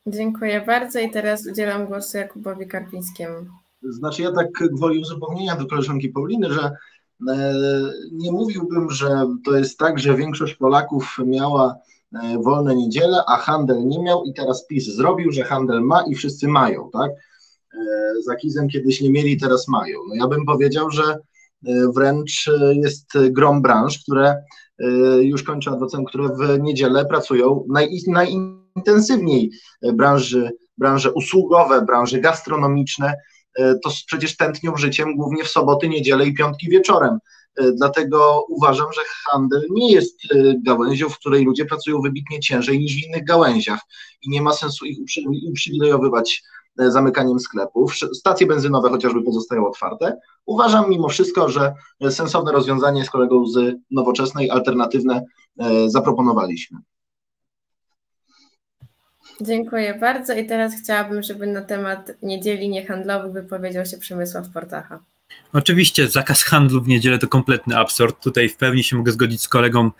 Dziękuję 0.06 0.60
bardzo 0.60 1.00
i 1.00 1.10
teraz 1.10 1.46
udzielam 1.46 1.86
głosu 1.86 2.16
Jakubowi 2.18 2.66
Karpińskiemu. 2.66 3.59
Znaczy 3.82 4.22
ja 4.22 4.32
tak 4.32 4.48
gwoli 4.72 4.98
uzupełnienia 4.98 5.56
do 5.56 5.66
koleżanki 5.66 6.08
Pauliny, 6.08 6.52
że 6.52 6.70
e, 7.28 7.54
nie 8.12 8.32
mówiłbym, 8.32 8.90
że 8.90 9.26
to 9.44 9.56
jest 9.56 9.78
tak, 9.78 9.98
że 9.98 10.16
większość 10.16 10.54
Polaków 10.54 11.16
miała 11.26 11.76
e, 12.22 12.38
wolne 12.42 12.76
niedziele, 12.76 13.22
a 13.26 13.36
handel 13.36 13.86
nie 13.86 14.02
miał 14.02 14.24
i 14.24 14.34
teraz 14.34 14.66
PiS 14.66 14.84
zrobił, 14.84 15.32
że 15.32 15.44
handel 15.44 15.80
ma 15.80 16.02
i 16.02 16.14
wszyscy 16.14 16.48
mają, 16.48 16.90
tak? 16.92 17.10
E, 17.10 18.22
za 18.24 18.36
Kizem 18.36 18.68
kiedyś 18.68 19.00
nie 19.00 19.10
mieli, 19.10 19.40
teraz 19.40 19.68
mają. 19.68 19.98
No 20.08 20.14
ja 20.14 20.26
bym 20.26 20.46
powiedział, 20.46 20.90
że 20.90 21.18
wręcz 21.94 22.50
jest 22.72 23.18
grom 23.30 23.62
branż, 23.62 23.98
które 24.02 24.42
już 25.20 25.42
kończę 25.42 25.70
adwocem, 25.70 26.04
które 26.04 26.28
w 26.28 26.60
niedzielę 26.60 27.06
pracują 27.06 27.64
naj, 27.68 27.88
najintensywniej 28.06 29.50
branży, 29.94 30.50
branże 30.78 31.12
usługowe, 31.12 31.82
branże 31.82 32.20
gastronomiczne, 32.20 33.14
to 33.58 33.90
przecież 34.06 34.36
tętnią 34.36 34.76
życiem 34.76 35.16
głównie 35.16 35.44
w 35.44 35.48
soboty, 35.48 35.88
niedzielę 35.88 36.26
i 36.26 36.34
piątki 36.34 36.68
wieczorem. 36.68 37.18
E, 37.56 37.72
dlatego 37.72 38.44
uważam, 38.48 38.92
że 38.92 39.00
handel 39.24 39.62
nie 39.70 39.92
jest 39.92 40.18
e, 40.34 40.54
gałęzią, 40.64 41.08
w 41.08 41.18
której 41.18 41.44
ludzie 41.44 41.64
pracują 41.64 42.00
wybitnie 42.00 42.40
ciężej 42.40 42.78
niż 42.78 42.94
w 42.94 43.06
innych 43.06 43.24
gałęziach 43.24 43.80
i 44.22 44.30
nie 44.30 44.42
ma 44.42 44.52
sensu 44.52 44.86
ich 44.86 44.98
uprzywilejowywać 45.48 46.42
zamykaniem 46.76 47.40
sklepów. 47.40 47.94
Stacje 47.96 48.46
benzynowe 48.46 48.90
chociażby 48.90 49.22
pozostają 49.22 49.66
otwarte. 49.66 50.18
Uważam 50.46 50.90
mimo 50.90 51.08
wszystko, 51.08 51.48
że 51.48 51.74
sensowne 52.10 52.52
rozwiązanie 52.52 53.04
z 53.04 53.10
kolegą 53.10 53.46
z 53.46 53.76
nowoczesnej, 53.90 54.50
alternatywne 54.50 55.24
zaproponowaliśmy. 55.86 56.78
Dziękuję 59.40 59.94
bardzo 59.94 60.34
i 60.34 60.46
teraz 60.46 60.74
chciałabym, 60.74 61.22
żeby 61.22 61.46
na 61.46 61.62
temat 61.62 62.12
niedzieli 62.22 62.68
niehandlowych 62.68 63.32
wypowiedział 63.32 63.86
się 63.86 63.98
Przemysław 63.98 64.50
Portacha. 64.50 65.04
Oczywiście 65.52 66.08
zakaz 66.08 66.42
handlu 66.42 66.80
w 66.80 66.88
niedzielę 66.88 67.18
to 67.18 67.28
kompletny 67.28 67.78
absurd. 67.78 68.22
Tutaj 68.22 68.48
w 68.48 68.56
pełni 68.56 68.84
się 68.84 68.96
mogę 68.96 69.12
zgodzić 69.12 69.42
z 69.42 69.48
kolegą, 69.48 69.90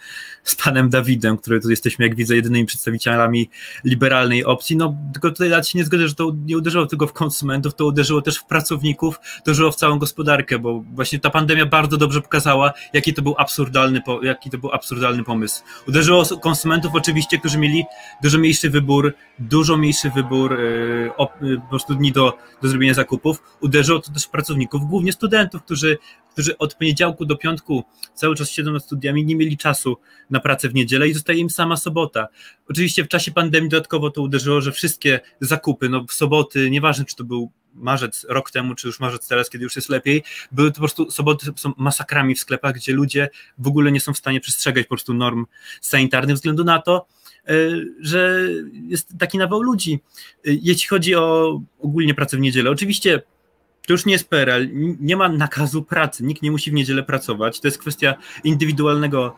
z 0.45 0.55
panem 0.55 0.91
Dawidem, 0.91 1.39
który 1.39 1.61
tu 1.61 1.71
jesteśmy, 1.71 2.07
jak 2.07 2.15
widzę, 2.15 2.37
jedynymi 2.37 2.67
przedstawicielami 2.67 3.51
liberalnej 3.85 4.45
opcji. 4.45 4.77
No 4.77 4.97
tylko 5.13 5.31
tutaj 5.31 5.65
się 5.65 5.79
nie 5.79 5.85
zgodzę, 5.85 6.09
że 6.09 6.15
to 6.15 6.33
nie 6.47 6.57
uderzyło 6.59 6.87
tylko 6.87 7.07
w 7.07 7.13
konsumentów, 7.13 7.75
to 7.75 7.87
uderzyło 7.87 8.23
też 8.23 8.39
w 8.39 8.45
pracowników, 8.45 9.19
to 9.19 9.43
uderzyło 9.51 9.73
w 9.73 9.77
całą 9.77 9.99
gospodarkę, 9.99 10.59
bo 10.59 10.85
właśnie 10.95 11.19
ta 11.19 11.31
pandemia 11.31 11.67
bardzo 11.67 11.97
dobrze 11.97 12.21
pokazała, 12.21 12.73
jaki 12.93 13.15
to 13.15 13.23
był 13.23 13.35
absurdalny, 13.39 14.03
jaki 14.23 14.51
to 14.51 14.59
był 14.59 14.73
absurdalny 14.73 15.25
pomysł. 15.25 15.63
Uderzyło 15.89 16.25
konsumentów 16.43 16.95
oczywiście, 16.95 17.39
którzy 17.39 17.59
mieli 17.59 17.85
dużo 18.23 18.39
mniejszy 18.39 18.71
wybór, 18.71 19.15
dużo 19.39 19.77
mniejszy 19.77 20.11
wybór 20.11 20.59
yy, 20.61 21.61
po 21.61 21.69
prostu 21.69 21.95
dni 21.95 22.13
do, 22.13 22.39
do 22.63 22.69
zrobienia 22.69 22.95
zakupów. 22.95 23.43
Uderzyło 23.61 24.01
to 24.01 24.13
też 24.13 24.25
w 24.25 24.31
pracowników, 24.31 24.83
głównie 24.89 25.13
studentów, 25.21 25.63
którzy, 25.63 25.99
którzy 26.33 26.59
od 26.59 26.75
poniedziałku 26.75 27.27
do 27.27 27.37
piątku 27.37 27.85
cały 28.15 28.37
czas 28.37 28.51
siedzą 28.51 28.73
nad 28.73 28.85
studiami, 28.85 29.25
nie 29.25 29.37
mieli 29.37 29.57
czasu 29.57 29.97
na 30.31 30.41
pracę 30.41 30.69
w 30.69 30.75
niedzielę 30.75 31.09
i 31.09 31.15
zostaje 31.15 31.39
im 31.39 31.51
sama 31.51 31.77
sobota. 31.77 32.29
Oczywiście 32.69 33.05
w 33.05 33.09
czasie 33.09 33.33
pandemii 33.33 33.71
dodatkowo 33.71 34.11
to 34.11 34.23
uderzyło, 34.23 34.61
że 34.61 34.73
wszystkie 34.73 35.21
zakupy, 35.41 35.89
no 35.89 36.05
w 36.09 36.13
soboty, 36.13 36.71
nieważne 36.71 37.05
czy 37.05 37.17
to 37.17 37.25
był 37.25 37.51
marzec 37.75 38.27
rok 38.29 38.51
temu, 38.51 38.75
czy 38.75 38.87
już 38.87 39.01
marzec 39.01 39.29
teraz, 39.29 39.51
kiedy 39.51 39.65
już 39.65 39.77
jest 39.77 39.89
lepiej, 39.89 40.23
były 40.53 40.71
to 40.71 40.75
po 40.75 40.81
prostu 40.81 41.11
soboty 41.11 41.47
są 41.57 41.73
masakrami 41.77 42.35
w 42.35 42.41
sklepach, 42.41 42.75
gdzie 42.75 42.93
ludzie 42.93 43.29
w 43.59 43.67
ogóle 43.67 43.93
nie 43.93 44.01
są 44.01 44.13
w 44.13 44.19
stanie 44.19 44.41
przestrzegać 44.41 44.85
po 44.85 44.89
prostu 44.89 45.15
norm 45.15 45.47
sanitarnych 45.81 46.37
względu 46.37 46.65
na 46.65 46.83
to, 46.83 47.07
e, 47.49 47.55
że 48.01 48.49
jest 48.89 49.19
taki 49.19 49.39
nawał 49.39 49.63
ludzi. 49.63 50.01
E, 50.35 50.39
jeśli 50.45 50.89
chodzi 50.89 51.15
o 51.15 51.61
ogólnie 51.81 52.15
pracę 52.15 52.37
w 52.37 52.41
niedzielę, 52.41 52.71
oczywiście 52.71 53.23
to 53.91 53.95
już 53.95 54.07
nie 54.07 54.13
jest 54.13 54.29
PRL, 54.29 54.69
nie 55.01 55.17
ma 55.17 55.29
nakazu 55.29 55.83
pracy, 55.83 56.25
nikt 56.25 56.43
nie 56.43 56.51
musi 56.51 56.71
w 56.71 56.75
niedzielę 56.75 57.03
pracować. 57.03 57.61
To 57.61 57.69
jest 57.69 57.79
kwestia 57.79 58.15
indywidualnego 58.45 59.37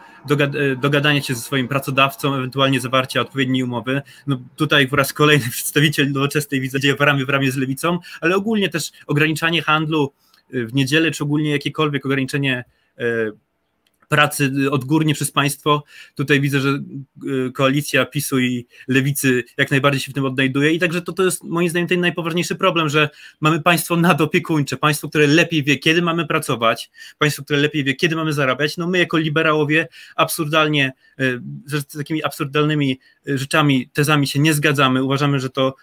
dogadania 0.82 1.22
się 1.22 1.34
ze 1.34 1.40
swoim 1.40 1.68
pracodawcą, 1.68 2.34
ewentualnie 2.34 2.80
zawarcia 2.80 3.20
odpowiedniej 3.20 3.62
umowy. 3.62 4.03
No 4.26 4.38
tutaj 4.57 4.88
po 4.88 4.96
raz 4.96 5.12
kolejny 5.12 5.50
przedstawiciel 5.50 6.12
nowoczesnej 6.12 6.61
widzę 6.61 6.78
w 6.94 7.00
ramię 7.00 7.24
w 7.24 7.28
ramię 7.28 7.53
z 7.53 7.57
lewicą, 7.57 7.98
ale 8.20 8.36
ogólnie 8.36 8.68
też 8.68 8.92
ograniczanie 9.07 9.62
handlu 9.62 10.12
w 10.50 10.74
niedzielę, 10.74 11.11
czy 11.11 11.24
ogólnie 11.24 11.50
jakiekolwiek 11.50 12.07
ograniczenie 12.07 12.64
e, 12.98 13.05
pracy 14.12 14.52
odgórnie 14.70 15.14
przez 15.14 15.30
państwo. 15.30 15.84
Tutaj 16.14 16.40
widzę, 16.40 16.60
że 16.60 16.68
y, 17.48 17.52
koalicja 17.52 18.04
PiSu 18.06 18.38
i 18.38 18.66
lewicy 18.88 19.44
jak 19.56 19.70
najbardziej 19.70 20.00
się 20.00 20.10
w 20.10 20.14
tym 20.14 20.24
odnajduje 20.24 20.72
i 20.72 20.78
także 20.78 21.02
to, 21.02 21.12
to 21.12 21.24
jest 21.24 21.44
moim 21.44 21.68
zdaniem 21.68 21.88
ten 21.88 22.00
najpoważniejszy 22.00 22.56
problem, 22.56 22.88
że 22.88 23.08
mamy 23.40 23.62
państwo 23.62 23.96
nadopiekuńcze, 23.96 24.76
państwo, 24.76 25.08
które 25.08 25.26
lepiej 25.26 25.62
wie, 25.62 25.78
kiedy 25.78 26.02
mamy 26.02 26.26
pracować, 26.26 26.90
państwo, 27.18 27.44
które 27.44 27.58
lepiej 27.58 27.84
wie, 27.84 27.94
kiedy 27.94 28.16
mamy 28.16 28.32
zarabiać. 28.32 28.76
No 28.76 28.88
my 28.88 28.98
jako 28.98 29.18
liberałowie 29.18 29.88
absurdalnie, 30.16 30.92
y, 31.20 31.40
z 31.66 31.86
takimi 31.86 32.24
absurdalnymi 32.24 32.98
y, 33.28 33.38
rzeczami, 33.38 33.90
tezami 33.92 34.26
się 34.26 34.38
nie 34.38 34.54
zgadzamy. 34.54 35.04
Uważamy, 35.04 35.40
że 35.40 35.50
to 35.50 35.74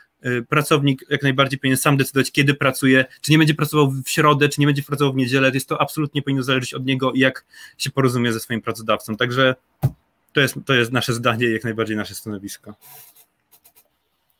pracownik 0.49 1.05
jak 1.09 1.23
najbardziej 1.23 1.59
powinien 1.59 1.77
sam 1.77 1.97
decydować, 1.97 2.31
kiedy 2.31 2.53
pracuje, 2.53 3.05
czy 3.21 3.31
nie 3.31 3.37
będzie 3.37 3.53
pracował 3.53 3.91
w 3.91 4.09
środę, 4.09 4.49
czy 4.49 4.61
nie 4.61 4.67
będzie 4.67 4.83
pracował 4.83 5.13
w 5.13 5.15
niedzielę. 5.15 5.51
Jest 5.53 5.69
to 5.69 5.81
absolutnie 5.81 6.21
powinno 6.21 6.43
zależeć 6.43 6.73
od 6.73 6.85
niego 6.85 7.11
i 7.11 7.19
jak 7.19 7.45
się 7.77 7.89
porozumie 7.89 8.33
ze 8.33 8.39
swoim 8.39 8.61
pracodawcą. 8.61 9.17
Także 9.17 9.55
to 10.33 10.41
jest, 10.41 10.55
to 10.65 10.73
jest 10.73 10.91
nasze 10.91 11.13
zdanie 11.13 11.45
i 11.47 11.53
jak 11.53 11.63
najbardziej 11.63 11.97
nasze 11.97 12.15
stanowisko. 12.15 12.73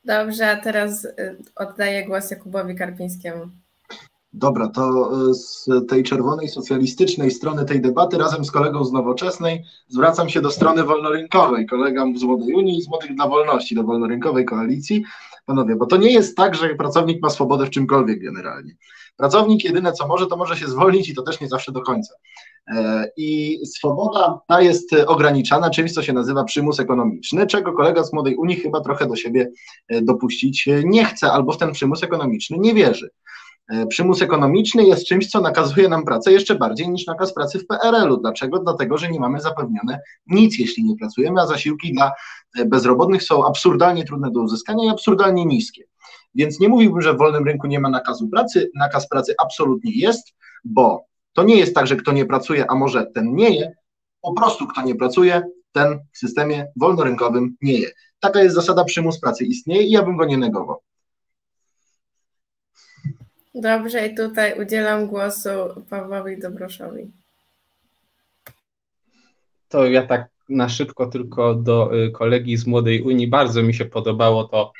Dobrze, 0.05 0.51
a 0.51 0.55
teraz 0.55 1.05
y, 1.05 1.37
oddaję 1.55 2.05
głos 2.05 2.31
Jakubowi 2.31 2.75
Karpińskiemu. 2.75 3.49
Dobra, 4.33 4.67
to 4.67 5.11
y, 5.29 5.33
z 5.33 5.69
tej 5.89 6.03
czerwonej 6.03 6.47
socjalistycznej 6.47 7.31
strony 7.31 7.65
tej 7.65 7.81
debaty 7.81 8.17
razem 8.17 8.45
z 8.45 8.51
kolegą 8.51 8.85
z 8.85 8.91
Nowoczesnej 8.91 9.65
zwracam 9.87 10.29
się 10.29 10.41
do 10.41 10.51
strony 10.51 10.83
wolnorynkowej, 10.83 11.65
kolegam 11.65 12.17
z 12.17 12.23
Młodej 12.23 12.53
Unii 12.53 12.77
i 12.77 12.81
z 12.81 12.87
Młodych 12.87 13.15
dla 13.15 13.27
Wolności, 13.27 13.75
do 13.75 13.83
wolnorynkowej 13.83 14.45
koalicji. 14.45 15.03
Panowie, 15.49 15.75
bo 15.75 15.85
to 15.85 15.97
nie 15.97 16.11
jest 16.11 16.37
tak, 16.37 16.55
że 16.55 16.75
pracownik 16.75 17.21
ma 17.21 17.29
swobodę 17.29 17.65
w 17.65 17.69
czymkolwiek 17.69 18.23
generalnie. 18.23 18.75
Pracownik 19.17 19.63
jedyne 19.63 19.91
co 19.91 20.07
może, 20.07 20.27
to 20.27 20.37
może 20.37 20.57
się 20.57 20.67
zwolnić 20.67 21.09
i 21.09 21.15
to 21.15 21.21
też 21.21 21.39
nie 21.39 21.47
zawsze 21.47 21.71
do 21.71 21.81
końca. 21.81 22.13
E, 22.67 23.09
I 23.17 23.59
swoboda 23.65 24.39
ta 24.47 24.61
jest 24.61 24.93
ograniczana 25.07 25.69
czymś, 25.69 25.93
co 25.93 26.03
się 26.03 26.13
nazywa 26.13 26.43
przymus 26.43 26.79
ekonomiczny, 26.79 27.47
czego 27.47 27.73
kolega 27.73 28.03
z 28.03 28.13
Młodej 28.13 28.35
Unii 28.35 28.55
chyba 28.55 28.81
trochę 28.81 29.07
do 29.07 29.15
siebie 29.15 29.51
e, 29.87 30.01
dopuścić 30.01 30.69
nie 30.83 31.05
chce 31.05 31.31
albo 31.31 31.51
w 31.51 31.57
ten 31.57 31.71
przymus 31.71 32.03
ekonomiczny 32.03 32.57
nie 32.59 32.73
wierzy. 32.73 33.09
E, 33.69 33.87
przymus 33.87 34.21
ekonomiczny 34.21 34.83
jest 34.83 35.07
czymś, 35.07 35.27
co 35.27 35.41
nakazuje 35.41 35.89
nam 35.89 36.05
pracę 36.05 36.31
jeszcze 36.31 36.55
bardziej 36.55 36.89
niż 36.89 37.05
nakaz 37.05 37.33
pracy 37.33 37.59
w 37.59 37.67
PRL-u. 37.67 38.17
Dlaczego? 38.17 38.59
Dlatego, 38.59 38.97
że 38.97 39.09
nie 39.09 39.19
mamy 39.19 39.41
zapewnione 39.41 39.99
nic, 40.27 40.59
jeśli 40.59 40.83
nie 40.83 40.95
pracujemy, 40.95 41.41
a 41.41 41.47
zasiłki 41.47 41.93
dla 41.93 42.11
e, 42.59 42.65
bezrobotnych 42.65 43.23
są 43.23 43.45
absurdalnie 43.45 44.05
trudne 44.05 44.31
do 44.31 44.41
uzyskania 44.41 44.85
i 44.85 44.89
absurdalnie 44.89 45.45
niskie. 45.45 45.83
Więc 46.35 46.59
nie 46.59 46.69
mówiłbym, 46.69 47.01
że 47.01 47.13
w 47.13 47.17
wolnym 47.17 47.45
rynku 47.45 47.67
nie 47.67 47.79
ma 47.79 47.89
nakazu 47.89 48.27
pracy. 48.27 48.71
Nakaz 48.75 49.09
pracy 49.09 49.35
absolutnie 49.43 49.91
jest, 49.95 50.33
bo 50.63 51.05
to 51.33 51.43
nie 51.43 51.55
jest 51.55 51.75
tak, 51.75 51.87
że 51.87 51.95
kto 51.95 52.11
nie 52.11 52.25
pracuje, 52.25 52.71
a 52.71 52.75
może 52.75 53.05
ten 53.05 53.35
nie 53.35 53.49
je. 53.49 53.71
Po 54.21 54.33
prostu 54.33 54.67
kto 54.67 54.81
nie 54.81 54.95
pracuje, 54.95 55.41
ten 55.71 55.99
w 56.13 56.17
systemie 56.17 56.67
wolnorynkowym 56.75 57.55
nie 57.61 57.73
je. 57.73 57.89
Taka 58.19 58.43
jest 58.43 58.55
zasada 58.55 58.83
przymus 58.83 59.19
pracy 59.19 59.45
istnieje 59.45 59.83
i 59.83 59.91
ja 59.91 60.03
bym 60.03 60.17
go 60.17 60.25
nie 60.25 60.37
negował. 60.37 60.81
Dobrze, 63.55 64.07
i 64.07 64.15
tutaj 64.15 64.61
udzielam 64.61 65.07
głosu 65.07 65.49
Pawłowi 65.89 66.39
Dobroszowi. 66.39 67.11
To 69.67 69.85
ja 69.85 70.07
tak 70.07 70.29
na 70.49 70.69
szybko 70.69 71.07
tylko 71.07 71.55
do 71.55 72.05
y, 72.05 72.11
kolegi 72.11 72.57
z 72.57 72.67
Młodej 72.67 73.01
Unii. 73.01 73.27
Bardzo 73.27 73.63
mi 73.63 73.73
się 73.73 73.85
podobało 73.85 74.43
to 74.43 74.73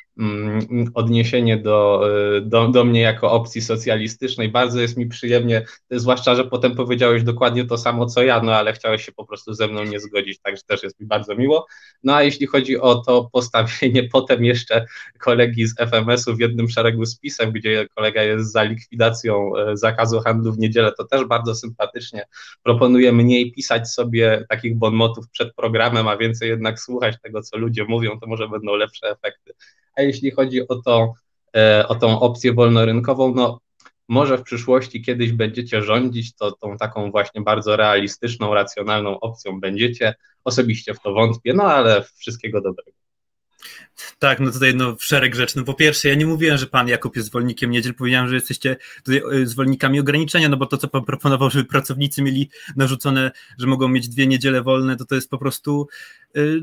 odniesienie 0.94 1.58
do, 1.58 2.08
do, 2.42 2.68
do 2.68 2.84
mnie 2.84 3.02
jako 3.02 3.32
opcji 3.32 3.62
socjalistycznej. 3.62 4.50
Bardzo 4.50 4.82
jest 4.82 4.98
mi 4.98 5.08
przyjemnie, 5.08 5.66
zwłaszcza, 5.92 6.36
że 6.36 6.46
potem 6.46 6.76
powiedziałeś 6.76 7.24
dokładnie 7.24 7.66
to 7.66 7.78
samo 7.78 8.06
co 8.06 8.24
ja, 8.24 8.42
no 8.42 8.56
ale 8.56 8.74
chciałeś 8.74 9.06
się 9.06 9.12
po 9.12 9.26
prostu 9.26 9.54
ze 9.54 9.68
mną 9.68 9.84
nie 9.84 10.00
zgodzić, 10.00 10.40
także 10.40 10.64
też 10.68 10.84
jest 10.84 11.00
mi 11.00 11.08
bardzo 11.08 11.36
miło. 11.36 11.68
No 12.04 12.16
a 12.16 12.24
jeśli 12.24 12.48
chodzi 12.48 12.78
o 12.80 12.96
to 12.96 13.30
postawienie 13.34 14.04
potem 14.14 14.46
jeszcze 14.46 14.86
kolegi 15.20 15.68
z 15.68 15.76
FMS-u 15.80 16.36
w 16.36 16.40
jednym 16.40 16.70
szeregu 16.70 17.06
z 17.06 17.20
pisem, 17.20 17.52
gdzie 17.52 17.88
kolega 17.96 18.24
jest 18.24 18.52
za 18.52 18.64
likwidacją 18.64 19.58
e, 19.58 19.78
zakazu 19.78 20.20
handlu 20.20 20.54
w 20.54 20.60
niedzielę, 20.60 20.92
to 20.98 21.04
też 21.04 21.26
bardzo 21.26 21.56
sympatycznie 21.56 22.26
proponuje 22.64 23.12
mniej 23.12 23.52
pisać 23.52 23.90
sobie 23.92 24.46
takich 24.50 24.78
bonmotów 24.78 25.30
przed 25.30 25.56
programem, 25.56 26.08
a 26.08 26.18
więcej 26.18 26.50
jednak 26.50 26.80
słuchać 26.80 27.16
tego, 27.24 27.42
co 27.42 27.58
ludzie 27.58 27.86
mówią, 27.86 28.20
to 28.20 28.28
może 28.28 28.50
będą 28.50 28.76
lepsze 28.76 29.08
efekty. 29.10 29.54
A 30.00 30.02
jeśli 30.02 30.32
chodzi 30.32 30.68
o, 30.68 30.76
to, 30.76 31.14
e, 31.56 31.88
o 31.88 31.96
tą 31.96 32.20
opcję 32.20 32.54
wolnorynkową, 32.54 33.36
no 33.36 33.60
może 34.08 34.38
w 34.38 34.44
przyszłości 34.44 35.02
kiedyś 35.02 35.32
będziecie 35.32 35.84
rządzić, 35.84 36.36
to 36.36 36.52
tą 36.52 36.78
taką 36.78 37.12
właśnie 37.12 37.42
bardzo 37.42 37.76
realistyczną, 37.76 38.54
racjonalną 38.54 39.20
opcją 39.20 39.60
będziecie. 39.60 40.16
Osobiście 40.44 40.94
w 40.94 41.00
to 41.00 41.14
wątpię, 41.14 41.54
no 41.54 41.64
ale 41.64 42.04
wszystkiego 42.16 42.62
dobrego. 42.62 42.92
Tak, 44.20 44.40
no 44.40 44.52
tutaj 44.52 44.76
no, 44.76 44.96
szereg 45.00 45.36
rzeczy. 45.36 45.58
No 45.58 45.64
po 45.64 45.74
pierwsze, 45.74 46.10
ja 46.10 46.16
nie 46.16 46.26
mówiłem, 46.26 46.58
że 46.58 46.68
pan 46.68 46.88
Jakub 46.88 47.16
jest 47.16 47.28
zwolennikiem 47.28 47.72
niedziel, 47.72 47.94
powiedziałem, 47.94 48.30
że 48.30 48.36
jesteście 48.36 48.78
tutaj 49.04 49.42
e, 49.42 49.46
zwolennikami 49.46 50.00
ograniczenia, 50.00 50.50
no 50.50 50.58
bo 50.58 50.66
to, 50.66 50.78
co 50.78 50.88
pan 50.88 51.06
proponował, 51.06 51.50
żeby 51.50 51.66
pracownicy 51.66 52.22
mieli 52.22 52.50
narzucone, 52.76 53.32
że 53.58 53.68
mogą 53.68 53.88
mieć 53.88 54.10
dwie 54.10 54.28
niedziele 54.28 54.62
wolne, 54.62 54.96
to 54.96 55.06
to 55.06 55.16
jest 55.16 55.30
po 55.30 55.38
prostu, 55.38 55.88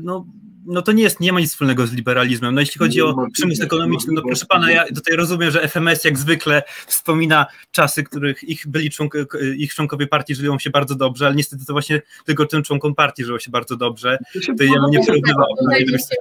no, 0.01 0.25
no 0.65 0.81
to 0.81 0.91
nie 0.91 1.03
jest, 1.03 1.19
nie 1.19 1.33
ma 1.33 1.39
nic 1.39 1.51
wspólnego 1.51 1.87
z 1.87 1.93
liberalizmem. 1.93 2.55
No 2.55 2.61
jeśli 2.61 2.79
chodzi 2.79 3.01
o 3.01 3.15
przymus 3.33 3.61
ekonomiczny, 3.61 4.13
no 4.13 4.21
proszę 4.21 4.45
pana, 4.45 4.71
ja 4.71 4.85
tutaj 4.85 5.15
rozumiem, 5.15 5.51
że 5.51 5.67
FMS 5.67 6.03
jak 6.03 6.17
zwykle 6.17 6.63
wspomina 6.87 7.45
czasy, 7.71 8.03
których 8.03 8.43
ich 8.43 8.67
byli 8.67 8.89
członk, 8.89 9.13
ich 9.57 9.73
członkowie 9.73 10.07
partii 10.07 10.35
żyją 10.35 10.59
się 10.59 10.69
bardzo 10.69 10.95
dobrze, 10.95 11.25
ale 11.25 11.35
niestety 11.35 11.65
to 11.65 11.73
właśnie 11.73 12.01
tylko 12.25 12.45
tym 12.45 12.63
członkom 12.63 12.95
partii 12.95 13.23
żyło 13.23 13.39
się 13.39 13.51
bardzo 13.51 13.77
dobrze. 13.77 14.17
To 14.57 14.63
ja 14.63 14.73
nie 14.89 14.99
porównywał 15.05 15.47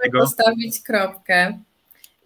tego. 0.02 0.20
postawić 0.20 0.82
kropkę 0.82 1.58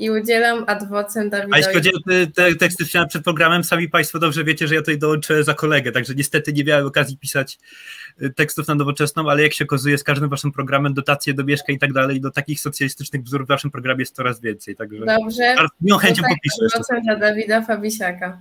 i 0.01 0.11
udzielam 0.11 0.65
adwocem 0.67 1.31
Dawidowi. 1.31 1.55
A 1.55 1.59
jeśli 1.59 1.75
chodzi 1.75 1.91
o 1.95 1.99
te, 2.09 2.27
te 2.27 2.55
teksty 2.55 2.85
przed 3.09 3.25
programem, 3.25 3.65
sami 3.65 3.89
Państwo 3.89 4.19
dobrze 4.19 4.45
wiecie, 4.45 4.69
że 4.69 4.75
ja 4.75 4.81
tutaj 4.81 4.99
dołączę 4.99 5.45
za 5.45 5.55
kolegę, 5.55 5.93
także 5.93 6.15
niestety 6.15 6.53
nie 6.53 6.65
miałem 6.65 6.87
okazji 6.87 7.19
pisać 7.19 7.59
y, 8.23 8.31
tekstów 8.31 8.69
na 8.69 8.75
nowoczesną, 8.75 9.31
ale 9.31 9.43
jak 9.43 9.55
się 9.55 9.65
okazuje 9.65 9.99
z 9.99 10.05
każdym 10.05 10.29
Waszym 10.29 10.53
programem, 10.53 10.95
dotacje 10.95 11.35
do 11.35 11.45
mieszkań 11.45 11.77
i 11.77 11.79
tak 11.79 11.93
dalej, 11.93 12.21
do 12.21 12.31
takich 12.31 12.61
socjalistycznych 12.61 13.23
wzór 13.23 13.45
w 13.45 13.49
Waszym 13.49 13.71
programie 13.71 14.03
jest 14.03 14.17
coraz 14.17 14.41
więcej, 14.41 14.77
także 14.77 15.05
Dobrze. 15.07 15.55
z 15.81 15.85
miłą 15.85 15.99
chęcią 15.99 16.23
popiszę. 16.23 16.75
Adwocem 16.75 17.03
dla 17.03 17.17
Dawida 17.17 17.63
Fabisiaka. 17.63 18.39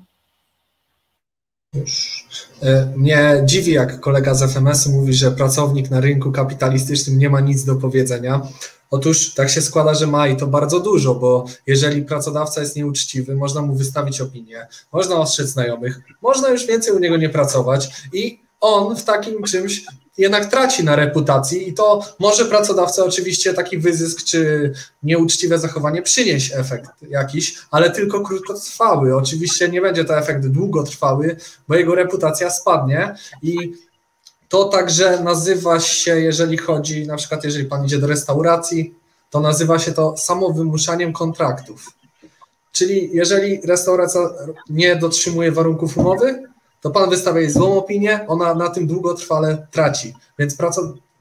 Już. 1.73 2.25
E, 2.61 2.93
mnie 2.95 3.41
dziwi, 3.45 3.71
jak 3.71 3.99
kolega 3.99 4.33
z 4.33 4.53
FMS-u 4.53 4.91
mówi, 4.91 5.13
że 5.13 5.31
pracownik 5.31 5.89
na 5.89 6.01
rynku 6.01 6.31
kapitalistycznym 6.31 7.17
nie 7.17 7.29
ma 7.29 7.39
nic 7.39 7.63
do 7.63 7.75
powiedzenia. 7.75 8.41
Otóż 8.89 9.33
tak 9.33 9.49
się 9.49 9.61
składa, 9.61 9.93
że 9.93 10.07
ma 10.07 10.27
i 10.27 10.37
to 10.37 10.47
bardzo 10.47 10.79
dużo, 10.79 11.15
bo 11.15 11.45
jeżeli 11.67 12.01
pracodawca 12.01 12.61
jest 12.61 12.75
nieuczciwy, 12.75 13.35
można 13.35 13.61
mu 13.61 13.75
wystawić 13.75 14.21
opinię, 14.21 14.67
można 14.93 15.15
ostrzec 15.15 15.47
znajomych, 15.47 15.99
można 16.21 16.49
już 16.49 16.65
więcej 16.65 16.93
u 16.93 16.99
niego 16.99 17.17
nie 17.17 17.29
pracować 17.29 17.89
i 18.13 18.41
on 18.61 18.95
w 18.95 19.03
takim 19.03 19.43
czymś 19.43 19.85
jednak 20.17 20.45
traci 20.45 20.83
na 20.83 20.95
reputacji 20.95 21.69
i 21.69 21.73
to 21.73 22.01
może 22.19 22.45
pracodawca 22.45 23.05
oczywiście 23.05 23.53
taki 23.53 23.77
wyzysk 23.77 24.23
czy 24.23 24.71
nieuczciwe 25.03 25.59
zachowanie 25.59 26.01
przynieść 26.01 26.51
efekt 26.53 26.89
jakiś, 27.09 27.57
ale 27.71 27.91
tylko 27.91 28.21
krótkotrwały. 28.21 29.15
Oczywiście 29.15 29.69
nie 29.69 29.81
będzie 29.81 30.05
to 30.05 30.17
efekt 30.17 30.47
długotrwały, 30.47 31.37
bo 31.67 31.75
jego 31.75 31.95
reputacja 31.95 32.49
spadnie 32.49 33.15
i 33.41 33.73
to 34.49 34.65
także 34.65 35.23
nazywa 35.23 35.79
się, 35.79 36.19
jeżeli 36.19 36.57
chodzi, 36.57 37.07
na 37.07 37.15
przykład 37.17 37.43
jeżeli 37.43 37.65
pan 37.65 37.85
idzie 37.85 37.97
do 37.97 38.07
restauracji, 38.07 38.95
to 39.29 39.39
nazywa 39.39 39.79
się 39.79 39.91
to 39.91 40.17
samowymuszaniem 40.17 41.13
kontraktów. 41.13 41.85
Czyli 42.71 43.09
jeżeli 43.13 43.61
restauracja 43.61 44.21
nie 44.69 44.95
dotrzymuje 44.95 45.51
warunków 45.51 45.97
umowy, 45.97 46.43
to 46.81 46.89
pan 46.89 47.09
wystawia 47.09 47.41
jej 47.41 47.49
złą 47.49 47.77
opinię, 47.77 48.25
ona 48.27 48.55
na 48.55 48.69
tym 48.69 48.87
długotrwale 48.87 49.67
traci. 49.71 50.13
Więc 50.39 50.57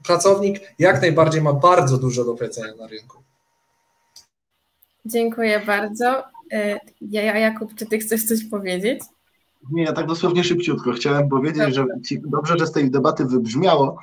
pracownik 0.03 0.61
jak 0.79 1.01
najbardziej 1.01 1.41
ma 1.41 1.53
bardzo 1.53 1.97
dużo 1.97 2.25
do 2.25 2.33
powiedzenia 2.33 2.75
na 2.75 2.87
rynku. 2.87 3.17
Dziękuję 5.05 5.61
bardzo. 5.65 6.23
E, 6.51 6.79
ja, 7.01 7.37
Jakub, 7.37 7.75
czy 7.75 7.85
ty 7.85 7.99
chcesz 7.99 8.25
coś 8.25 8.43
powiedzieć? 8.43 8.99
Nie, 9.71 9.83
ja 9.83 9.93
tak 9.93 10.07
dosłownie 10.07 10.43
szybciutko. 10.43 10.91
Chciałem 10.91 11.29
powiedzieć, 11.29 11.75
że 11.75 11.85
dobrze, 12.25 12.57
że 12.57 12.67
z 12.67 12.71
tej 12.71 12.91
debaty 12.91 13.25
wybrzmiało, 13.25 13.97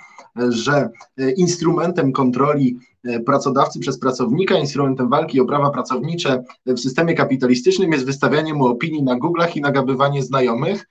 że 0.49 0.91
e, 1.19 1.31
instrumentem 1.31 2.13
kontroli 2.13 2.79
e, 3.05 3.21
pracodawcy 3.21 3.81
przez 3.81 3.99
pracownika, 3.99 4.59
instrumentem 4.59 5.09
walki 5.09 5.41
o 5.41 5.45
prawa 5.45 5.71
pracownicze 5.71 6.45
w 6.67 6.79
systemie 6.79 7.15
kapitalistycznym 7.15 7.93
jest 7.93 8.07
wystawianie 8.07 8.55
mu 8.55 8.67
opinii 8.67 9.03
na 9.03 9.19
Google'ach 9.19 9.57
i 9.57 9.61
nagabywanie 9.61 10.23
znajomych. 10.23 10.89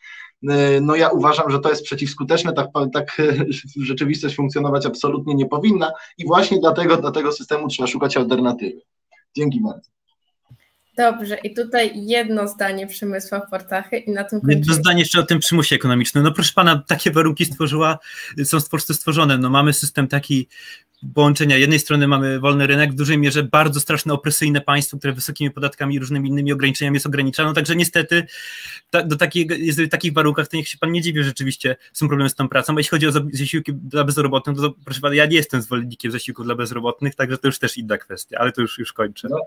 E, 0.49 0.81
no 0.81 0.95
ja 0.95 1.09
uważam, 1.09 1.51
że 1.51 1.59
to 1.59 1.69
jest 1.69 1.83
przeciwskuteczne, 1.83 2.53
tak, 2.53 2.67
tak 2.93 3.17
rzeczywistość 3.75 4.35
funkcjonować 4.35 4.85
absolutnie 4.85 5.35
nie 5.35 5.45
powinna 5.45 5.91
i 6.17 6.25
właśnie 6.25 6.59
dlatego 6.59 6.97
dla 6.97 7.11
tego 7.11 7.31
systemu 7.31 7.67
trzeba 7.67 7.87
szukać 7.87 8.17
alternatywy. 8.17 8.81
Dzięki 9.35 9.61
bardzo. 9.61 9.94
Dobrze, 10.97 11.35
i 11.35 11.53
tutaj 11.53 11.91
jedno 11.95 12.47
zdanie 12.47 12.87
Przemysław 12.87 13.49
Portachy 13.49 13.97
i 13.97 14.11
na 14.11 14.23
tym 14.23 14.41
kończymy. 14.41 14.59
Jedno 14.59 14.73
zdanie 14.73 14.99
jeszcze 14.99 15.19
o 15.19 15.23
tym 15.23 15.39
przymusie 15.39 15.75
ekonomicznym. 15.75 16.23
No 16.23 16.31
proszę 16.31 16.51
pana, 16.55 16.83
takie 16.87 17.11
warunki 17.11 17.45
stworzyła, 17.45 17.99
są 18.43 18.59
w 18.59 18.69
Polsce 18.69 18.93
stworzone. 18.93 19.37
No 19.37 19.49
mamy 19.49 19.73
system 19.73 20.07
taki 20.07 20.47
połączenia. 21.13 21.57
Jednej 21.57 21.79
strony 21.79 22.07
mamy 22.07 22.39
wolny 22.39 22.67
rynek, 22.67 22.91
w 22.91 22.95
dużej 22.95 23.17
mierze 23.17 23.43
bardzo 23.43 23.79
straszne, 23.79 24.13
opresyjne 24.13 24.61
państwo, 24.61 24.97
które 24.97 25.13
wysokimi 25.13 25.51
podatkami 25.51 25.95
i 25.95 25.99
różnymi 25.99 26.29
innymi 26.29 26.53
ograniczeniami 26.53 26.95
jest 26.95 27.05
ograniczane. 27.05 27.49
No, 27.49 27.55
także 27.55 27.75
niestety 27.75 28.27
ta, 28.89 29.03
do 29.03 29.15
takiej, 29.15 29.47
jest 29.57 29.81
w 29.81 29.89
takich 29.89 30.13
warunkach, 30.13 30.47
to 30.47 30.57
niech 30.57 30.67
się 30.67 30.77
pan 30.77 30.91
nie 30.91 31.01
dziwi, 31.01 31.19
że 31.19 31.23
rzeczywiście 31.23 31.75
są 31.93 32.07
problemy 32.07 32.29
z 32.29 32.35
tą 32.35 32.49
pracą. 32.49 32.73
A 32.73 32.79
jeśli 32.79 32.89
chodzi 32.89 33.07
o 33.07 33.11
zasiłki 33.11 33.73
dla 33.73 34.03
bezrobotnych, 34.03 34.57
to 34.57 34.73
proszę 34.85 35.01
pana, 35.01 35.15
ja 35.15 35.25
nie 35.25 35.35
jestem 35.35 35.61
zwolennikiem 35.61 36.11
zasiłków 36.11 36.45
dla 36.45 36.55
bezrobotnych, 36.55 37.15
także 37.15 37.37
to 37.37 37.47
już 37.47 37.59
też 37.59 37.77
inna 37.77 37.97
kwestia, 37.97 38.37
ale 38.39 38.51
to 38.51 38.61
już, 38.61 38.79
już 38.79 38.93
kończę. 38.93 39.27
No, 39.31 39.37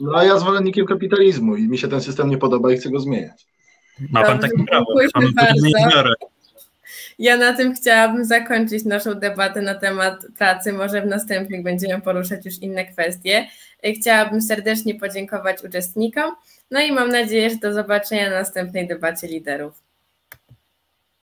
no 0.00 0.18
a 0.18 0.24
ja 0.24 0.38
zwolennikiem 0.38 0.86
kapitalizmu 0.86 1.56
i 1.56 1.68
mi 1.68 1.78
się 1.78 1.88
ten 1.88 2.00
system 2.00 2.30
nie 2.30 2.38
podoba 2.38 2.72
i 2.72 2.76
chcę 2.76 2.90
go 2.90 3.00
zmieniać. 3.00 3.46
Ma 4.10 4.24
pan 4.24 4.38
takie 4.38 4.64
prawo. 4.64 4.86
Ja 7.18 7.36
na 7.36 7.52
tym 7.52 7.74
chciałabym 7.74 8.24
zakończyć 8.24 8.84
naszą 8.84 9.14
debatę 9.14 9.62
na 9.62 9.74
temat 9.74 10.26
pracy. 10.38 10.72
Może 10.72 11.02
w 11.02 11.06
następnych 11.06 11.62
będziemy 11.62 12.02
poruszać 12.02 12.46
już 12.46 12.58
inne 12.58 12.84
kwestie. 12.84 13.46
Chciałabym 14.00 14.42
serdecznie 14.42 14.94
podziękować 14.94 15.64
uczestnikom. 15.64 16.34
No 16.70 16.80
i 16.80 16.92
mam 16.92 17.08
nadzieję, 17.08 17.50
że 17.50 17.56
do 17.56 17.72
zobaczenia 17.72 18.30
na 18.30 18.38
następnej 18.38 18.88
debacie 18.88 19.26
liderów. 19.26 19.85